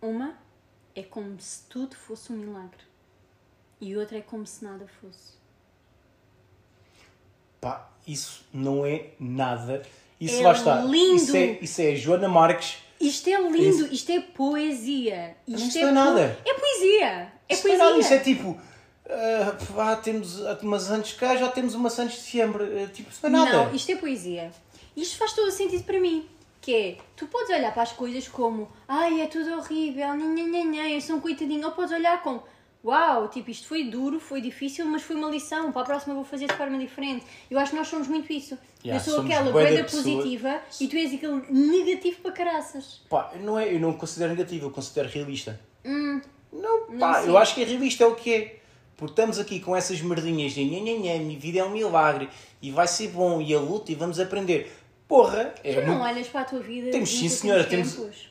Uma 0.01 0.37
é 0.95 1.03
como 1.03 1.39
se 1.39 1.63
tudo 1.69 1.95
fosse 1.95 2.31
um 2.33 2.35
milagre. 2.37 2.83
E 3.79 3.95
outra 3.95 4.17
é 4.17 4.21
como 4.21 4.45
se 4.45 4.63
nada 4.63 4.87
fosse. 4.87 5.36
Isso 8.07 8.45
não 8.53 8.85
é 8.85 9.07
nada. 9.19 9.83
Isso 10.19 10.41
É 10.41 10.43
lá 10.43 10.53
está. 10.53 10.81
lindo. 10.81 11.15
Isso 11.15 11.35
é, 11.37 11.45
isso 11.61 11.81
é 11.81 11.95
Joana 11.95 12.27
Marques. 12.27 12.77
Isto 12.99 13.29
é 13.29 13.39
lindo, 13.39 13.93
isto 13.93 14.11
é 14.11 14.19
poesia. 14.19 15.35
Isto 15.47 15.67
isto 15.67 15.79
não 15.81 15.89
é 15.89 15.91
nada. 15.91 16.39
É 16.45 16.53
poesia. 16.53 17.31
É 17.47 17.53
isso 17.53 17.67
não 17.67 17.75
poesia. 17.77 17.85
é 17.85 17.89
nada. 17.89 17.99
Isso 17.99 18.13
é 18.13 18.19
tipo. 18.19 18.57
ah, 19.09 19.55
pá, 19.75 19.95
temos 19.97 20.43
ah, 20.45 20.57
umas 20.61 20.89
antes 20.89 21.13
cá, 21.13 21.35
já 21.35 21.47
temos 21.49 21.75
uma 21.75 21.89
Santos 21.89 22.15
de 22.15 22.21
fiambre. 22.23 22.63
Ah, 22.63 22.87
tipo, 22.91 23.09
isso 23.11 23.19
não 23.29 23.29
é 23.29 23.45
nada. 23.45 23.65
Não, 23.65 23.75
isto 23.75 23.91
é 23.91 23.95
poesia. 23.95 24.51
Isto 24.95 25.17
faz 25.17 25.33
todo 25.33 25.47
o 25.47 25.51
sentido 25.51 25.83
para 25.83 25.99
mim. 25.99 26.27
Que 26.59 26.75
é, 26.75 26.97
tu 27.15 27.27
podes 27.27 27.49
olhar 27.49 27.71
para 27.71 27.83
as 27.83 27.91
coisas 27.93 28.27
como 28.27 28.67
ai, 28.87 29.21
é 29.21 29.27
tudo 29.27 29.53
horrível, 29.57 30.13
nhanhanhanhã, 30.15 30.89
eu 30.89 30.99
sou 30.99 31.15
um 31.17 31.21
coitadinho. 31.21 31.65
Ou 31.65 31.71
podes 31.71 31.91
olhar 31.93 32.21
como 32.21 32.43
uau, 32.83 33.27
tipo, 33.29 33.49
isto 33.49 33.67
foi 33.67 33.83
duro, 33.85 34.19
foi 34.19 34.39
difícil, 34.41 34.85
mas 34.85 35.01
foi 35.03 35.15
uma 35.15 35.29
lição. 35.29 35.71
Para 35.71 35.81
a 35.81 35.85
próxima 35.85 36.13
vou 36.15 36.23
fazer 36.23 36.47
de 36.47 36.53
forma 36.53 36.77
diferente. 36.77 37.25
Eu 37.49 37.59
acho 37.59 37.71
que 37.71 37.77
nós 37.77 37.87
somos 37.87 38.07
muito 38.07 38.31
isso. 38.31 38.57
Yeah, 38.85 39.03
eu 39.05 39.13
sou 39.13 39.21
aquela 39.23 39.51
coisa 39.51 39.83
pessoa- 39.83 40.03
positiva 40.03 40.61
e 40.79 40.87
tu 40.87 40.95
és 40.95 41.13
aquele 41.13 41.41
negativo 41.51 42.21
para 42.21 42.31
caraças. 42.31 43.01
Pá, 43.09 43.31
não 43.41 43.59
é, 43.59 43.73
eu 43.73 43.79
não 43.79 43.93
considero 43.93 44.31
negativo, 44.31 44.67
eu 44.67 44.71
considero 44.71 45.09
realista. 45.09 45.59
Hum, 45.85 46.21
Não, 46.53 46.89
Não 46.89 46.97
pá, 46.99 47.21
sei. 47.21 47.29
eu 47.29 47.37
acho 47.37 47.53
que 47.55 47.61
é 47.61 47.65
realista, 47.65 48.03
é 48.03 48.07
o 48.07 48.15
que 48.15 48.33
é. 48.33 48.59
Porque 48.95 49.11
estamos 49.11 49.37
aqui 49.37 49.59
com 49.59 49.75
essas 49.75 50.01
merdinhas 50.01 50.53
de 50.53 50.63
nha, 50.63 50.79
nha, 50.79 50.97
nha, 50.97 51.19
minha 51.19 51.37
vida 51.39 51.59
é 51.59 51.63
um 51.63 51.69
milagre 51.69 52.29
e 52.61 52.71
vai 52.71 52.87
ser 52.87 53.09
bom 53.09 53.39
e 53.41 53.53
a 53.53 53.59
luta 53.59 53.91
e 53.91 53.95
vamos 53.95 54.19
aprender. 54.19 54.71
Porra, 55.07 55.53
é 55.63 55.73
tu 55.75 55.81
não 55.81 55.95
muito... 55.97 56.03
olhas 56.03 56.27
para 56.27 56.41
a 56.41 56.45
tua 56.45 56.59
vida 56.59 56.89
Temos, 56.89 57.09
sim, 57.09 57.29
senhora, 57.29 57.63
temos- 57.65 57.93
tempos? 57.93 58.29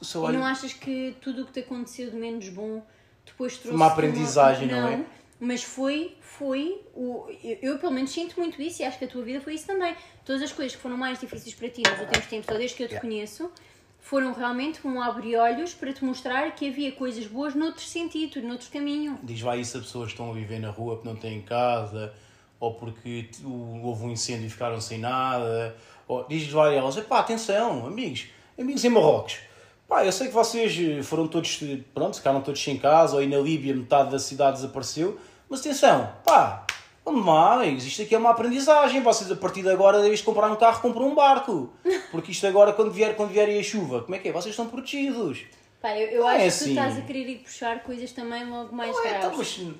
o 0.00 0.04
seu 0.04 0.22
E 0.22 0.24
olho- 0.26 0.38
não 0.38 0.46
achas 0.46 0.72
que 0.72 1.14
tudo 1.20 1.42
o 1.42 1.46
que 1.46 1.52
te 1.52 1.60
aconteceu 1.60 2.10
de 2.10 2.16
menos 2.16 2.48
bom 2.48 2.80
depois 3.28 3.56
trouxe 3.58 3.76
Uma 3.76 3.86
aprendizagem, 3.86 4.68
não 4.68 4.88
é? 4.88 5.04
Mas 5.40 5.62
foi, 5.62 6.16
foi, 6.20 6.80
o, 6.94 7.26
eu, 7.44 7.58
eu 7.62 7.78
pelo 7.78 7.92
menos 7.92 8.10
sinto 8.10 8.38
muito 8.40 8.60
isso 8.60 8.82
e 8.82 8.84
acho 8.84 8.98
que 8.98 9.04
a 9.04 9.08
tua 9.08 9.22
vida 9.22 9.40
foi 9.40 9.54
isso 9.54 9.66
também. 9.66 9.94
Todas 10.24 10.42
as 10.42 10.52
coisas 10.52 10.74
que 10.74 10.82
foram 10.82 10.96
mais 10.96 11.20
difíceis 11.20 11.54
para 11.54 11.68
ti 11.68 11.82
nos 11.88 12.00
últimos 12.00 12.26
tempos, 12.26 12.48
ou 12.50 12.58
desde 12.58 12.76
que 12.76 12.82
eu 12.82 12.88
te 12.88 12.94
Yeah. 12.94 13.08
conheço, 13.08 13.50
foram 14.00 14.32
realmente 14.32 14.84
um 14.86 15.00
abre-olhos 15.00 15.74
para 15.74 15.92
te 15.92 16.04
mostrar 16.04 16.50
que 16.54 16.68
havia 16.68 16.90
coisas 16.92 17.26
boas 17.26 17.54
noutro 17.54 17.82
sentido, 17.82 18.42
noutro 18.42 18.68
caminho. 18.70 19.18
Diz 19.22 19.40
lá 19.42 19.56
isso 19.56 19.78
a 19.78 19.80
pessoas 19.80 20.06
que 20.06 20.12
estão 20.14 20.30
a 20.30 20.34
viver 20.34 20.58
na 20.58 20.70
rua 20.70 20.96
porque 20.96 21.08
não 21.08 21.16
têm 21.16 21.40
casa, 21.42 22.12
ou 22.58 22.74
porque 22.74 23.28
houve 23.44 24.04
um 24.04 24.10
incêndio 24.10 24.46
e 24.46 24.50
ficaram 24.50 24.80
sem 24.80 24.98
nada. 24.98 25.76
Ou, 26.08 26.26
diz 26.26 26.52
lá 26.52 26.68
a 26.68 26.74
elas, 26.74 26.96
epá, 26.96 27.20
atenção, 27.20 27.86
amigos, 27.86 28.26
amigos 28.58 28.84
em 28.84 28.88
Marrocos. 28.88 29.38
Pá, 29.88 30.04
eu 30.04 30.12
sei 30.12 30.28
que 30.28 30.34
vocês 30.34 30.76
eh, 30.78 31.02
foram 31.02 31.26
todos, 31.26 31.60
eh, 31.62 31.78
pronto, 31.94 32.16
ficaram 32.18 32.42
todos 32.42 32.62
sem 32.62 32.76
casa, 32.76 33.14
ou 33.14 33.20
aí 33.20 33.26
na 33.26 33.38
Líbia 33.38 33.74
metade 33.74 34.10
da 34.10 34.18
cidade 34.18 34.56
desapareceu, 34.56 35.18
mas 35.48 35.60
atenção, 35.60 36.12
pá, 36.24 36.66
lá, 37.06 37.54
amigos, 37.54 37.86
isto 37.86 38.02
aqui 38.02 38.14
é 38.14 38.18
uma 38.18 38.30
aprendizagem, 38.30 39.02
vocês 39.02 39.32
a 39.32 39.36
partir 39.36 39.62
de 39.62 39.70
agora, 39.70 39.98
em 40.00 40.08
vez 40.08 40.18
de 40.18 40.24
comprar 40.26 40.50
um 40.52 40.56
carro, 40.56 40.82
compram 40.82 41.08
um 41.08 41.14
barco. 41.14 41.72
Porque 42.10 42.32
isto 42.32 42.46
agora, 42.46 42.72
quando 42.74 42.90
vier, 42.90 43.16
quando 43.16 43.30
vier 43.30 43.48
a 43.58 43.62
chuva, 43.62 44.02
como 44.02 44.14
é 44.14 44.18
que 44.18 44.28
é? 44.28 44.32
Vocês 44.32 44.52
estão 44.52 44.66
protegidos. 44.68 45.44
Pá, 45.80 45.96
eu, 45.96 46.08
eu 46.08 46.20
Não 46.20 46.28
acho 46.28 46.36
é 46.36 46.40
que 46.42 46.46
assim. 46.48 46.64
tu 46.64 46.70
estás 46.70 46.98
a 46.98 47.00
querer 47.02 47.28
ir 47.28 47.36
puxar 47.38 47.82
coisas 47.82 48.12
também 48.12 48.44
logo 48.44 48.74
mais 48.76 48.94
Não 48.94 49.06
é, 49.06 49.08
graves. 49.08 49.26
então, 49.26 49.38
mas 49.38 49.74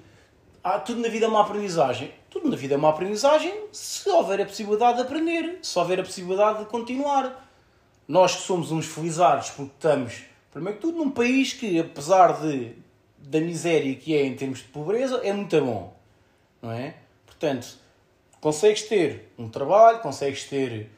ah, 0.65 0.79
tudo 0.79 1.01
na 1.03 1.09
vida 1.09 1.27
é 1.27 1.29
uma 1.29 1.43
aprendizagem. 1.43 2.13
Tudo 2.31 2.49
na 2.49 2.57
vida 2.57 2.75
é 2.75 2.77
uma 2.79 2.89
aprendizagem 2.91 3.53
se 3.73 4.09
houver 4.09 4.41
a 4.41 4.47
possibilidade 4.47 4.97
de 4.97 5.03
aprender, 5.03 5.59
se 5.61 5.79
houver 5.79 6.01
a 6.01 6.03
possibilidade 6.03 6.61
de 6.61 6.65
continuar. 6.67 7.48
Nós 8.09 8.35
que 8.37 8.43
somos 8.43 8.73
uns 8.73 8.87
felizardos 8.87 9.51
porque 9.51 9.73
estamos, 9.75 10.23
primeiro 10.51 10.79
que 10.79 10.83
tudo, 10.83 10.97
num 10.97 11.11
país 11.11 11.53
que, 11.53 11.79
apesar 11.79 12.41
de, 12.41 12.73
da 13.19 13.39
miséria 13.39 13.95
que 13.95 14.17
é 14.17 14.25
em 14.25 14.35
termos 14.35 14.61
de 14.61 14.65
pobreza, 14.65 15.21
é 15.23 15.31
muito 15.31 15.61
bom. 15.61 15.95
Não 16.63 16.73
é? 16.73 16.95
Portanto, 17.27 17.77
consegues 18.41 18.83
ter 18.85 19.31
um 19.39 19.51
trabalho, 19.51 20.01
consegues 20.01 20.45
ter 20.45 20.91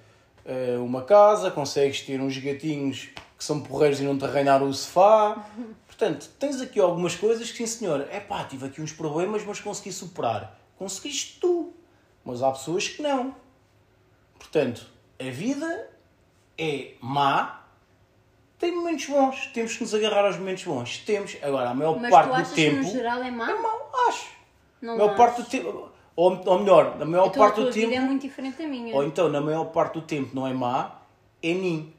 eh, 0.45 0.77
uma 0.79 1.03
casa, 1.03 1.51
consegues 1.51 2.01
ter 2.03 2.21
uns 2.21 2.39
gatinhos 2.39 3.09
que 3.37 3.45
são 3.45 3.61
porreiros 3.61 3.99
e 3.99 4.05
não 4.05 4.17
te 4.17 4.25
arranharam 4.25 4.69
o 4.69 4.73
sofá. 4.73 5.45
Portanto, 5.89 6.31
tens 6.39 6.61
aqui 6.61 6.79
algumas 6.79 7.17
coisas 7.17 7.51
que, 7.51 7.59
sim 7.59 7.67
senhor, 7.67 8.07
é 8.09 8.21
pá, 8.21 8.45
tive 8.45 8.67
aqui 8.67 8.81
uns 8.81 8.93
problemas, 8.93 9.45
mas 9.45 9.59
consegui 9.59 9.93
superar. 9.93 10.57
Conseguiste 10.79 11.41
tu. 11.41 11.75
Mas 12.25 12.41
há 12.41 12.53
pessoas 12.53 12.89
que 12.89 13.03
não. 13.03 13.35
Portanto, 14.39 14.87
a 15.19 15.31
vida 15.31 15.91
é 16.61 16.95
má, 17.01 17.57
Tem 18.59 18.73
momentos 18.77 19.07
bons, 19.07 19.47
temos 19.55 19.75
que 19.75 19.83
nos 19.83 19.95
agarrar 19.95 20.27
aos 20.27 20.37
momentos 20.37 20.65
bons. 20.65 20.99
Temos, 20.99 21.35
agora, 21.43 21.71
a 21.71 21.75
maior 21.75 21.99
Mas 21.99 22.11
parte 22.11 22.29
tu 22.29 22.35
achas 22.35 22.49
do 22.51 22.55
tempo. 22.57 22.77
que 22.77 22.83
no 22.83 22.91
geral 22.91 23.23
é 23.23 23.31
má? 23.31 23.51
É 23.51 23.55
mau, 23.55 23.91
acho. 24.09 24.27
Não 24.83 24.95
a 24.95 24.97
maior 24.99 25.17
parte 25.17 25.37
do 25.37 25.43
acho. 25.43 25.51
tempo. 25.51 25.91
Ou, 26.15 26.43
ou 26.45 26.59
melhor, 26.59 26.99
na 26.99 27.05
maior 27.07 27.29
Então 27.29 27.43
a 27.43 27.47
parte 27.47 27.61
do 27.61 27.71
tempo. 27.71 27.87
vida 27.89 27.95
é 27.95 28.01
muito 28.01 28.21
diferente 28.21 28.59
da 28.59 28.67
minha. 28.69 28.95
Ou 28.95 29.03
então, 29.05 29.31
na 29.31 29.41
maior 29.41 29.65
parte 29.67 29.95
do 29.95 30.03
tempo 30.03 30.35
não 30.35 30.47
é 30.47 30.53
má, 30.53 30.99
é 31.43 31.55
nim. 31.55 31.95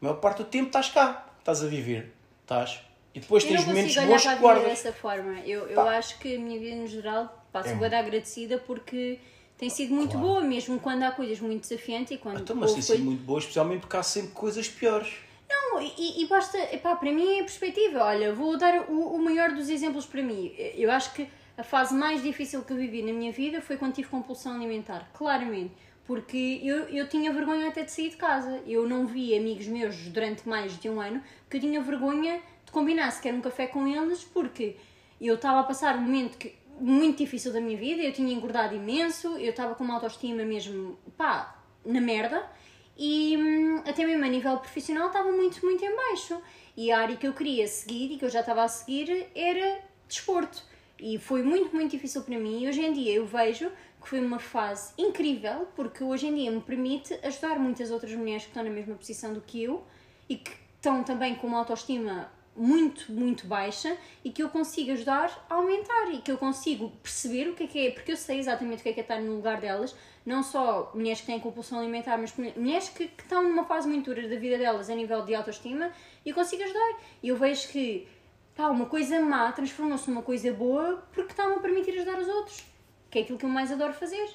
Na 0.00 0.10
maior 0.10 0.20
parte 0.20 0.38
do 0.38 0.44
tempo 0.44 0.66
estás 0.68 0.88
cá, 0.90 1.26
estás 1.40 1.64
a 1.64 1.66
viver. 1.66 2.12
Estás. 2.42 2.80
E 3.12 3.18
depois 3.18 3.42
eu 3.42 3.48
tens 3.50 3.60
não 3.62 3.68
momentos 3.68 3.94
consigo 3.96 4.06
olhar 4.12 4.14
bons 4.16 4.22
para 4.22 4.30
a 4.32 4.36
que 4.36 4.38
vida 4.42 4.54
guardas. 4.60 4.82
dessa 4.82 4.92
forma. 4.92 5.40
Eu, 5.40 5.66
eu 5.66 5.74
Pá. 5.74 5.96
acho 5.98 6.18
que 6.20 6.36
a 6.36 6.38
minha 6.38 6.60
vida 6.60 6.76
no 6.76 6.86
geral 6.86 7.44
passo 7.52 7.70
É. 7.70 7.72
a 7.96 7.98
agradecida 7.98 8.58
porque 8.58 9.18
tem 9.58 9.70
sido 9.70 9.94
muito 9.94 10.12
Claro. 10.12 10.26
boa, 10.26 10.40
mesmo 10.42 10.78
quando 10.78 11.02
há 11.02 11.10
coisas 11.10 11.40
muito 11.40 11.62
desafiantes 11.62 12.12
e 12.12 12.18
quando 12.18 12.40
Então, 12.40 12.54
mas 12.56 12.72
tem 12.72 12.82
sido 12.82 12.88
coisas- 12.88 13.04
muito 13.06 13.22
boa, 13.24 13.38
especialmente 13.38 13.80
porque 13.80 13.96
há 13.96 14.02
sempre 14.02 14.32
coisas 14.32 14.68
piores. 14.68 15.14
Não, 15.48 15.80
e, 15.80 16.22
e 16.22 16.26
basta, 16.26 16.58
epá, 16.74 16.96
para 16.96 17.12
mim 17.12 17.38
é 17.38 17.42
perspectiva. 17.42 18.04
Olha, 18.04 18.32
vou 18.34 18.56
dar 18.58 18.90
o, 18.90 19.14
o 19.14 19.18
maior 19.22 19.52
dos 19.52 19.68
exemplos 19.68 20.04
para 20.04 20.22
mim. 20.22 20.52
Eu 20.74 20.90
acho 20.90 21.12
que 21.14 21.26
a 21.56 21.62
fase 21.62 21.94
mais 21.94 22.22
difícil 22.22 22.62
que 22.62 22.72
eu 22.72 22.76
vivi 22.76 23.00
na 23.02 23.12
minha 23.12 23.30
vida 23.32 23.60
foi 23.60 23.76
quando 23.76 23.94
tive 23.94 24.08
compulsão 24.08 24.54
alimentar, 24.56 25.08
claramente. 25.14 25.72
Porque 26.04 26.60
eu, 26.62 26.88
eu 26.88 27.08
tinha 27.08 27.32
vergonha 27.32 27.68
até 27.68 27.82
de 27.82 27.90
sair 27.92 28.10
de 28.10 28.16
casa. 28.16 28.60
Eu 28.66 28.88
não 28.88 29.06
vi 29.06 29.36
amigos 29.36 29.66
meus 29.66 29.96
durante 30.08 30.48
mais 30.48 30.78
de 30.78 30.88
um 30.88 31.00
ano 31.00 31.22
porque 31.44 31.56
eu 31.56 31.60
tinha 31.60 31.80
vergonha 31.80 32.40
de 32.64 32.70
combinar 32.72 33.10
sequer 33.12 33.32
um 33.34 33.40
café 33.40 33.66
com 33.66 33.86
eles 33.86 34.22
porque 34.24 34.76
eu 35.20 35.34
estava 35.34 35.60
a 35.60 35.64
passar 35.64 35.96
um 35.96 36.00
momento 36.02 36.36
que, 36.38 36.54
muito 36.80 37.18
difícil 37.18 37.52
da 37.52 37.60
minha 37.60 37.76
vida, 37.76 38.02
eu 38.02 38.12
tinha 38.12 38.32
engordado 38.32 38.74
imenso, 38.74 39.36
eu 39.38 39.50
estava 39.50 39.74
com 39.74 39.84
uma 39.84 39.94
autoestima 39.94 40.44
mesmo, 40.44 40.98
pá, 41.16 41.56
na 41.84 42.00
merda 42.00 42.48
e 42.96 43.36
hum, 43.36 43.82
até 43.86 44.06
mesmo 44.06 44.24
a 44.24 44.28
nível 44.28 44.56
profissional 44.58 45.08
estava 45.08 45.30
muito, 45.30 45.64
muito 45.64 45.84
em 45.84 45.94
baixo. 45.94 46.40
E 46.76 46.90
a 46.90 46.98
área 46.98 47.16
que 47.16 47.26
eu 47.26 47.32
queria 47.32 47.66
seguir 47.68 48.12
e 48.12 48.18
que 48.18 48.24
eu 48.24 48.30
já 48.30 48.40
estava 48.40 48.62
a 48.62 48.68
seguir 48.68 49.26
era 49.34 49.80
desporto. 50.08 50.62
E 50.98 51.18
foi 51.18 51.42
muito, 51.42 51.74
muito 51.74 51.90
difícil 51.90 52.22
para 52.22 52.38
mim. 52.38 52.62
E 52.62 52.68
hoje 52.68 52.82
em 52.82 52.92
dia 52.92 53.14
eu 53.14 53.26
vejo 53.26 53.70
que 54.00 54.08
foi 54.08 54.20
uma 54.20 54.38
fase 54.38 54.92
incrível, 54.96 55.68
porque 55.74 56.02
hoje 56.02 56.26
em 56.26 56.34
dia 56.34 56.50
me 56.50 56.60
permite 56.60 57.18
ajudar 57.22 57.58
muitas 57.58 57.90
outras 57.90 58.12
mulheres 58.12 58.44
que 58.44 58.50
estão 58.50 58.62
na 58.62 58.70
mesma 58.70 58.94
posição 58.94 59.34
do 59.34 59.40
que 59.40 59.62
eu 59.62 59.84
e 60.28 60.36
que 60.36 60.52
estão 60.76 61.02
também 61.02 61.34
com 61.34 61.46
uma 61.46 61.58
autoestima 61.58 62.30
muito, 62.56 63.12
muito 63.12 63.46
baixa 63.46 63.96
e 64.24 64.30
que 64.30 64.42
eu 64.42 64.48
consigo 64.48 64.92
ajudar 64.92 65.46
a 65.48 65.54
aumentar 65.54 66.12
e 66.12 66.18
que 66.18 66.32
eu 66.32 66.38
consigo 66.38 66.90
perceber 67.02 67.48
o 67.48 67.54
que 67.54 67.64
é 67.64 67.66
que 67.66 67.86
é, 67.86 67.90
porque 67.90 68.12
eu 68.12 68.16
sei 68.16 68.38
exatamente 68.38 68.80
o 68.80 68.82
que 68.82 68.88
é 68.88 68.92
que 68.92 69.00
é 69.00 69.02
estar 69.02 69.20
no 69.20 69.36
lugar 69.36 69.60
delas, 69.60 69.94
não 70.24 70.42
só 70.42 70.90
mulheres 70.94 71.20
que 71.20 71.26
têm 71.26 71.38
compulsão 71.38 71.78
alimentar, 71.78 72.16
mas 72.18 72.34
mulheres 72.56 72.88
que, 72.88 73.08
que 73.08 73.22
estão 73.22 73.42
numa 73.42 73.64
fase 73.64 73.88
muito 73.88 74.12
dura 74.12 74.28
da 74.28 74.36
vida 74.36 74.58
delas 74.58 74.90
a 74.90 74.94
nível 74.94 75.24
de 75.24 75.34
autoestima 75.34 75.92
e 76.24 76.30
eu 76.30 76.34
consigo 76.34 76.62
ajudar. 76.64 76.98
E 77.22 77.28
eu 77.28 77.36
vejo 77.36 77.68
que 77.68 78.08
pá, 78.56 78.68
uma 78.68 78.86
coisa 78.86 79.20
má 79.20 79.52
transformou-se 79.52 80.10
numa 80.10 80.22
coisa 80.22 80.52
boa 80.52 81.02
porque 81.12 81.32
está-me 81.32 81.54
a 81.54 81.58
permitir 81.60 81.92
ajudar 81.92 82.18
os 82.18 82.26
outros, 82.26 82.64
que 83.10 83.18
é 83.18 83.22
aquilo 83.22 83.38
que 83.38 83.44
eu 83.44 83.50
mais 83.50 83.70
adoro 83.70 83.92
fazer. 83.92 84.28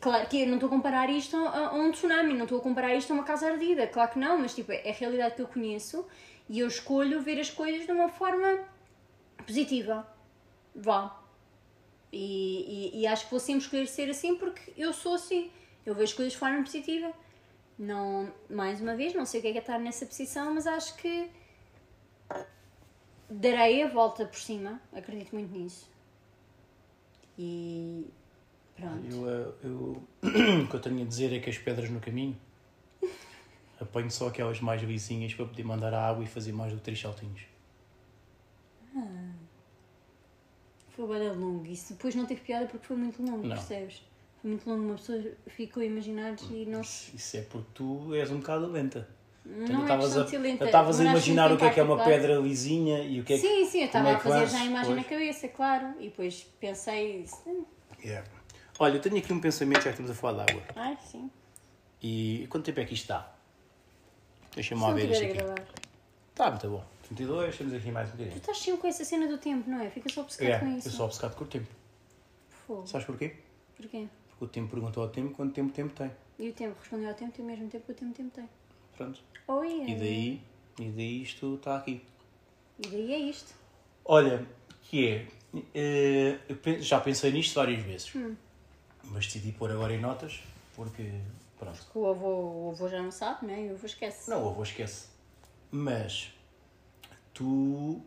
Claro 0.00 0.26
que 0.26 0.42
eu 0.42 0.46
não 0.46 0.54
estou 0.54 0.66
a 0.66 0.70
comparar 0.70 1.08
isto 1.08 1.36
a, 1.36 1.68
a 1.68 1.74
um 1.74 1.90
tsunami, 1.90 2.34
não 2.34 2.44
estou 2.44 2.58
a 2.58 2.62
comparar 2.62 2.94
isto 2.94 3.12
a 3.12 3.14
uma 3.14 3.24
casa 3.24 3.46
ardida, 3.46 3.86
claro 3.86 4.10
que 4.10 4.18
não, 4.18 4.38
mas 4.38 4.54
tipo, 4.54 4.72
é 4.72 4.90
a 4.90 4.92
realidade 4.92 5.36
que 5.36 5.42
eu 5.42 5.46
conheço 5.46 6.04
e 6.50 6.58
eu 6.58 6.66
escolho 6.66 7.22
ver 7.22 7.38
as 7.40 7.48
coisas 7.48 7.86
de 7.86 7.92
uma 7.92 8.08
forma 8.08 8.58
positiva. 9.46 10.04
Vá. 10.74 11.16
E, 12.12 12.90
e, 12.92 13.00
e 13.00 13.06
acho 13.06 13.26
que 13.26 13.30
vou 13.30 13.38
sempre 13.38 13.62
escolher 13.62 13.86
ser 13.86 14.10
assim 14.10 14.34
porque 14.34 14.72
eu 14.76 14.92
sou 14.92 15.14
assim. 15.14 15.48
Eu 15.86 15.94
vejo 15.94 16.16
coisas 16.16 16.32
de 16.32 16.38
forma 16.40 16.60
positiva. 16.64 17.12
Não, 17.78 18.32
mais 18.50 18.80
uma 18.80 18.96
vez, 18.96 19.14
não 19.14 19.24
sei 19.24 19.38
o 19.38 19.42
que 19.42 19.48
é 19.48 19.52
que 19.52 19.58
é 19.58 19.60
estar 19.60 19.78
nessa 19.78 20.04
posição, 20.04 20.52
mas 20.52 20.66
acho 20.66 20.96
que 20.96 21.30
darei 23.30 23.84
a 23.84 23.88
volta 23.88 24.24
por 24.26 24.38
cima. 24.38 24.80
Acredito 24.92 25.32
muito 25.32 25.56
nisso. 25.56 25.88
E 27.38 28.06
pronto. 28.74 29.06
Eu, 29.06 29.54
eu- 29.62 30.02
o 30.64 30.68
que 30.68 30.74
eu 30.74 30.80
tenho 30.80 31.02
a 31.02 31.04
dizer 31.06 31.32
é 31.32 31.38
que 31.38 31.48
as 31.48 31.56
pedras 31.58 31.88
no 31.90 32.00
caminho 32.00 32.36
apanho 33.80 34.10
só 34.10 34.28
aquelas 34.28 34.60
mais 34.60 34.82
lisinhas 34.82 35.32
para 35.34 35.46
poder 35.46 35.64
mandar 35.64 35.92
a 35.94 36.06
água 36.08 36.22
e 36.22 36.26
fazer 36.26 36.52
mais 36.52 36.72
do 36.72 36.78
que 36.78 36.84
três 36.84 37.00
saltinhos. 37.00 37.40
Foi 40.90 41.06
bem 41.06 41.30
longo. 41.36 41.64
Isso 41.66 41.94
depois 41.94 42.14
não 42.14 42.26
teve 42.26 42.40
piada 42.42 42.66
porque 42.66 42.86
foi 42.86 42.96
muito 42.96 43.22
longo, 43.22 43.46
Não. 43.46 43.56
percebes? 43.56 44.02
Foi 44.40 44.50
muito 44.50 44.68
longo. 44.68 44.82
Uma 44.82 44.94
pessoa 44.96 45.22
ficou 45.46 45.82
a 45.82 45.86
imaginar 45.86 46.34
e 46.50 46.66
não 46.66 46.80
Isso, 46.80 47.14
isso 47.16 47.36
é 47.36 47.42
porque 47.42 47.68
tu 47.74 48.14
és 48.14 48.30
um 48.30 48.38
bocado 48.38 48.66
lenta. 48.66 49.08
Não 49.44 49.80
é 49.80 49.82
estavas 49.82 50.14
questão 50.14 50.42
a, 50.42 50.64
estavas 50.66 51.00
a 51.00 51.04
imaginar 51.04 51.50
o 51.52 51.56
que 51.56 51.64
é 51.64 51.70
que 51.70 51.80
é 51.80 51.82
uma 51.82 51.94
empática, 51.94 52.16
pedra 52.18 52.36
lisinha 52.38 53.02
e 53.02 53.20
o 53.20 53.24
que 53.24 53.32
é 53.32 53.36
que. 53.38 53.42
Sim, 53.42 53.66
sim, 53.66 53.80
eu 53.80 53.86
estava 53.86 54.16
como 54.20 54.34
é 54.34 54.38
a 54.38 54.40
fazer 54.40 54.56
já 54.58 54.62
a 54.62 54.66
imagem 54.66 54.94
na 54.94 55.02
depois? 55.02 55.18
cabeça, 55.20 55.48
claro. 55.48 55.94
E 55.98 56.04
depois 56.04 56.46
pensei. 56.60 57.24
"Hum, 57.46 57.64
Yeah. 58.04 58.26
Olha, 58.78 58.96
eu 58.96 59.00
tenho 59.00 59.16
aqui 59.18 59.30
um 59.32 59.40
pensamento, 59.40 59.78
já 59.78 59.84
que 59.84 59.88
estamos 59.90 60.10
a 60.10 60.14
falar 60.14 60.44
de 60.44 60.52
água. 60.52 60.62
Ai, 60.76 60.96
sim. 61.04 61.30
E 62.02 62.46
quanto 62.48 62.64
tempo 62.64 62.80
é 62.80 62.84
que 62.84 62.94
isto 62.94 63.02
está? 63.04 63.34
Deixa-me 64.54 64.80
lá 64.82 64.92
ver 64.92 65.10
isto 65.10 65.24
aqui. 65.24 65.62
Está 66.30 66.50
muito 66.50 66.68
bom. 66.68 66.84
32, 67.04 67.56
temos 67.56 67.74
aqui 67.74 67.90
mais 67.90 68.08
um 68.08 68.12
Tu 68.12 68.16
bocadinho. 68.18 68.38
estás 68.38 68.58
sempre 68.58 68.80
com 68.80 68.86
essa 68.86 69.04
cena 69.04 69.26
do 69.26 69.38
tempo, 69.38 69.68
não 69.68 69.80
é? 69.80 69.90
Ficas 69.90 70.16
obcecado 70.16 70.48
É, 70.50 70.58
com 70.58 70.66
eu 70.66 70.78
isso. 70.78 70.90
sou 70.90 71.06
obcecado 71.06 71.34
com 71.36 71.44
o 71.44 71.46
tempo. 71.46 71.66
Fogo. 72.66 72.86
Sabes 72.86 73.06
porquê? 73.06 73.34
Porquê? 73.76 74.06
Porque 74.28 74.44
o 74.44 74.48
tempo 74.48 74.70
perguntou 74.70 75.02
ao 75.02 75.08
tempo 75.08 75.34
quanto 75.34 75.52
tempo 75.52 75.70
o 75.70 75.72
tempo 75.72 75.92
tem. 75.94 76.10
E 76.38 76.48
o 76.48 76.52
tempo 76.52 76.76
respondeu 76.80 77.08
ao 77.08 77.14
tempo 77.14 77.34
e 77.38 77.40
ao 77.42 77.46
mesmo 77.46 77.68
tempo 77.68 77.84
que 77.86 77.92
o 77.92 77.94
tempo 77.94 78.14
tempo 78.14 78.30
tem. 78.30 78.48
Pronto. 78.96 79.20
Oh, 79.48 79.62
yeah. 79.64 79.90
E 79.90 79.94
daí, 79.96 80.42
e 80.78 80.90
daí 80.90 81.22
isto 81.22 81.54
está 81.56 81.76
aqui. 81.76 82.02
E 82.78 82.86
daí 82.88 83.12
é 83.12 83.18
isto. 83.18 83.52
Olha, 84.04 84.46
que 84.82 85.08
é. 85.74 86.38
eu 86.48 86.56
pe- 86.56 86.80
já 86.80 87.00
pensei 87.00 87.32
nisto 87.32 87.54
várias 87.54 87.82
vezes. 87.82 88.14
Hum. 88.14 88.34
Mas 89.04 89.26
decidi 89.26 89.52
pôr 89.52 89.70
agora 89.72 89.92
em 89.92 90.00
notas 90.00 90.40
porque. 90.76 91.10
Pronto. 91.60 91.78
O 91.94 92.06
avô, 92.08 92.26
o 92.28 92.70
avô 92.70 92.88
já 92.88 93.00
não 93.02 93.10
sabe, 93.12 93.46
não 93.46 93.54
é? 93.54 93.66
E 93.66 93.68
o 93.70 93.74
avô 93.74 93.86
esquece. 93.86 94.28
Não, 94.30 94.44
o 94.44 94.48
avô 94.48 94.62
esquece. 94.62 95.08
Mas 95.70 96.32
tu. 97.34 98.00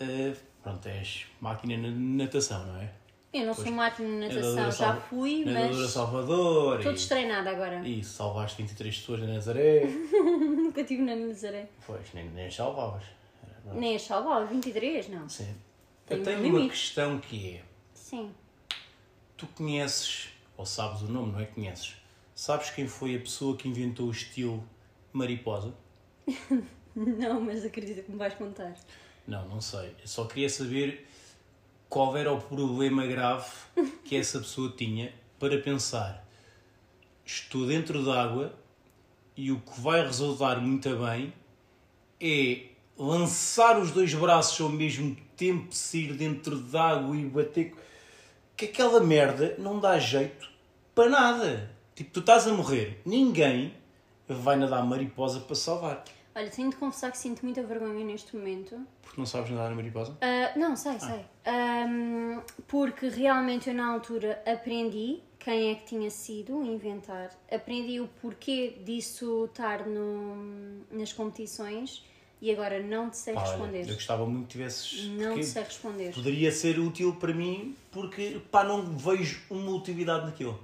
eh, 0.00 0.34
pronto, 0.62 0.86
és 0.88 1.26
máquina 1.40 1.76
na 1.78 1.88
natação, 2.24 2.66
não 2.66 2.80
é? 2.80 2.90
Eu 3.32 3.46
não 3.46 3.54
sou 3.54 3.64
Pois. 3.64 3.76
máquina 3.76 4.08
de 4.08 4.14
natação, 4.16 4.54
Nadadora 4.56 4.70
já 4.72 4.96
fui, 4.96 5.44
Nadadora 5.44 5.74
mas 5.82 5.90
Salvador. 5.90 6.76
estou 6.78 6.92
destreinada 6.92 7.50
agora. 7.50 7.86
E 7.88 8.04
salvaste 8.04 8.60
23 8.62 8.96
pessoas 8.98 9.20
na 9.20 9.26
Nazaré. 9.26 9.84
Nunca 10.12 10.80
estive 10.82 11.02
na 11.02 11.16
Nazaré. 11.16 11.68
pois, 11.86 12.12
nem, 12.12 12.28
nem 12.30 12.46
as 12.46 12.54
salvavas. 12.54 13.02
Nem 13.72 13.96
a 13.96 13.98
salvar, 13.98 14.46
23, 14.46 15.08
não. 15.08 15.28
Sim. 15.28 15.54
Tem 16.06 16.18
Eu 16.18 16.22
tenho 16.24 16.38
uma 16.40 16.46
limite. 16.58 16.70
questão 16.70 17.18
que 17.18 17.56
é: 17.56 17.62
Sim. 17.94 18.30
tu 19.36 19.46
conheces, 19.48 20.28
ou 20.56 20.66
sabes 20.66 21.02
o 21.02 21.06
nome, 21.08 21.32
não 21.32 21.40
é? 21.40 21.46
Conheces. 21.46 21.94
Sabes 22.34 22.70
quem 22.70 22.88
foi 22.88 23.14
a 23.14 23.20
pessoa 23.20 23.56
que 23.56 23.68
inventou 23.68 24.08
o 24.08 24.10
estilo 24.10 24.68
mariposa? 25.12 25.72
Não, 26.96 27.40
mas 27.40 27.64
acredita 27.64 28.02
que 28.02 28.10
me 28.10 28.18
vais 28.18 28.34
contar. 28.34 28.74
Não, 29.26 29.48
não 29.48 29.60
sei. 29.60 29.94
Eu 30.00 30.06
só 30.06 30.26
queria 30.26 30.48
saber 30.48 31.08
qual 31.88 32.16
era 32.16 32.32
o 32.32 32.40
problema 32.40 33.06
grave 33.06 33.50
que 34.04 34.16
essa 34.16 34.38
pessoa 34.38 34.72
tinha 34.76 35.12
para 35.38 35.58
pensar: 35.58 36.24
estou 37.24 37.66
dentro 37.66 38.04
d'água 38.04 38.54
e 39.36 39.50
o 39.50 39.60
que 39.60 39.80
vai 39.80 40.04
resultar 40.04 40.60
muito 40.60 40.88
bem 40.96 41.32
é 42.20 42.66
lançar 42.96 43.78
os 43.78 43.90
dois 43.90 44.14
braços 44.14 44.60
ao 44.60 44.68
mesmo 44.68 45.16
tempo, 45.36 45.74
sair 45.74 46.12
dentro 46.12 46.58
d'água 46.58 47.16
e 47.16 47.24
bater. 47.24 47.74
Que 48.56 48.66
aquela 48.66 49.00
merda 49.00 49.56
não 49.58 49.80
dá 49.80 49.98
jeito 49.98 50.48
para 50.94 51.10
nada. 51.10 51.73
Tipo, 51.94 52.10
tu 52.10 52.20
estás 52.20 52.46
a 52.46 52.52
morrer, 52.52 53.00
ninguém 53.04 53.72
vai 54.28 54.56
nadar 54.56 54.84
mariposa 54.84 55.40
para 55.40 55.54
salvar. 55.54 56.04
Olha, 56.34 56.50
tenho 56.50 56.68
de 56.68 56.76
confessar 56.76 57.12
que 57.12 57.18
sinto 57.18 57.44
muita 57.44 57.62
vergonha 57.62 58.04
neste 58.04 58.36
momento. 58.36 58.76
Porque 59.02 59.20
não 59.20 59.26
sabes 59.26 59.50
nadar 59.52 59.70
na 59.70 59.76
mariposa? 59.76 60.16
Ah, 60.20 60.58
não, 60.58 60.74
sei, 60.74 60.98
sei. 60.98 61.24
Ahm, 61.46 62.40
porque 62.66 63.08
realmente 63.08 63.68
eu 63.68 63.74
na 63.74 63.86
altura 63.86 64.42
aprendi 64.44 65.20
quem 65.38 65.70
é 65.70 65.74
que 65.76 65.84
tinha 65.84 66.10
sido 66.10 66.64
inventar, 66.64 67.30
aprendi 67.52 68.00
o 68.00 68.08
porquê 68.20 68.78
disso 68.84 69.44
estar 69.44 69.86
no, 69.86 70.82
nas 70.90 71.12
competições 71.12 72.02
e 72.40 72.50
agora 72.50 72.82
não 72.82 73.10
te 73.10 73.18
sei 73.18 73.34
olha, 73.34 73.46
responder. 73.46 73.88
eu 73.88 73.94
gostava 73.94 74.26
muito 74.26 74.46
que 74.46 74.52
tivesses. 74.52 75.04
Não 75.10 75.34
te 75.34 75.44
sei 75.44 75.62
responder. 75.62 76.12
Poderia 76.12 76.50
ser 76.50 76.80
útil 76.80 77.14
para 77.16 77.32
mim 77.32 77.76
porque 77.92 78.40
pá, 78.50 78.64
não 78.64 78.82
vejo 78.96 79.40
uma 79.48 79.70
utilidade 79.70 80.26
naquilo. 80.26 80.58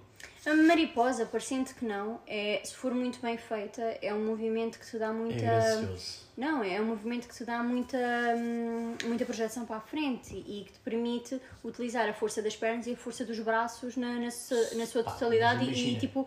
A 0.47 0.55
mariposa, 0.55 1.27
parecendo 1.27 1.69
que 1.75 1.85
não, 1.85 2.19
é, 2.27 2.63
se 2.65 2.75
for 2.75 2.95
muito 2.95 3.21
bem 3.21 3.37
feita, 3.37 3.83
é 4.01 4.13
um 4.15 4.25
movimento 4.25 4.79
que 4.79 4.87
te 4.91 4.99
dá 4.99 5.09
É 5.09 5.13
muita. 5.13 5.41
gracioso. 5.41 6.21
Não, 6.37 6.65
é 6.65 6.81
um 6.81 6.87
movimento 6.87 7.29
que 7.29 7.35
te 7.35 7.45
dá 7.45 7.63
muita, 7.63 7.99
hum, 8.39 8.97
muita 9.05 9.27
projeção 9.27 9.67
para 9.67 9.77
a 9.77 9.81
frente 9.81 10.35
e 10.35 10.65
que 10.65 10.73
te 10.73 10.79
permite 10.79 11.39
utilizar 11.63 12.09
a 12.09 12.15
força 12.15 12.41
das 12.41 12.57
pernas 12.57 12.87
e 12.87 12.93
a 12.93 12.97
força 12.97 13.23
dos 13.27 13.39
braços 13.41 13.97
na, 13.97 14.19
na, 14.19 14.31
sua, 14.31 14.71
na 14.77 14.87
sua 14.87 15.05
totalidade 15.05 15.67
mas 15.67 15.77
e, 15.79 15.97
tipo 15.99 16.27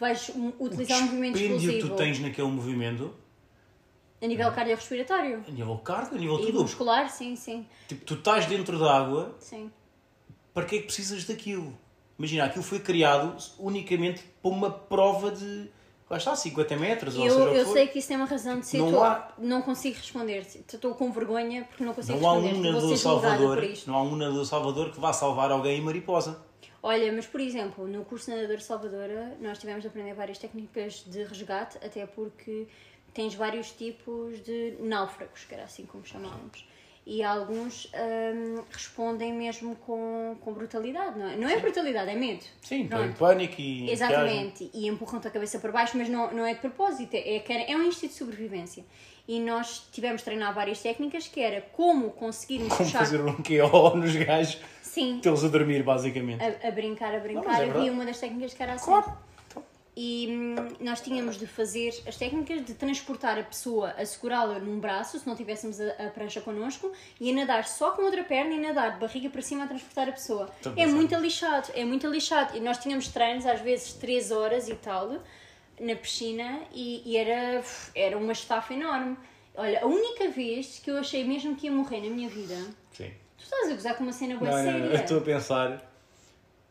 vais 0.00 0.32
utilizar 0.58 0.98
um 0.98 1.02
movimento 1.04 1.36
O 1.36 1.38
dispêndio 1.38 1.58
que 1.60 1.66
explosivo. 1.76 1.88
tu 1.90 1.96
tens 1.96 2.18
naquele 2.18 2.48
movimento 2.48 3.14
A 4.20 4.26
nível 4.26 4.50
cardiorrespiratório. 4.50 5.44
A 5.46 5.50
nível 5.52 5.78
cardio, 5.78 6.16
a 6.16 6.18
nível 6.20 6.40
E 6.40 6.46
tudo. 6.46 6.62
muscular, 6.62 7.08
sim, 7.08 7.36
sim. 7.36 7.64
Tipo, 7.86 8.04
tu 8.04 8.14
estás 8.14 8.46
dentro 8.46 8.76
da 8.80 8.92
água, 8.98 9.36
sim. 9.38 9.70
para 10.52 10.64
que 10.66 10.74
é 10.74 10.78
que 10.80 10.86
precisas 10.86 11.24
daquilo? 11.24 11.78
Imagina, 12.18 12.44
aquilo 12.44 12.62
foi 12.64 12.78
criado 12.78 13.36
unicamente 13.58 14.22
para 14.42 14.50
uma 14.50 14.70
prova 14.70 15.30
de. 15.30 15.68
Lá 16.10 16.18
está, 16.18 16.36
50 16.36 16.76
metros, 16.76 17.16
ou 17.16 17.22
seja, 17.22 17.34
Eu, 17.34 17.46
o 17.48 17.52
que 17.52 17.58
eu 17.58 17.72
sei 17.72 17.86
que 17.88 17.98
isso 17.98 18.08
tem 18.08 18.16
uma 18.18 18.26
razão 18.26 18.60
de 18.60 18.66
ser. 18.66 18.76
Não 18.78 18.90
tô- 18.92 19.02
há- 19.02 19.32
não 19.38 19.62
consigo 19.62 19.96
responder. 19.96 20.40
Estou 20.70 20.94
com 20.94 21.10
vergonha 21.10 21.64
porque 21.64 21.82
não 21.82 21.94
consigo 21.94 22.20
Não 22.20 22.28
há 22.28 22.32
um 22.34 22.42
responder. 22.42 22.68
Nadador 22.72 22.96
Salvador, 22.98 23.68
não 23.86 23.94
há 23.96 24.02
um 24.02 24.16
nadador 24.16 24.44
Salvador 24.44 24.90
que 24.92 25.00
vá 25.00 25.12
salvar 25.14 25.50
alguém 25.50 25.78
em 25.78 25.80
mariposa. 25.80 26.38
Olha, 26.82 27.10
mas 27.12 27.24
por 27.26 27.40
exemplo, 27.40 27.86
no 27.88 28.04
curso 28.04 28.26
de 28.30 28.36
nadador 28.36 28.60
Salvadora, 28.60 29.38
nós 29.40 29.56
tivemos 29.58 29.80
de 29.82 29.88
aprender 29.88 30.12
várias 30.12 30.36
técnicas 30.36 31.02
de 31.06 31.22
resgate, 31.24 31.78
até 31.78 32.04
porque 32.04 32.66
tens 33.14 33.34
vários 33.34 33.70
tipos 33.70 34.42
de 34.42 34.76
náufragos, 34.80 35.44
que 35.44 35.54
era 35.54 35.64
assim 35.64 35.86
como 35.86 36.04
chamávamos. 36.04 36.66
E 37.04 37.20
alguns 37.22 37.90
hum, 37.94 38.62
respondem 38.70 39.32
mesmo 39.32 39.74
com, 39.74 40.36
com 40.40 40.52
brutalidade, 40.52 41.18
não 41.18 41.26
é? 41.28 41.36
Não 41.36 41.48
é 41.48 41.58
brutalidade, 41.58 42.08
é 42.08 42.14
medo. 42.14 42.44
Sim, 42.62 42.86
Pronto. 42.86 43.04
em 43.04 43.12
pânico 43.12 43.60
e. 43.60 43.90
Exatamente, 43.90 44.70
e 44.72 44.86
empurram-te 44.86 45.26
a 45.26 45.30
cabeça 45.30 45.58
para 45.58 45.72
baixo, 45.72 45.98
mas 45.98 46.08
não, 46.08 46.32
não 46.32 46.46
é 46.46 46.54
de 46.54 46.60
propósito, 46.60 47.14
é, 47.14 47.42
é 47.68 47.76
um 47.76 47.82
instinto 47.82 48.12
de 48.12 48.18
sobrevivência. 48.18 48.84
E 49.26 49.40
nós 49.40 49.88
tivemos 49.90 50.20
de 50.20 50.26
treinar 50.26 50.54
várias 50.54 50.80
técnicas 50.80 51.26
que 51.26 51.40
era 51.40 51.60
como 51.60 52.10
conseguirmos 52.10 52.68
Como 52.72 52.84
puxar. 52.84 52.98
fazer 53.00 53.20
um 53.20 53.34
QO 53.34 53.96
nos 53.96 54.14
gajos, 54.14 54.60
Sim, 54.80 55.18
tê-los 55.20 55.44
a 55.44 55.48
dormir, 55.48 55.82
basicamente. 55.82 56.42
a, 56.42 56.68
a 56.68 56.70
brincar, 56.70 57.14
a 57.14 57.18
brincar. 57.18 57.44
mas 57.44 57.60
é 57.60 57.64
verdade. 57.64 57.90
uma 57.90 58.04
das 58.04 58.18
técnicas 58.20 58.54
que 58.54 58.62
era 58.62 58.74
assim. 58.74 58.84
Claro. 58.84 59.12
Então, 59.92 60.02
E 60.04 60.26
hum, 60.30 60.54
nós 60.80 61.00
tínhamos 61.00 61.38
de 61.38 61.46
fazer 61.46 61.94
as 62.06 62.16
técnicas 62.16 62.64
de 62.64 62.74
transportar 62.74 63.38
a 63.38 63.42
pessoa, 63.42 63.90
a 63.90 64.04
segurá-la 64.04 64.58
num 64.58 64.80
braço, 64.80 65.18
se 65.18 65.26
não 65.26 65.36
tivéssemos 65.36 65.80
a, 65.80 65.90
a 66.06 66.10
prancha 66.10 66.40
connosco, 66.40 66.92
e 67.20 67.30
a 67.30 67.34
nadar 67.34 67.66
só 67.66 67.90
com 67.92 68.02
a 68.02 68.04
outra 68.06 68.24
perna 68.24 68.54
e 68.54 68.60
nadar 68.60 68.94
de 68.94 69.00
barriga 69.00 69.28
para 69.28 69.42
cima 69.42 69.64
a 69.64 69.66
transportar 69.66 70.08
a 70.08 70.12
pessoa. 70.12 70.50
Estou 70.56 70.72
a 70.72 70.80
É 70.80 70.86
muito 70.86 71.14
lixado, 71.16 71.70
é 71.74 71.84
muito 71.84 72.06
lixado. 72.06 72.56
E 72.56 72.60
nós 72.60 72.78
tínhamos 72.78 73.08
treinos, 73.08 73.46
às 73.46 73.60
vezes 73.60 73.92
3 73.94 74.30
horas 74.30 74.68
e 74.68 74.74
tal, 74.74 75.18
na 75.78 75.94
piscina, 75.96 76.60
e, 76.72 77.02
e 77.04 77.16
era, 77.16 77.62
era 77.94 78.16
uma 78.16 78.32
estafa 78.32 78.72
enorme. 78.72 79.16
Olha, 79.54 79.82
a 79.82 79.86
única 79.86 80.28
vez 80.28 80.80
que 80.82 80.90
eu 80.90 80.96
achei 80.96 81.24
mesmo 81.24 81.54
que 81.54 81.66
ia 81.66 81.72
morrer 81.72 82.00
na 82.00 82.08
minha 82.08 82.28
vida, 82.28 82.54
sim. 82.92 83.10
tu 83.36 83.44
estás 83.44 83.70
a 83.70 83.74
gozar 83.74 83.96
com 83.96 84.02
uma 84.04 84.12
cena 84.12 84.36
boa 84.36 84.50
não, 84.50 84.56
séria. 84.56 84.78
não, 84.78 84.86
eu 84.86 84.94
estou 84.94 85.18
a 85.18 85.20
pensar 85.20 85.91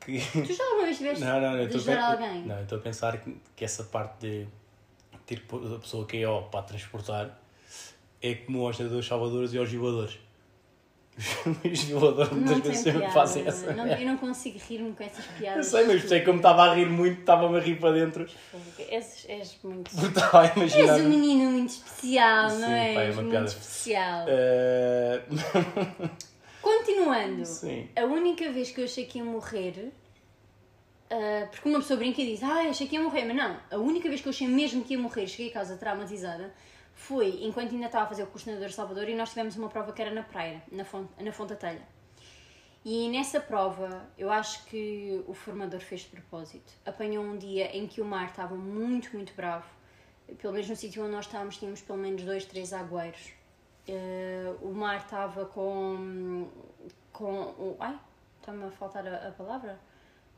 que. 0.05 0.19
Tu 0.47 0.53
já 0.53 0.63
alguma 0.63 0.85
vez 0.85 0.97
tiveste 0.97 1.23
Não, 1.23 1.33
não, 1.41 1.51
não, 1.51 1.57
eu 1.59 1.67
de 1.67 1.91
alguém? 1.91 2.41
Não, 2.45 2.55
eu 2.57 2.63
estou 2.63 2.77
a 2.77 2.81
pensar 2.81 3.17
que, 3.17 3.37
que 3.55 3.63
essa 3.65 3.83
parte 3.83 4.19
de 4.19 4.47
ter 5.25 5.43
a 5.75 5.79
pessoa 5.79 6.05
que 6.05 6.17
é 6.21 6.27
ó 6.27 6.41
para 6.41 6.63
transportar 6.63 7.39
é 8.21 8.35
como 8.35 8.65
aos 8.65 8.77
nadadores 8.79 9.05
salvadores 9.07 9.53
e 9.53 9.57
aos 9.57 9.69
violadores. 9.69 10.19
Os 11.71 11.83
violadores 11.83 12.31
muitas 12.31 12.59
vezes 12.59 12.77
sempre 12.83 12.99
piada. 12.99 13.13
fazem 13.13 13.45
essa. 13.45 13.73
Não- 13.73 13.85
eu 13.85 14.07
não 14.07 14.17
consigo 14.17 14.57
rir-me 14.69 14.93
com 14.93 15.03
essas 15.03 15.25
Eu 15.25 15.31
piadas. 15.39 15.65
sei, 15.67 15.85
mas 15.85 16.03
sei 16.07 16.21
como 16.23 16.37
estava 16.37 16.63
a 16.63 16.73
rir 16.73 16.85
muito, 16.89 17.19
estava-me 17.19 17.57
a 17.57 17.59
rir 17.61 17.79
para 17.79 17.91
dentro. 17.93 18.25
És, 18.79 19.25
és 19.27 19.57
muito. 19.61 19.91
Estava 20.07 20.41
a 20.41 20.45
És 20.45 20.55
imaginar. 20.55 20.99
um 21.01 21.09
menino 21.09 21.51
muito 21.51 21.69
especial, 21.69 22.49
Sim, 22.49 22.61
não 22.61 22.69
é 22.71 23.05
és? 23.07 23.13
uma 23.15 23.21
muito 23.23 23.31
piada. 23.31 23.45
especial. 23.47 24.25
Eh, 24.29 25.21
Continuando, 26.77 27.45
Sim. 27.45 27.89
a 27.95 28.05
única 28.05 28.49
vez 28.51 28.71
que 28.71 28.79
eu 28.79 28.85
achei 28.85 29.05
que 29.05 29.17
ia 29.17 29.25
morrer. 29.25 29.91
ah, 31.09 31.47
porque 31.51 31.67
uma 31.67 31.79
pessoa 31.79 31.97
brinca 31.97 32.21
e 32.21 32.25
diz, 32.25 32.41
ah, 32.43 32.69
achei 32.69 32.87
que 32.87 32.95
ia 32.95 33.01
morrer, 33.01 33.25
mas 33.25 33.35
não, 33.35 33.59
a 33.69 33.77
única 33.77 34.07
vez 34.07 34.21
que 34.21 34.27
eu 34.27 34.31
achei 34.31 34.47
mesmo 34.47 34.83
que 34.83 34.93
ia 34.93 34.99
morrer, 34.99 35.27
cheguei 35.27 35.49
a 35.49 35.53
casa 35.53 35.75
traumatizada, 35.75 36.53
foi 36.93 37.43
enquanto 37.43 37.73
ainda 37.73 37.87
estava 37.87 38.05
a 38.05 38.07
fazer 38.07 38.23
o 38.23 38.27
curso 38.27 38.45
de 38.45 38.51
nadador 38.51 38.71
Salvador 38.71 39.09
e 39.09 39.15
nós 39.15 39.29
tivemos 39.29 39.55
uma 39.57 39.67
prova 39.67 39.91
que 39.91 40.01
era 40.01 40.11
na 40.11 40.23
praia, 40.23 40.63
na 40.71 40.85
fonte, 40.85 41.11
na 41.21 41.31
fonte 41.33 41.49
da 41.49 41.55
telha. 41.55 41.85
E 42.85 43.09
nessa 43.09 43.39
prova, 43.39 44.09
eu 44.17 44.31
acho 44.31 44.65
que 44.65 45.23
o 45.27 45.33
formador 45.33 45.81
fez 45.81 46.01
de 46.01 46.07
propósito. 46.07 46.73
Apanhou 46.85 47.23
um 47.23 47.37
dia 47.37 47.75
em 47.77 47.85
que 47.85 48.01
o 48.01 48.05
mar 48.05 48.27
estava 48.27 48.55
muito, 48.55 49.13
muito 49.13 49.33
bravo. 49.35 49.69
Pelo 50.39 50.53
menos 50.53 50.67
no 50.69 50.75
sítio 50.75 51.03
onde 51.03 51.11
nós 51.11 51.25
estávamos, 51.25 51.57
tínhamos 51.57 51.81
pelo 51.81 51.99
menos 51.99 52.23
dois, 52.23 52.45
três 52.45 52.73
agueiros. 52.73 53.33
Eh, 53.87 54.53
o 54.61 54.69
mar 54.73 54.97
estava 54.97 55.45
com. 55.45 56.47
com. 57.11 57.25
o- 57.41 57.77
Ai, 57.79 57.99
está-me 58.39 58.65
a 58.65 58.71
faltar 58.71 59.05
a, 59.07 59.27
a 59.29 59.31
palavra? 59.31 59.79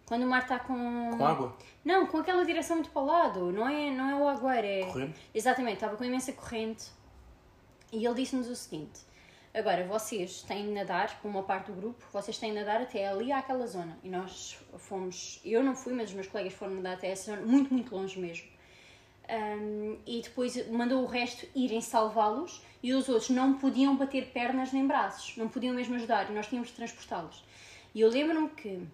Quando 0.05 0.23
o 0.23 0.27
mar 0.27 0.43
está 0.43 0.59
com. 0.59 1.11
Com 1.17 1.25
água? 1.25 1.57
Não, 1.83 2.07
com 2.07 2.17
aquela 2.17 2.45
direção 2.45 2.77
muito 2.77 2.89
para 2.91 3.01
o 3.01 3.05
lado. 3.05 3.51
Não 3.51 3.67
é, 3.67 3.91
não 3.91 4.09
é 4.09 4.15
o 4.15 4.27
agueiro, 4.27 4.67
é. 4.67 4.85
Corrente? 4.91 5.19
Exatamente, 5.33 5.75
estava 5.75 5.95
com 5.97 6.03
imensa 6.03 6.31
corrente. 6.33 6.89
E 7.91 8.05
ele 8.05 8.15
disse-nos 8.15 8.47
o 8.49 8.55
seguinte: 8.55 9.01
agora 9.53 9.85
vocês 9.85 10.41
têm 10.43 10.65
de 10.65 10.71
nadar, 10.71 11.19
com 11.21 11.27
uma 11.27 11.43
parte 11.43 11.71
do 11.71 11.73
grupo, 11.79 12.03
vocês 12.11 12.37
têm 12.37 12.51
de 12.53 12.59
nadar 12.59 12.81
até 12.81 13.07
ali 13.07 13.31
àquela 13.31 13.65
zona. 13.67 13.97
E 14.03 14.09
nós 14.09 14.57
fomos, 14.77 15.39
eu 15.45 15.61
não 15.63 15.75
fui, 15.75 15.93
mas 15.93 16.09
os 16.09 16.15
meus 16.15 16.27
colegas 16.27 16.53
foram 16.53 16.73
nadar 16.75 16.93
até 16.95 17.09
essa 17.09 17.35
zona, 17.35 17.45
muito, 17.45 17.73
muito 17.73 17.93
longe 17.95 18.19
mesmo. 18.19 18.47
Um, 19.29 19.97
e 20.05 20.21
depois 20.21 20.69
mandou 20.69 21.01
o 21.01 21.05
resto 21.05 21.47
irem 21.55 21.79
salvá-los 21.79 22.61
e 22.81 22.93
os 22.93 23.07
outros 23.07 23.29
não 23.29 23.57
podiam 23.57 23.95
bater 23.95 24.31
pernas 24.31 24.73
nem 24.73 24.85
braços, 24.85 25.37
não 25.37 25.47
podiam 25.47 25.73
mesmo 25.73 25.95
ajudar 25.95 26.29
e 26.29 26.33
nós 26.33 26.47
tínhamos 26.47 26.69
de 26.69 26.75
transportá-los. 26.75 27.43
E 27.95 28.01
eu 28.01 28.09
lembro-me 28.09 28.49
que 28.49 28.85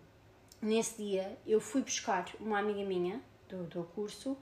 nesse 0.61 1.01
dia 1.03 1.37
eu 1.47 1.59
fui 1.59 1.81
buscar 1.81 2.29
uma 2.39 2.59
amiga 2.59 2.83
minha 2.83 3.19
do, 3.49 3.63
do 3.63 3.83
curso 3.95 4.37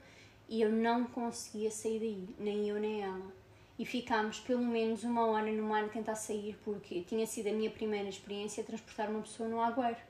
e 0.48 0.60
eu 0.60 0.70
não 0.70 1.06
conseguia 1.06 1.70
sair 1.70 2.00
daí, 2.00 2.28
nem 2.38 2.68
eu 2.68 2.78
nem 2.78 3.02
ela. 3.02 3.32
E 3.78 3.86
ficámos 3.86 4.40
pelo 4.40 4.62
menos 4.62 5.04
uma 5.04 5.26
hora 5.26 5.50
no 5.50 5.62
mar 5.62 5.84
a 5.84 5.88
tentar 5.88 6.16
sair 6.16 6.58
porque 6.64 7.02
tinha 7.02 7.26
sido 7.26 7.48
a 7.48 7.52
minha 7.52 7.70
primeira 7.70 8.08
experiência 8.08 8.62
a 8.62 8.66
transportar 8.66 9.08
uma 9.08 9.22
pessoa 9.22 9.48
no 9.48 9.60
agueiro. 9.60 10.07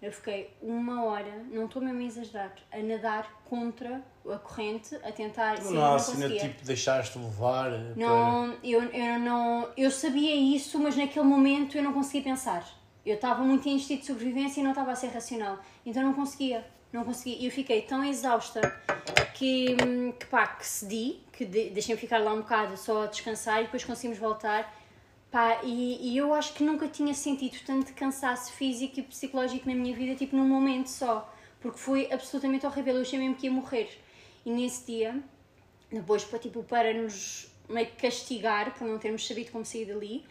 Eu 0.00 0.12
fiquei 0.12 0.54
uma 0.60 1.04
hora, 1.04 1.42
não 1.50 1.64
estou 1.64 1.80
mesmo 1.80 2.00
a 2.00 2.04
exagerar, 2.04 2.52
a 2.70 2.78
nadar 2.78 3.42
contra 3.46 4.02
a 4.30 4.38
corrente, 4.38 4.94
a 4.96 5.10
tentar 5.10 5.62
Não 5.62 5.72
não 5.72 5.94
assim 5.94 6.38
tipo 6.38 6.64
deixaste 6.64 7.18
levar. 7.18 7.70
Não, 7.96 8.54
eu, 8.62 8.82
eu 8.82 9.18
não, 9.18 9.68
eu 9.76 9.90
sabia 9.90 10.34
isso, 10.34 10.78
mas 10.78 10.96
naquele 10.96 11.24
momento 11.24 11.78
eu 11.78 11.82
não 11.82 11.94
conseguia 11.94 12.22
pensar. 12.22 12.66
Eu 13.06 13.14
estava 13.14 13.42
muito 13.42 13.68
em 13.68 13.76
instinto 13.76 14.00
de 14.00 14.06
sobrevivência 14.08 14.60
e 14.60 14.62
não 14.62 14.72
estava 14.72 14.92
a 14.92 14.96
ser 14.96 15.08
racional. 15.08 15.58
Então 15.84 16.02
não 16.02 16.12
conseguia, 16.12 16.66
não 16.92 17.02
conseguia. 17.02 17.38
E 17.38 17.46
eu 17.46 17.50
fiquei 17.50 17.80
tão 17.82 18.04
exausta 18.04 18.60
que, 19.32 19.76
que 20.18 20.26
pá, 20.26 20.46
que 20.46 20.66
cedi, 20.66 21.20
que 21.32 21.44
de, 21.46 21.70
deixei-me 21.70 22.00
ficar 22.00 22.18
lá 22.18 22.34
um 22.34 22.40
bocado 22.40 22.76
só 22.76 23.04
a 23.04 23.06
descansar 23.06 23.60
e 23.60 23.64
depois 23.64 23.82
conseguimos 23.84 24.18
voltar. 24.18 24.75
Pá, 25.36 25.60
e, 25.62 26.12
e 26.12 26.16
eu 26.16 26.32
acho 26.32 26.54
que 26.54 26.64
nunca 26.64 26.88
tinha 26.88 27.12
sentido 27.12 27.58
tanto 27.66 27.92
cansaço 27.92 28.54
físico 28.54 29.00
e 29.00 29.02
psicológico 29.02 29.68
na 29.68 29.74
minha 29.74 29.94
vida, 29.94 30.14
tipo 30.14 30.34
num 30.34 30.48
momento 30.48 30.86
só. 30.86 31.30
Porque 31.60 31.78
foi 31.78 32.10
absolutamente 32.10 32.64
horrível, 32.64 32.94
eu 32.94 33.02
achei 33.02 33.18
mesmo 33.18 33.34
que 33.34 33.44
ia 33.44 33.52
morrer. 33.52 33.90
E 34.46 34.50
nesse 34.50 34.86
dia, 34.86 35.22
depois 35.92 36.24
para, 36.24 36.38
tipo, 36.38 36.62
para 36.62 36.94
nos 36.94 37.54
meio 37.68 37.86
que 37.86 37.96
castigar 37.96 38.72
por 38.78 38.88
não 38.88 38.98
termos 38.98 39.26
sabido 39.28 39.52
como 39.52 39.62
sair 39.62 39.84
dali, 39.84 40.24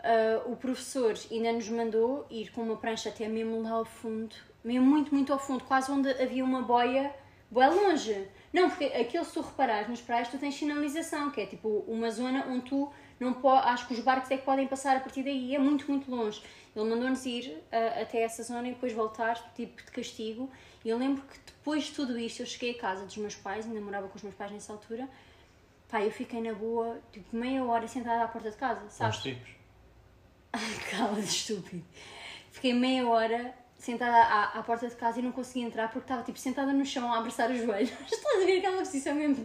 ah, 0.00 0.42
o 0.46 0.56
professor 0.56 1.14
ainda 1.30 1.52
nos 1.52 1.68
mandou 1.68 2.26
ir 2.28 2.50
com 2.50 2.62
uma 2.62 2.76
prancha 2.76 3.10
até 3.10 3.28
mesmo 3.28 3.62
lá 3.62 3.70
ao 3.70 3.84
fundo, 3.84 4.34
mesmo 4.64 4.84
muito, 4.84 5.14
muito 5.14 5.32
ao 5.32 5.38
fundo, 5.38 5.62
quase 5.62 5.88
onde 5.92 6.10
havia 6.20 6.44
uma 6.44 6.62
boia, 6.62 7.14
boia 7.48 7.70
longe. 7.70 8.26
Não, 8.52 8.68
porque 8.68 8.86
aquilo, 8.86 9.24
se 9.24 9.34
tu 9.34 9.40
reparares 9.40 9.88
nas 9.88 10.00
praias, 10.00 10.26
tu 10.26 10.36
tens 10.36 10.56
sinalização, 10.56 11.30
que 11.30 11.42
é 11.42 11.46
tipo 11.46 11.84
uma 11.86 12.10
zona 12.10 12.44
onde 12.48 12.62
tu 12.62 12.90
não 13.18 13.34
pode, 13.34 13.66
acho 13.68 13.86
que 13.86 13.94
os 13.94 14.00
barcos 14.00 14.30
é 14.30 14.36
que 14.36 14.44
podem 14.44 14.66
passar 14.66 14.96
a 14.96 15.00
partir 15.00 15.22
daí, 15.22 15.54
é 15.54 15.58
muito, 15.58 15.88
muito 15.90 16.10
longe. 16.10 16.42
Ele 16.74 16.88
mandou-nos 16.88 17.24
ir 17.26 17.62
ah, 17.72 18.02
até 18.02 18.22
essa 18.22 18.42
zona 18.42 18.68
e 18.68 18.72
depois 18.72 18.92
voltar, 18.92 19.52
tipo 19.54 19.82
de 19.82 19.90
castigo. 19.90 20.50
E 20.84 20.88
eu 20.88 20.96
lembro 20.96 21.22
que 21.22 21.38
depois 21.46 21.84
de 21.84 21.92
tudo 21.92 22.18
isto, 22.18 22.40
eu 22.40 22.46
cheguei 22.46 22.72
a 22.72 22.78
casa 22.78 23.04
dos 23.04 23.16
meus 23.16 23.34
pais, 23.34 23.66
ainda 23.66 23.80
morava 23.80 24.08
com 24.08 24.16
os 24.16 24.22
meus 24.22 24.34
pais 24.34 24.52
nessa 24.52 24.72
altura. 24.72 25.08
Pá, 25.88 26.02
eu 26.02 26.10
fiquei 26.10 26.40
na 26.40 26.52
boa, 26.52 27.00
tipo, 27.12 27.34
meia 27.34 27.64
hora 27.64 27.88
sentada 27.88 28.24
à 28.24 28.28
porta 28.28 28.50
de 28.50 28.56
casa, 28.56 28.88
sabes? 28.88 29.18
tempos. 29.18 29.50
Cala, 30.90 31.18
estúpido. 31.18 31.84
Fiquei 32.52 32.72
meia 32.72 33.08
hora 33.08 33.54
sentada 33.78 34.16
à, 34.16 34.58
à 34.58 34.62
porta 34.62 34.88
de 34.88 34.96
casa 34.96 35.20
e 35.20 35.22
não 35.22 35.30
conseguia 35.32 35.64
entrar 35.66 35.88
porque 35.88 36.04
estava 36.04 36.22
tipo 36.22 36.38
sentada 36.38 36.72
no 36.72 36.84
chão 36.84 37.12
a 37.12 37.18
abraçar 37.18 37.50
os 37.50 37.58
joelhos. 37.58 37.90
Estás 38.10 38.42
a 38.42 38.44
ver 38.44 38.58
aquela 38.58 38.78
posição 38.78 39.14
mesmo 39.14 39.36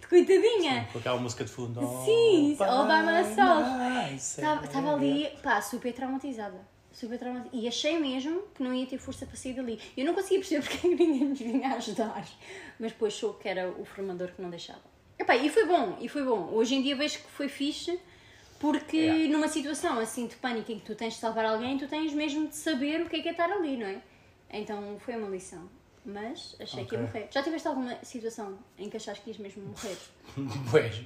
de 0.00 0.06
coitadinha? 0.06 0.88
Com 0.92 0.98
aquela 0.98 1.18
música 1.18 1.44
de 1.44 1.50
fundo. 1.50 1.80
Sim, 2.04 2.56
Oh, 2.60 2.64
all 2.64 2.86
by 2.86 3.02
myself. 3.04 4.14
Estava 4.14 4.64
estava 4.64 4.94
ali, 4.94 5.28
pá, 5.42 5.60
super 5.60 5.92
traumatizada. 5.92 6.58
Super 6.92 7.18
traumatizada. 7.18 7.56
E 7.56 7.66
achei 7.68 7.98
mesmo 7.98 8.42
que 8.54 8.62
não 8.62 8.72
ia 8.72 8.86
ter 8.86 8.98
força 8.98 9.26
para 9.26 9.36
sair 9.36 9.54
dali. 9.54 9.80
Eu 9.96 10.06
não 10.06 10.14
conseguia 10.14 10.38
perceber 10.38 10.62
porque 10.66 10.86
é 10.86 10.90
ninguém 10.90 11.24
nos 11.28 11.38
vinha 11.38 11.74
ajudar. 11.74 12.24
Mas 12.78 12.92
depois 12.92 13.14
sou 13.14 13.34
que 13.34 13.48
era 13.48 13.68
o 13.68 13.84
formador 13.84 14.28
que 14.28 14.40
não 14.40 14.48
deixava. 14.48 14.80
Epá, 15.18 15.34
e 15.36 15.48
foi 15.48 15.66
bom, 15.66 15.96
e 16.00 16.08
foi 16.08 16.22
bom. 16.22 16.50
Hoje 16.52 16.74
em 16.76 16.82
dia 16.82 16.94
vejo 16.94 17.18
que 17.18 17.30
foi 17.30 17.48
fixe 17.48 17.98
porque 18.58 18.96
Yeah. 18.96 19.28
numa 19.32 19.48
situação 19.48 19.98
assim 19.98 20.26
de 20.26 20.36
pânico 20.36 20.72
em 20.72 20.78
que 20.78 20.84
tu 20.86 20.94
tens 20.94 21.14
de 21.14 21.20
salvar 21.20 21.44
alguém, 21.44 21.76
tu 21.78 21.86
tens 21.88 22.12
mesmo 22.12 22.48
de 22.48 22.56
saber 22.56 23.02
o 23.02 23.08
que 23.08 23.16
é 23.16 23.22
que 23.22 23.28
é 23.28 23.32
estar 23.32 23.50
ali, 23.50 23.76
não 23.76 23.86
é? 23.86 24.00
Então 24.50 24.98
foi 24.98 25.16
uma 25.16 25.28
lição. 25.28 25.68
Mas 26.04 26.54
achei 26.60 26.84
que 26.84 26.94
ia 26.94 27.00
morrer. 27.02 27.28
Já 27.32 27.42
tiveste 27.42 27.66
alguma 27.66 27.96
situação 28.04 28.58
em 28.78 28.88
que 28.88 28.96
achaste 28.96 29.22
que 29.24 29.30
ias 29.30 29.38
mesmo 29.38 29.62
morrer? 29.64 29.96
Pois. 30.70 31.02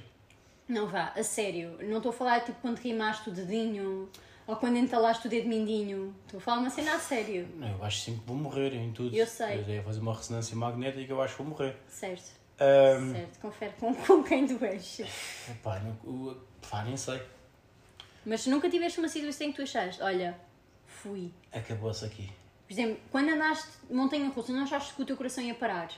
Não 0.67 0.87
vá, 0.87 1.11
a 1.15 1.23
sério. 1.23 1.77
Não 1.81 1.97
estou 1.97 2.11
a 2.11 2.13
falar 2.13 2.41
tipo 2.41 2.59
quando 2.61 2.77
rimaste 2.77 3.29
o 3.29 3.33
dedinho 3.33 4.09
ou 4.47 4.55
quando 4.55 4.77
entalaste 4.77 5.27
o 5.27 5.29
dedo 5.29 5.47
mindinho. 5.49 6.15
Estou 6.25 6.37
a 6.37 6.41
falar 6.41 6.59
uma 6.59 6.69
cena 6.69 6.93
a 6.95 6.99
sério. 6.99 7.47
Não, 7.55 7.67
eu 7.67 7.83
acho 7.83 7.99
sempre 8.01 8.21
que 8.21 8.27
vou 8.27 8.37
morrer 8.37 8.73
em 8.75 8.91
tudo. 8.93 9.15
Eu 9.15 9.25
sei. 9.27 9.57
Eu 9.59 9.67
ia 9.67 9.83
fazer 9.83 9.99
uma 9.99 10.13
ressonância 10.13 10.55
magnética 10.55 11.11
eu 11.11 11.21
acho 11.21 11.35
que 11.35 11.41
vou 11.43 11.51
morrer. 11.51 11.75
Certo. 11.89 12.39
Ahm, 12.59 13.11
Certo, 13.11 13.39
confere 13.39 13.73
com, 13.79 13.93
com 14.05 14.23
quem 14.23 14.45
tu 14.45 14.63
és. 14.63 14.99
Epá, 15.49 15.79
não, 15.79 16.37
pá, 16.69 16.83
nem 16.83 16.95
sei. 16.95 17.19
Mas 18.25 18.41
se 18.41 18.49
nunca 18.49 18.69
tiveste 18.69 18.99
uma 18.99 19.07
situação 19.07 19.47
em 19.47 19.51
que 19.51 19.57
tu 19.57 19.63
achaste, 19.63 20.01
olha, 20.01 20.37
fui. 20.85 21.31
Acabou-se 21.51 22.05
aqui. 22.05 22.29
Por 22.67 22.73
exemplo, 22.73 22.97
quando 23.11 23.29
andaste 23.29 23.69
montanha 23.89 24.29
russa, 24.29 24.53
não 24.53 24.63
achaste 24.63 24.93
que 24.93 25.01
o 25.01 25.05
teu 25.05 25.17
coração 25.17 25.43
ia 25.43 25.55
parar? 25.55 25.89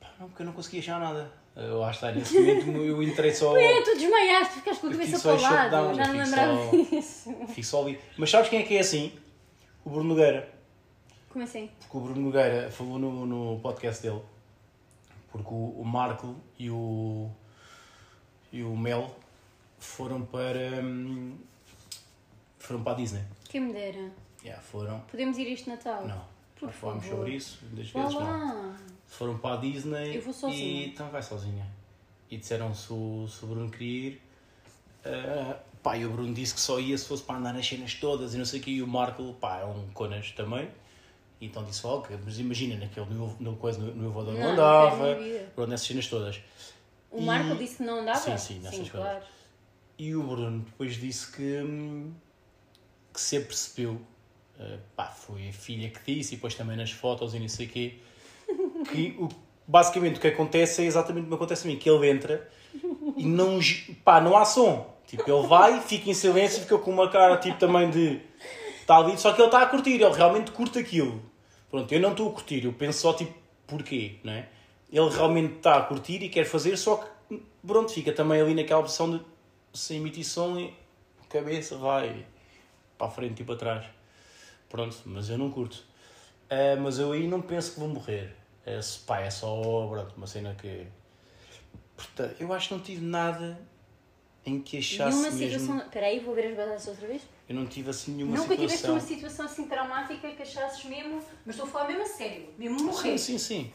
Pá, 0.00 0.12
não, 0.20 0.28
porque 0.28 0.42
eu 0.42 0.46
não 0.46 0.52
consegui 0.52 0.78
achar 0.78 1.00
nada. 1.00 1.32
Eu 1.56 1.82
acho 1.82 2.00
que 2.00 2.12
nesse 2.12 2.38
momento 2.38 2.70
eu 2.70 3.02
entrei 3.02 3.32
só. 3.32 3.56
É, 3.58 3.80
tu 3.82 3.96
desmaiaste, 3.96 4.54
ficaste 4.54 4.80
com 4.80 4.88
a 4.88 4.90
Eu 4.90 4.98
cabeça 4.98 5.18
para 5.18 5.34
o 5.34 5.40
lado. 5.40 5.94
Já 5.94 6.06
não 6.06 6.16
lembrava 6.16 6.70
disso. 6.70 7.34
Fico 7.48 7.66
só 7.66 7.82
ali. 7.82 7.98
Mas 8.18 8.30
sabes 8.30 8.50
quem 8.50 8.60
é 8.60 8.62
que 8.62 8.76
é 8.76 8.80
assim? 8.80 9.12
O 9.82 9.90
Bruno 9.90 10.10
Nogueira. 10.10 10.52
Como 11.30 11.44
assim? 11.44 11.70
Porque 11.80 11.96
o 11.96 12.00
Bruno 12.00 12.20
Nogueira 12.20 12.70
falou 12.70 12.98
no, 12.98 13.24
no 13.24 13.60
podcast 13.60 14.02
dele. 14.02 14.20
Porque 15.32 15.48
o, 15.48 15.80
o 15.80 15.84
Marco 15.84 16.36
e 16.58 16.70
o, 16.70 17.30
e 18.52 18.62
o 18.62 18.76
Mel 18.76 19.16
foram 19.78 20.22
para. 20.24 20.80
hum, 20.82 21.36
foram 22.58 22.82
para 22.82 22.92
a 22.92 22.96
Disney. 22.96 23.22
Quem 23.48 23.60
me 23.60 23.72
dera. 23.72 24.10
Yeah, 24.42 24.62
foram. 24.62 25.00
Podemos 25.10 25.38
ir 25.38 25.46
este 25.52 25.68
Natal? 25.68 26.06
Não. 26.06 26.22
Por 26.58 26.66
Já 26.68 26.72
falámos 26.72 27.04
favor. 27.04 27.18
sobre 27.18 27.34
isso, 27.34 27.58
das 27.72 27.90
Vá 27.90 28.02
vezes 28.02 28.14
não. 28.14 28.22
lá. 28.22 28.76
Foram 29.06 29.38
para 29.38 29.54
a 29.54 29.56
Disney 29.58 30.16
Eu 30.16 30.22
vou 30.22 30.32
sozinha. 30.32 30.64
e 30.64 30.86
então 30.88 31.08
vai 31.10 31.22
sozinha. 31.22 31.66
E 32.30 32.36
disseram 32.36 32.74
se 32.74 32.92
o, 32.92 33.26
se 33.28 33.44
o 33.44 33.48
Bruno 33.48 33.70
queria 33.70 34.08
ir. 34.08 34.22
Ah, 35.04 35.58
pá, 35.82 35.96
e 35.96 36.04
o 36.04 36.10
Bruno 36.10 36.34
disse 36.34 36.54
que 36.54 36.60
só 36.60 36.80
ia 36.80 36.96
se 36.98 37.06
fosse 37.06 37.22
para 37.22 37.36
andar 37.36 37.52
nas 37.54 37.66
cenas 37.66 37.94
todas 37.94 38.34
e 38.34 38.38
não 38.38 38.44
sei 38.44 38.60
o 38.60 38.62
que. 38.62 38.70
E 38.72 38.82
o 38.82 38.86
Marco, 38.86 39.34
pá, 39.34 39.58
é 39.60 39.64
um 39.64 39.86
conas 39.94 40.32
também. 40.32 40.68
E 41.40 41.46
então 41.46 41.62
disse 41.64 41.86
logo, 41.86 42.06
mas 42.24 42.38
imagina, 42.38 42.76
naquele 42.76 43.06
no, 43.10 43.36
no, 43.38 43.56
coisa, 43.56 43.78
no, 43.78 43.94
no 43.94 44.04
elevador 44.06 44.32
não, 44.34 44.40
Não, 44.40 44.50
andava. 44.52 45.06
quero 45.08 45.22
ver. 45.22 45.50
Pronto, 45.54 45.68
nessas 45.70 45.86
cenas 45.86 46.06
todas. 46.08 46.40
O 47.10 47.20
E- 47.20 47.24
Marco 47.24 47.54
disse 47.56 47.76
que 47.76 47.82
não 47.82 48.00
andava? 48.00 48.18
Sim, 48.18 48.38
sim, 48.38 48.58
nessas 48.60 48.78
coisas. 48.78 48.90
claro. 48.92 49.24
E 49.98 50.14
o 50.14 50.22
Bruno 50.22 50.60
depois 50.60 50.96
disse 50.96 51.32
que, 51.32 51.62
que 53.12 53.20
se 53.20 53.36
apercebeu, 53.38 54.00
eh, 54.58 54.78
pá, 54.94 55.06
foi 55.06 55.48
a 55.48 55.52
filha 55.52 55.88
que 55.88 56.14
disse, 56.14 56.34
e 56.34 56.36
depois 56.36 56.54
também 56.54 56.76
nas 56.76 56.90
fotos 56.90 57.34
e 57.34 57.38
não 57.38 57.48
sei 57.48 57.66
o 57.66 57.68
quê, 57.70 57.94
que 58.92 59.16
o, 59.18 59.28
basicamente 59.66 60.18
o 60.18 60.20
que 60.20 60.28
acontece 60.28 60.82
é 60.82 60.84
exatamente 60.84 61.24
o 61.24 61.28
que 61.28 61.34
acontece 61.34 61.66
a 61.66 61.70
mim, 61.70 61.78
que 61.78 61.88
ele 61.88 62.10
entra 62.10 62.48
e 63.16 63.24
não, 63.24 63.58
pá, 64.04 64.20
não 64.20 64.36
há 64.36 64.44
som. 64.44 64.94
Tipo, 65.06 65.22
ele 65.30 65.46
vai, 65.46 65.80
fica 65.80 66.10
em 66.10 66.14
silêncio, 66.14 66.60
fica 66.60 66.76
com 66.78 66.90
uma 66.90 67.08
cara 67.08 67.36
tipo 67.38 67.58
também 67.58 67.88
de 67.90 68.20
está 68.80 68.98
ali, 68.98 69.18
só 69.18 69.32
que 69.32 69.40
ele 69.40 69.48
está 69.48 69.62
a 69.62 69.66
curtir, 69.66 69.94
ele 69.94 70.12
realmente 70.12 70.50
curte 70.50 70.78
aquilo. 70.78 71.22
Pronto, 71.70 71.92
eu 71.92 72.00
não 72.00 72.10
estou 72.10 72.28
a 72.28 72.32
curtir, 72.32 72.64
eu 72.64 72.72
penso 72.72 73.00
só 73.00 73.12
tipo, 73.12 73.32
porquê, 73.66 74.16
não 74.22 74.32
é? 74.32 74.48
Ele 74.92 75.08
realmente 75.08 75.56
está 75.56 75.76
a 75.76 75.80
curtir 75.82 76.22
e 76.22 76.28
quer 76.28 76.44
fazer, 76.44 76.76
só 76.76 76.96
que 77.28 77.40
pronto, 77.66 77.92
fica 77.92 78.12
também 78.12 78.40
ali 78.40 78.54
naquela 78.54 78.80
opção 78.80 79.10
de 79.10 79.20
sem 79.76 79.98
emitir 79.98 80.24
som 80.24 80.70
cabeça 81.28 81.76
vai 81.76 82.24
para 82.96 83.06
a 83.08 83.10
frente 83.10 83.42
e 83.42 83.44
para 83.44 83.56
trás. 83.56 83.86
Pronto, 84.68 84.96
mas 85.06 85.28
eu 85.28 85.38
não 85.38 85.50
curto. 85.50 85.84
Ah, 86.48 86.76
mas 86.80 86.98
eu 86.98 87.12
aí 87.12 87.26
não 87.26 87.40
penso 87.42 87.74
que 87.74 87.80
vou 87.80 87.88
morrer. 87.88 88.34
É, 88.64 88.80
se, 88.80 88.98
pá, 89.00 89.20
é 89.20 89.30
só 89.30 89.86
pronto, 89.88 90.14
uma 90.16 90.26
cena 90.26 90.54
que. 90.60 90.86
Portanto, 91.96 92.36
eu 92.40 92.52
acho 92.52 92.68
que 92.68 92.74
não 92.74 92.80
tive 92.80 93.04
nada 93.04 93.58
em 94.44 94.60
que 94.60 94.78
achasse 94.78 95.16
uma 95.16 95.30
mesmo. 95.30 95.38
situação. 95.38 95.78
Espera 95.78 96.06
aí, 96.06 96.20
vou 96.20 96.34
ver 96.34 96.48
as 96.48 96.56
badatas 96.56 96.88
outra 96.88 97.06
vez. 97.06 97.22
Eu 97.48 97.54
não 97.54 97.66
tive 97.66 97.90
assim 97.90 98.12
nenhuma 98.12 98.36
Nunca 98.36 98.54
tiveste 98.56 98.78
situação. 98.78 98.94
uma 98.94 99.00
situação 99.00 99.46
assim 99.46 99.68
traumática 99.68 100.30
que 100.30 100.42
achasses 100.42 100.84
mesmo. 100.84 101.22
Mas 101.44 101.54
estou 101.54 101.68
a 101.68 101.70
falar 101.70 101.88
mesmo 101.88 102.02
a 102.02 102.06
sério. 102.06 102.48
Mesmo 102.58 102.78
Sim, 102.78 102.84
morrer. 102.86 103.18
sim, 103.18 103.38
sim. 103.38 103.72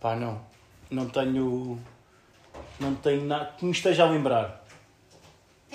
Pá, 0.00 0.16
não. 0.16 0.44
Não 0.90 1.08
tenho. 1.08 1.78
Não 2.80 2.94
tenho 2.94 3.24
nada 3.24 3.52
que 3.52 3.64
me 3.64 3.70
esteja 3.72 4.04
a 4.04 4.10
lembrar. 4.10 4.63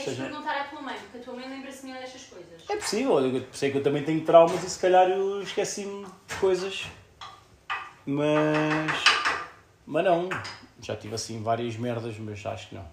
Tens 0.04 0.10
de 0.12 0.16
seja- 0.16 0.30
perguntar 0.30 0.62
à 0.62 0.64
tua 0.66 0.82
mãe, 0.82 0.96
porque 1.00 1.18
a 1.18 1.22
tua 1.22 1.34
mãe 1.34 1.50
lembra-se 1.50 1.86
melhor 1.86 2.02
destas 2.02 2.24
coisas. 2.24 2.62
É 2.70 2.76
possível, 2.76 3.20
eu 3.20 3.46
sei 3.52 3.72
que 3.72 3.78
eu 3.78 3.84
também 3.84 4.04
tenho 4.04 4.22
traumas 4.26 4.64
e 4.64 4.70
se 4.70 4.80
calhar 4.80 5.10
eu 5.10 5.42
esqueci-me 5.42 6.06
de 6.28 6.36
coisas. 6.40 6.86
Mas. 8.06 8.92
Mas 9.86 10.06
não. 10.06 10.30
Já 10.82 10.96
tive 10.96 11.16
assim 11.16 11.42
várias 11.44 11.76
merdas, 11.76 12.18
mas 12.18 12.46
acho 12.46 12.70
que 12.70 12.76
não. 12.76 12.86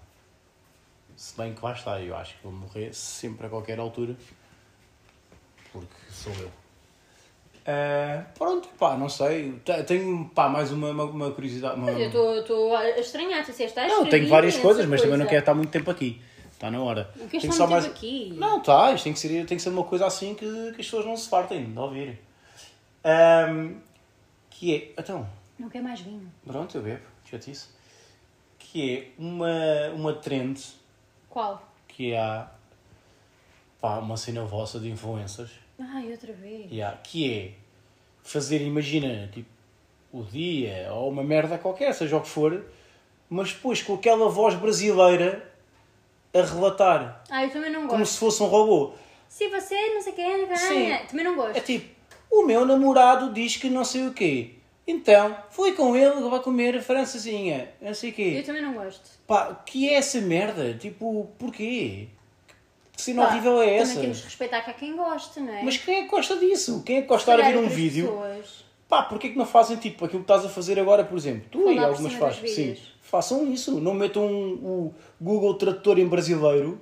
Se 1.15 1.35
bem 1.37 1.53
que 1.53 1.63
lá 1.63 1.73
está, 1.73 1.99
eu 2.01 2.15
acho 2.15 2.35
que 2.35 2.43
vou 2.43 2.51
morrer 2.51 2.93
sempre 2.93 3.47
a 3.47 3.49
qualquer 3.49 3.79
altura. 3.79 4.15
Porque 5.71 5.87
sou 6.11 6.33
eu. 6.39 6.51
Ah, 7.65 8.23
pronto, 8.37 8.67
pá, 8.77 8.95
não 8.95 9.09
sei. 9.09 9.53
Te- 9.65 9.83
Tenho 9.83 10.29
pá, 10.33 10.47
mais 10.47 10.71
uma, 10.71 10.89
uma, 10.91 11.03
uma 11.05 11.31
curiosidade. 11.31 11.75
uma- 11.75 11.91
Mas 11.91 12.13
eu 12.13 12.39
estou- 12.39 12.75
a 12.75 12.89
estranhar, 12.99 13.43
tu 13.43 13.51
disseste, 13.51 13.77
ah, 13.79 13.83
Não, 13.87 13.93
escrevi 14.03 14.11
tenho 14.11 14.29
várias 14.29 14.53
imensa 14.53 14.67
coisas, 14.67 14.85
mas 14.85 15.01
também 15.01 15.17
não 15.17 15.25
coisa. 15.25 15.29
quero 15.29 15.39
estar 15.41 15.53
muito 15.53 15.71
tempo 15.71 15.89
aqui. 15.91 16.21
Está 16.57 16.71
na 16.71 16.81
hora. 16.81 17.03
Tenho 17.15 17.29
estar 17.35 17.51
só 17.51 17.67
muito 17.67 17.83
tempo 17.83 17.95
aqui? 17.95 18.33
Não, 18.35 18.59
tá, 18.59 18.91
isto 18.91 19.03
tem 19.03 19.13
que 19.13 19.19
ser, 19.19 19.45
tem 19.45 19.57
que 19.57 19.61
ser 19.61 19.69
uma 19.69 19.83
coisa 19.83 20.07
assim 20.07 20.33
que, 20.33 20.43
que 20.47 20.69
as 20.81 20.87
pessoas 20.87 21.05
não 21.05 21.15
se 21.15 21.29
fartem 21.29 21.71
de 21.71 21.77
ouvir. 21.77 22.19
Ahm, 23.03 23.75
que 24.49 24.75
é. 24.75 24.93
Então, 24.99 25.29
Não 25.59 25.69
quer 25.69 25.83
mais 25.83 25.99
vinho. 26.01 26.31
pronto, 26.43 26.75
eu 26.75 26.81
bebo, 26.81 27.03
chatice. 27.29 27.67
Que 28.57 28.97
é 28.97 29.21
uma, 29.21 29.89
uma 29.93 30.13
trend 30.13 30.59
Qual? 31.29 31.61
que 31.87 32.15
há. 32.15 32.49
Pá, 33.79 33.99
uma 33.99 34.17
cena 34.17 34.43
vossa 34.43 34.79
de 34.79 34.89
influencers. 34.89 35.51
Ai, 35.79 36.11
outra 36.11 36.33
vez. 36.33 36.71
Yeah, 36.71 36.97
que 37.03 37.31
é 37.31 37.51
fazer, 38.23 38.63
imagina, 38.63 39.29
tipo, 39.31 39.47
o 40.11 40.23
dia 40.23 40.91
ou 40.91 41.07
uma 41.11 41.23
merda 41.23 41.59
qualquer, 41.59 41.93
seja 41.93 42.17
o 42.17 42.21
que 42.21 42.27
for, 42.29 42.65
mas 43.29 43.53
depois 43.53 43.83
com 43.83 43.93
aquela 43.93 44.27
voz 44.27 44.55
brasileira 44.55 45.46
a 46.39 46.45
relatar, 46.45 47.23
Ah, 47.29 47.43
eu 47.43 47.49
também 47.49 47.69
não 47.71 47.87
como 47.87 47.99
gosto. 47.99 48.13
se 48.13 48.19
fosse 48.19 48.43
um 48.43 48.47
robô. 48.47 48.93
Se 49.27 49.47
você 49.49 49.75
não 49.93 50.01
sei 50.01 50.13
quem, 50.13 50.55
Sim. 50.55 50.97
também 51.09 51.25
não 51.25 51.35
gosto. 51.35 51.55
É 51.57 51.59
tipo, 51.59 51.87
o 52.31 52.43
meu 52.45 52.65
namorado 52.65 53.31
diz 53.33 53.57
que 53.57 53.69
não 53.69 53.83
sei 53.85 54.07
o 54.07 54.13
quê. 54.13 54.51
Então, 54.89 55.35
fui 55.49 55.73
com 55.73 55.95
ele, 55.97 56.21
vai 56.29 56.39
comer 56.39 56.77
a 56.77 56.81
francesinha, 56.81 57.69
não 57.81 57.93
sei 57.93 58.09
o 58.09 58.11
Eu 58.11 58.15
quê. 58.15 58.43
também 58.45 58.61
não 58.61 58.73
gosto. 58.73 59.01
Pá, 59.27 59.53
que 59.65 59.89
é 59.89 59.95
essa 59.95 60.21
merda? 60.21 60.73
Tipo, 60.75 61.29
porquê? 61.37 62.07
Que 62.95 63.19
horrível 63.19 63.61
é 63.61 63.75
essa? 63.75 63.93
Também 63.95 64.01
temos 64.03 64.19
que 64.19 64.25
respeitar 64.25 64.61
que 64.61 64.71
há 64.71 64.73
quem 64.73 64.95
gosta, 64.95 65.39
não 65.41 65.53
é? 65.53 65.61
Mas 65.61 65.77
quem 65.77 65.95
é 65.99 66.01
que 66.03 66.09
gosta 66.09 66.37
disso? 66.37 66.81
Quem 66.85 66.97
é 66.97 67.01
que 67.01 67.07
gosta 67.07 67.35
de 67.35 67.43
ver 67.43 67.55
um 67.55 67.59
outras 67.59 67.73
vídeo? 67.75 68.07
pessoas. 68.07 68.65
Pá, 68.89 69.03
porquê 69.03 69.29
que 69.29 69.37
não 69.37 69.45
fazem 69.45 69.75
tipo 69.77 70.05
aquilo 70.05 70.23
que 70.23 70.31
estás 70.31 70.45
a 70.45 70.49
fazer 70.49 70.79
agora, 70.79 71.03
por 71.03 71.17
exemplo? 71.17 71.43
Tu 71.51 71.59
Falar 71.59 71.73
e 71.73 71.79
algumas 71.79 72.13
fazes. 72.13 72.51
Sim. 72.55 72.77
Façam 73.07 73.51
isso. 73.51 73.79
Não 73.79 73.93
metam 73.93 74.25
um, 74.25 74.53
o 74.53 74.95
Google 75.19 75.53
Tradutor 75.55 75.97
em 75.99 76.07
brasileiro 76.07 76.79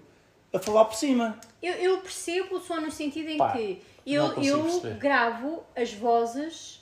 a 0.53 0.59
falar 0.59 0.85
por 0.85 0.95
cima. 0.95 1.39
Eu, 1.61 1.73
eu 1.73 1.97
percebo 1.99 2.59
só 2.59 2.79
no 2.79 2.91
sentido 2.91 3.29
em 3.29 3.37
Pá, 3.37 3.51
que 3.53 3.81
eu, 4.05 4.23
eu 4.41 4.63
perceber. 4.63 4.97
gravo 4.97 5.63
as 5.75 5.93
vozes 5.93 6.81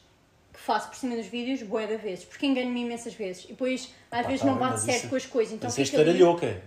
que 0.51 0.59
faço 0.59 0.89
por 0.89 0.95
cima 0.95 1.15
dos 1.15 1.25
vídeos 1.25 1.63
bué 1.63 1.87
de 1.87 1.97
vezes, 1.97 2.25
porque 2.25 2.45
engano-me 2.45 2.81
imensas 2.81 3.13
vezes. 3.13 3.45
E 3.45 3.47
depois 3.49 3.89
às 4.11 4.21
Pá, 4.21 4.27
vezes 4.27 4.41
tá 4.41 4.47
não 4.47 4.57
bate 4.57 4.81
certo 4.81 4.99
isso- 4.99 5.09
com 5.09 5.15
as 5.15 5.25
coisas. 5.25 5.53
Então 5.53 5.67
Mas 5.67 5.79
és 5.79 5.89
fica 5.89 6.01
ali- 6.01 6.11
taralhoca. 6.13 6.61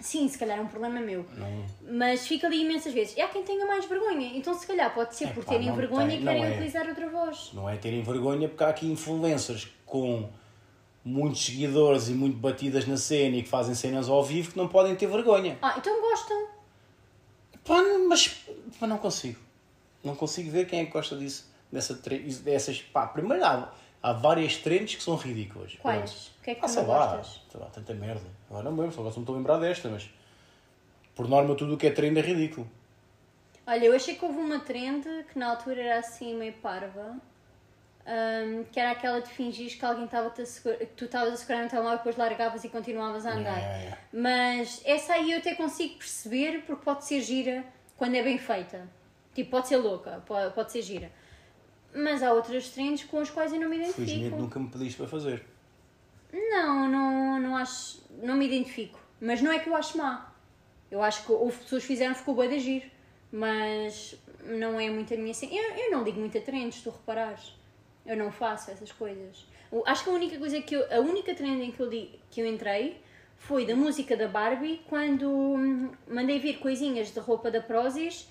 Sim, 0.00 0.28
se 0.28 0.36
calhar 0.36 0.58
é 0.58 0.60
um 0.60 0.66
problema 0.66 1.00
meu. 1.00 1.24
Não. 1.34 1.64
Mas 1.98 2.26
fica 2.26 2.46
ali 2.46 2.60
imensas 2.62 2.92
vezes. 2.92 3.16
E 3.16 3.22
há 3.22 3.28
quem 3.28 3.42
tenha 3.42 3.64
mais 3.66 3.86
vergonha. 3.86 4.32
Então 4.36 4.52
se 4.52 4.66
calhar 4.66 4.92
pode 4.94 5.16
ser 5.16 5.26
É 5.26 5.28
por 5.28 5.44
pá, 5.44 5.52
terem 5.52 5.74
vergonha 5.74 6.08
tem, 6.08 6.20
e 6.20 6.22
querem 6.22 6.44
é. 6.44 6.50
utilizar 6.50 6.86
outra 6.86 7.08
voz. 7.08 7.50
Não 7.54 7.68
é 7.68 7.76
terem 7.76 8.02
vergonha, 8.02 8.48
porque 8.48 8.62
há 8.64 8.68
aqui 8.68 8.86
influencers 8.86 9.68
com 9.86 10.28
muitos 11.04 11.44
seguidores 11.44 12.08
e 12.08 12.12
muito 12.12 12.36
batidas 12.38 12.86
na 12.86 12.96
cena 12.96 13.36
e 13.36 13.42
que 13.42 13.48
fazem 13.48 13.74
cenas 13.74 14.08
ao 14.08 14.24
vivo 14.24 14.52
que 14.52 14.56
não 14.58 14.68
podem 14.68 14.96
ter 14.96 15.06
vergonha. 15.06 15.58
Ah, 15.60 15.74
então 15.76 16.00
gostam. 16.00 16.46
Pá, 17.64 17.82
mas 18.08 18.28
pá, 18.80 18.86
não 18.86 18.98
consigo. 18.98 19.38
Não 20.02 20.14
consigo 20.16 20.50
ver 20.50 20.66
quem 20.66 20.80
é 20.80 20.84
que 20.86 20.92
gosta 20.92 21.16
disso. 21.16 21.50
Dessa, 21.70 21.94
dessas, 22.42 22.80
pá, 22.82 23.06
primeiro 23.06 23.44
há, 23.44 23.72
há 24.02 24.12
várias 24.12 24.56
trends 24.56 24.94
que 24.94 25.02
são 25.02 25.16
ridículas. 25.16 25.74
Quais? 25.80 26.32
O 26.38 26.42
que 26.42 26.50
é 26.50 26.54
que 26.54 26.64
Ah, 26.64 26.68
tu 26.68 26.74
não 26.74 26.86
lá, 26.88 27.16
gostas? 27.16 27.40
sei 27.50 27.60
lá, 27.60 27.66
tanta 27.66 27.94
merda. 27.94 28.26
Agora 28.48 28.70
não 28.70 28.76
lembro, 28.78 28.94
só 28.94 29.02
gosto- 29.02 29.16
não 29.16 29.22
estou 29.22 29.34
a 29.34 29.38
lembrar 29.38 29.58
desta, 29.58 29.88
mas 29.88 30.08
por 31.14 31.28
norma 31.28 31.54
tudo 31.54 31.74
o 31.74 31.76
que 31.76 31.86
é 31.86 31.90
trend 31.90 32.16
é 32.18 32.22
ridículo. 32.22 32.68
Olha, 33.66 33.84
eu 33.86 33.94
achei 33.94 34.14
que 34.14 34.24
houve 34.24 34.38
uma 34.38 34.60
trend 34.60 35.04
que 35.32 35.38
na 35.38 35.50
altura 35.50 35.80
era 35.82 35.98
assim 36.00 36.34
meio 36.36 36.52
parva. 36.54 37.16
Hum, 38.06 38.64
que 38.70 38.78
era 38.78 38.90
aquela 38.92 39.20
de 39.20 39.30
fingir 39.30 39.78
que 39.78 39.84
alguém 39.84 40.04
estava 40.04 40.30
que 40.30 40.86
tu 40.96 41.04
estavas 41.06 41.32
a 41.34 41.36
segurar 41.36 41.62
no 41.64 41.68
telemóvel 41.68 41.94
e 41.96 41.98
depois 41.98 42.16
largavas 42.16 42.64
e 42.64 42.68
continuavas 42.68 43.26
a 43.26 43.32
andar. 43.32 43.58
É, 43.58 43.62
é. 43.62 43.98
Mas 44.12 44.82
essa 44.84 45.14
aí 45.14 45.32
eu 45.32 45.38
até 45.38 45.54
consigo 45.54 45.98
perceber 45.98 46.62
porque 46.66 46.84
pode 46.84 47.04
ser 47.04 47.20
gira 47.20 47.64
quando 47.96 48.14
é 48.14 48.22
bem 48.22 48.38
feita. 48.38 48.88
Tipo, 49.34 49.50
pode 49.50 49.68
ser 49.68 49.76
louca, 49.78 50.22
pode, 50.26 50.54
pode 50.54 50.70
ser 50.72 50.82
gira. 50.82 51.10
Mas 51.94 52.22
há 52.22 52.32
outras 52.32 52.68
trends 52.70 53.04
com 53.04 53.18
as 53.18 53.30
quais 53.30 53.52
eu 53.52 53.60
não 53.60 53.68
me 53.68 53.76
Felizmente 53.76 54.10
identifico. 54.12 54.36
nunca 54.36 54.58
me 54.58 54.68
pediste 54.68 54.96
para 54.98 55.06
fazer. 55.08 55.44
Não, 56.32 56.88
não, 56.88 57.40
não 57.40 57.56
acho. 57.56 58.02
Não 58.22 58.36
me 58.36 58.46
identifico. 58.46 58.98
Mas 59.20 59.40
não 59.40 59.52
é 59.52 59.58
que 59.58 59.68
eu 59.68 59.76
acho 59.76 59.96
má. 59.96 60.32
Eu 60.90 61.02
acho 61.02 61.24
que 61.24 61.32
houve 61.32 61.56
pessoas 61.58 61.82
que 61.82 61.88
fizeram, 61.88 62.14
ficou 62.14 62.34
bué 62.34 62.48
de 62.48 62.58
giro. 62.58 62.90
Mas 63.30 64.16
não 64.44 64.78
é 64.78 64.90
muito 64.90 65.14
a 65.14 65.16
minha. 65.16 65.32
Eu, 65.42 65.76
eu 65.76 65.90
não 65.92 66.02
ligo 66.02 66.18
muito 66.18 66.36
a 66.36 66.40
trends, 66.40 66.82
tu 66.82 66.90
reparares. 66.90 67.52
Eu 68.06 68.16
não 68.16 68.30
faço 68.30 68.70
essas 68.70 68.92
coisas. 68.92 69.46
Acho 69.86 70.04
que 70.04 70.10
a 70.10 70.12
única 70.12 70.38
coisa 70.38 70.60
que 70.60 70.74
eu, 70.74 70.84
a 70.92 71.00
única 71.00 71.34
trend 71.34 71.62
em 71.62 71.70
que 71.72 71.80
eu, 71.80 71.88
li, 71.88 72.18
que 72.30 72.40
eu 72.40 72.46
entrei 72.46 72.98
foi 73.38 73.66
da 73.66 73.74
música 73.74 74.16
da 74.16 74.28
Barbie, 74.28 74.80
quando 74.88 75.28
hum, 75.30 75.90
mandei 76.08 76.38
vir 76.38 76.58
coisinhas 76.58 77.12
de 77.12 77.18
roupa 77.18 77.50
da 77.50 77.60
Prozis 77.60 78.28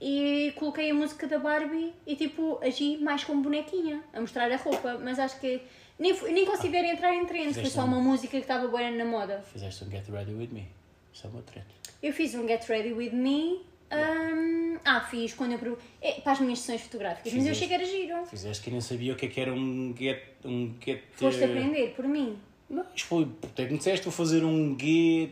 e 0.00 0.52
coloquei 0.56 0.90
a 0.90 0.94
música 0.94 1.26
da 1.26 1.38
Barbie 1.38 1.94
e 2.06 2.14
tipo 2.16 2.58
agi 2.62 2.98
mais 2.98 3.24
como 3.24 3.42
bonequinha, 3.42 4.02
a 4.12 4.20
mostrar 4.20 4.50
a 4.52 4.56
roupa. 4.56 4.98
Mas 5.02 5.18
acho 5.18 5.38
que 5.40 5.62
nem, 5.98 6.12
nem 6.32 6.44
considero 6.44 6.86
entrar 6.88 7.14
em 7.14 7.24
trend, 7.24 7.54
foi 7.54 7.66
só 7.66 7.82
um- 7.82 7.84
uma 7.86 8.00
música 8.00 8.32
que 8.32 8.38
estava 8.42 8.66
boa 8.68 8.90
na 8.90 9.04
moda. 9.04 9.42
Fizeste 9.52 9.84
um 9.84 9.90
Get 9.90 10.08
Ready 10.08 10.34
With 10.34 10.48
Me. 10.48 10.68
Isso 11.12 11.26
é 11.26 11.30
uma 11.30 11.42
trend. 11.42 11.66
Eu 12.02 12.12
fiz 12.12 12.34
um 12.34 12.46
Get 12.46 12.64
Ready 12.68 12.92
With 12.92 13.10
Me. 13.12 13.64
Hum, 13.96 14.78
ah, 14.84 15.00
fiz 15.00 15.34
quando 15.34 15.52
eu. 15.52 15.58
pro- 15.58 15.78
é, 16.00 16.12
para 16.20 16.32
as 16.32 16.40
minhas 16.40 16.58
sessões 16.60 16.82
fotográficas, 16.82 17.32
mas 17.32 17.46
eu 17.46 17.52
achei 17.52 17.68
que 17.68 17.74
era 17.74 17.84
giro. 17.84 18.26
Fizeste 18.26 18.64
que 18.64 18.70
nem 18.70 18.80
sabia 18.80 19.12
o 19.12 19.16
que 19.16 19.26
é 19.26 19.28
que 19.28 19.40
era 19.40 19.52
um 19.52 19.94
Get... 19.96 20.22
Um 20.44 20.74
get 20.84 21.02
Foste 21.12 21.42
eh, 21.42 21.46
aprender 21.46 21.94
por 21.94 22.06
mim. 22.06 22.38
Não, 22.68 22.84
isto 22.94 23.06
foi... 23.08 23.28
Até 23.42 23.66
que 23.66 23.72
me 23.72 23.78
disseste, 23.78 24.04
vou 24.04 24.12
fazer 24.12 24.44
um 24.44 24.76
Get... 24.78 25.30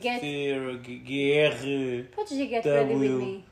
Get. 0.00 0.20
GR... 0.22 2.14
Podes 2.14 2.30
dizer 2.30 2.48
Get 2.48 2.64
Ready 2.64 2.94
With. 2.94 3.08
Me. 3.08 3.44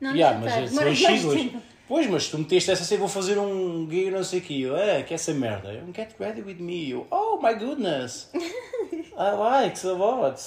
Não, 0.00 0.14
Yeah, 0.14 0.38
não 0.38 0.46
mas 0.46 0.72
mas 0.72 0.98
são 0.98 1.16
siglas. 1.16 1.62
Pois, 1.86 2.06
mas 2.06 2.28
tu 2.28 2.38
meteste 2.38 2.70
essa 2.70 2.82
assim, 2.82 2.96
vou 2.96 3.08
fazer 3.08 3.38
um 3.38 3.86
gay 3.86 4.10
não 4.10 4.24
sei 4.24 4.38
o 4.38 4.42
que. 4.42 4.62
Eu, 4.62 4.74
ah, 4.74 5.02
que 5.02 5.12
é 5.12 5.16
essa 5.16 5.34
merda? 5.34 5.68
Um 5.86 5.92
Get 5.94 6.14
Ready 6.18 6.40
With 6.40 6.54
Me. 6.54 6.90
Eu, 6.90 7.06
oh 7.10 7.38
my 7.42 7.54
goodness. 7.54 8.30
I 8.34 9.30
like 9.36 9.86
a 9.86 9.92
lot. 9.92 10.40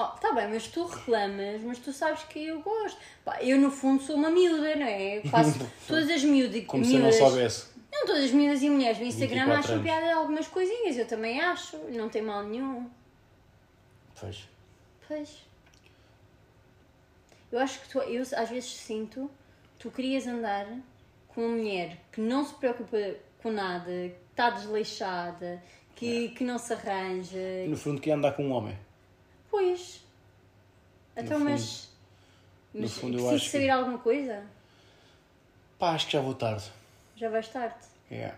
Oh, 0.00 0.06
tá 0.20 0.32
bem, 0.32 0.46
mas 0.48 0.68
tu 0.68 0.84
reclamas, 0.86 1.60
mas 1.62 1.78
tu 1.80 1.92
sabes 1.92 2.22
que 2.22 2.46
eu 2.46 2.60
gosto. 2.62 2.96
Pá, 3.24 3.42
eu 3.42 3.58
no 3.58 3.68
fundo 3.68 4.00
sou 4.00 4.14
uma 4.14 4.30
miúda, 4.30 4.76
não 4.76 4.86
é? 4.86 5.18
Eu 5.18 5.22
faço 5.24 5.58
todas 5.88 6.08
as 6.08 6.22
miúdas. 6.22 6.64
Como 6.66 6.84
se 6.84 6.94
eu 6.94 7.00
não 7.00 7.08
miúdas- 7.08 7.18
soubesse. 7.18 7.66
Não, 7.90 8.06
todas 8.06 8.24
as 8.26 8.30
miúdas 8.30 8.62
e 8.62 8.70
mulheres 8.70 8.98
do 8.98 9.04
Instagram 9.04 9.46
24 9.46 9.58
acham 9.60 9.72
anos. 9.74 9.84
piada 9.84 10.06
de 10.06 10.12
algumas 10.12 10.46
coisinhas, 10.46 10.96
eu 10.96 11.04
também 11.08 11.40
acho, 11.40 11.76
não 11.90 12.08
tem 12.08 12.22
mal 12.22 12.44
nenhum. 12.44 12.88
Pois. 14.20 14.48
Pois. 15.08 15.38
Eu 17.50 17.58
acho 17.58 17.80
que 17.80 17.88
tu, 17.88 17.98
eu 17.98 18.22
às 18.22 18.48
vezes 18.50 18.70
sinto, 18.76 19.28
tu 19.80 19.90
querias 19.90 20.28
andar 20.28 20.66
com 21.26 21.40
uma 21.44 21.56
mulher 21.56 21.96
que 22.12 22.20
não 22.20 22.44
se 22.44 22.54
preocupa 22.54 22.96
com 23.42 23.50
nada, 23.50 23.90
que 23.90 24.14
está 24.30 24.50
desleixada, 24.50 25.60
que, 25.96 26.28
que 26.28 26.44
não 26.44 26.56
se 26.56 26.72
arranja. 26.72 27.66
No 27.66 27.76
fundo, 27.76 28.00
queria 28.00 28.14
andar 28.14 28.32
com 28.32 28.44
um 28.44 28.52
homem. 28.52 28.78
Pois. 29.50 30.04
Então, 31.16 31.38
fundo- 31.38 31.50
mas. 31.50 31.88
no 32.74 32.82
Mas 32.82 32.92
fundo 32.92 33.18
eu 33.18 33.22
preciso 33.28 33.34
acho 33.36 33.44
que- 33.46 33.50
saber 33.50 33.70
alguma 33.70 33.98
coisa? 33.98 34.44
Pá, 35.78 35.92
acho 35.92 36.06
que 36.06 36.12
já 36.12 36.20
vou 36.20 36.34
tarde. 36.34 36.64
Já 37.16 37.28
vais 37.28 37.48
tarde. 37.48 37.74
Yeah. 38.10 38.36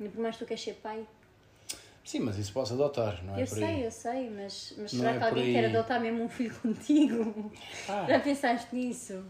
Ainda 0.00 0.12
por 0.12 0.20
mais 0.22 0.36
tu 0.36 0.44
queres 0.46 0.62
ser 0.62 0.74
pai. 0.74 1.06
Sim, 2.04 2.20
mas 2.20 2.36
isso 2.36 2.52
posso 2.52 2.74
adotar, 2.74 3.22
não 3.24 3.36
é 3.36 3.42
eu 3.42 3.46
sei, 3.46 3.64
aí. 3.64 3.82
eu 3.84 3.90
sei, 3.90 4.28
mas, 4.30 4.74
mas 4.76 4.90
será 4.90 5.12
é 5.14 5.18
que 5.18 5.24
alguém 5.24 5.52
quer 5.52 5.64
adotar 5.66 6.00
mesmo 6.00 6.24
um 6.24 6.28
filho 6.28 6.54
contigo? 6.60 7.52
Ah. 7.88 8.06
Já 8.08 8.18
pensaste 8.20 8.74
nisso? 8.74 9.24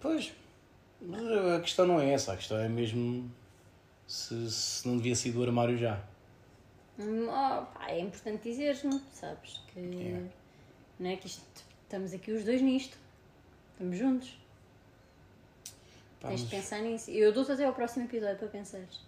Pois. 0.00 0.32
Mas 1.00 1.20
a 1.22 1.60
questão 1.60 1.86
não 1.86 2.00
é 2.00 2.12
essa. 2.12 2.32
A 2.32 2.36
questão 2.36 2.56
é 2.58 2.68
mesmo 2.68 3.30
se, 4.06 4.48
se 4.50 4.86
não 4.86 4.96
devia 4.96 5.16
sair 5.16 5.32
do 5.32 5.42
armário 5.42 5.76
já. 5.76 6.00
Hum, 6.98 7.26
oh, 7.28 7.66
pá, 7.76 7.86
é 7.88 7.98
importante 8.00 8.48
dizeres-me, 8.48 9.00
sabes? 9.12 9.60
Que, 9.72 9.80
Yeah. 9.80 10.26
Não 10.98 11.10
é 11.10 11.16
que 11.16 11.26
isto, 11.26 11.42
estamos 11.82 12.12
aqui 12.12 12.32
os 12.32 12.44
dois 12.44 12.62
nisto. 12.62 12.96
Estamos 13.72 13.98
juntos. 13.98 14.38
Pá, 16.20 16.28
Tens 16.28 16.42
de 16.42 16.46
pensar 16.46 16.80
nisso. 16.80 17.10
Eu 17.10 17.32
dou-te 17.32 17.52
até 17.52 17.64
ao 17.64 17.74
próximo 17.74 18.04
episódio 18.04 18.36
para 18.36 18.48
pensares. 18.48 19.00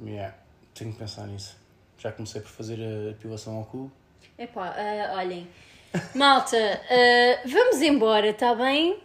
Yeah, 0.00 0.36
tenho 0.74 0.92
que 0.92 0.98
pensar 0.98 1.26
nisso. 1.26 1.56
Já 1.98 2.10
comecei 2.10 2.40
por 2.40 2.50
fazer 2.50 2.82
a 2.82 3.12
depilação 3.12 3.56
ao 3.56 3.64
cu. 3.66 3.92
Epá, 4.38 4.74
ah, 4.76 5.16
olhem. 5.18 5.46
Malta, 6.16 6.56
ah, 6.56 7.42
vamos 7.46 7.80
embora, 7.82 8.30
está 8.30 8.54
bem? 8.54 8.98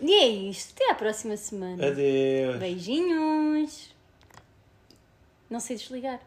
E 0.00 0.12
é 0.12 0.26
isto. 0.26 0.74
Até 0.74 0.90
à 0.90 0.94
próxima 0.94 1.36
semana. 1.36 1.86
Adeus. 1.86 2.58
Beijinhos. 2.58 3.94
Não 5.48 5.60
sei 5.60 5.76
desligar. 5.76 6.20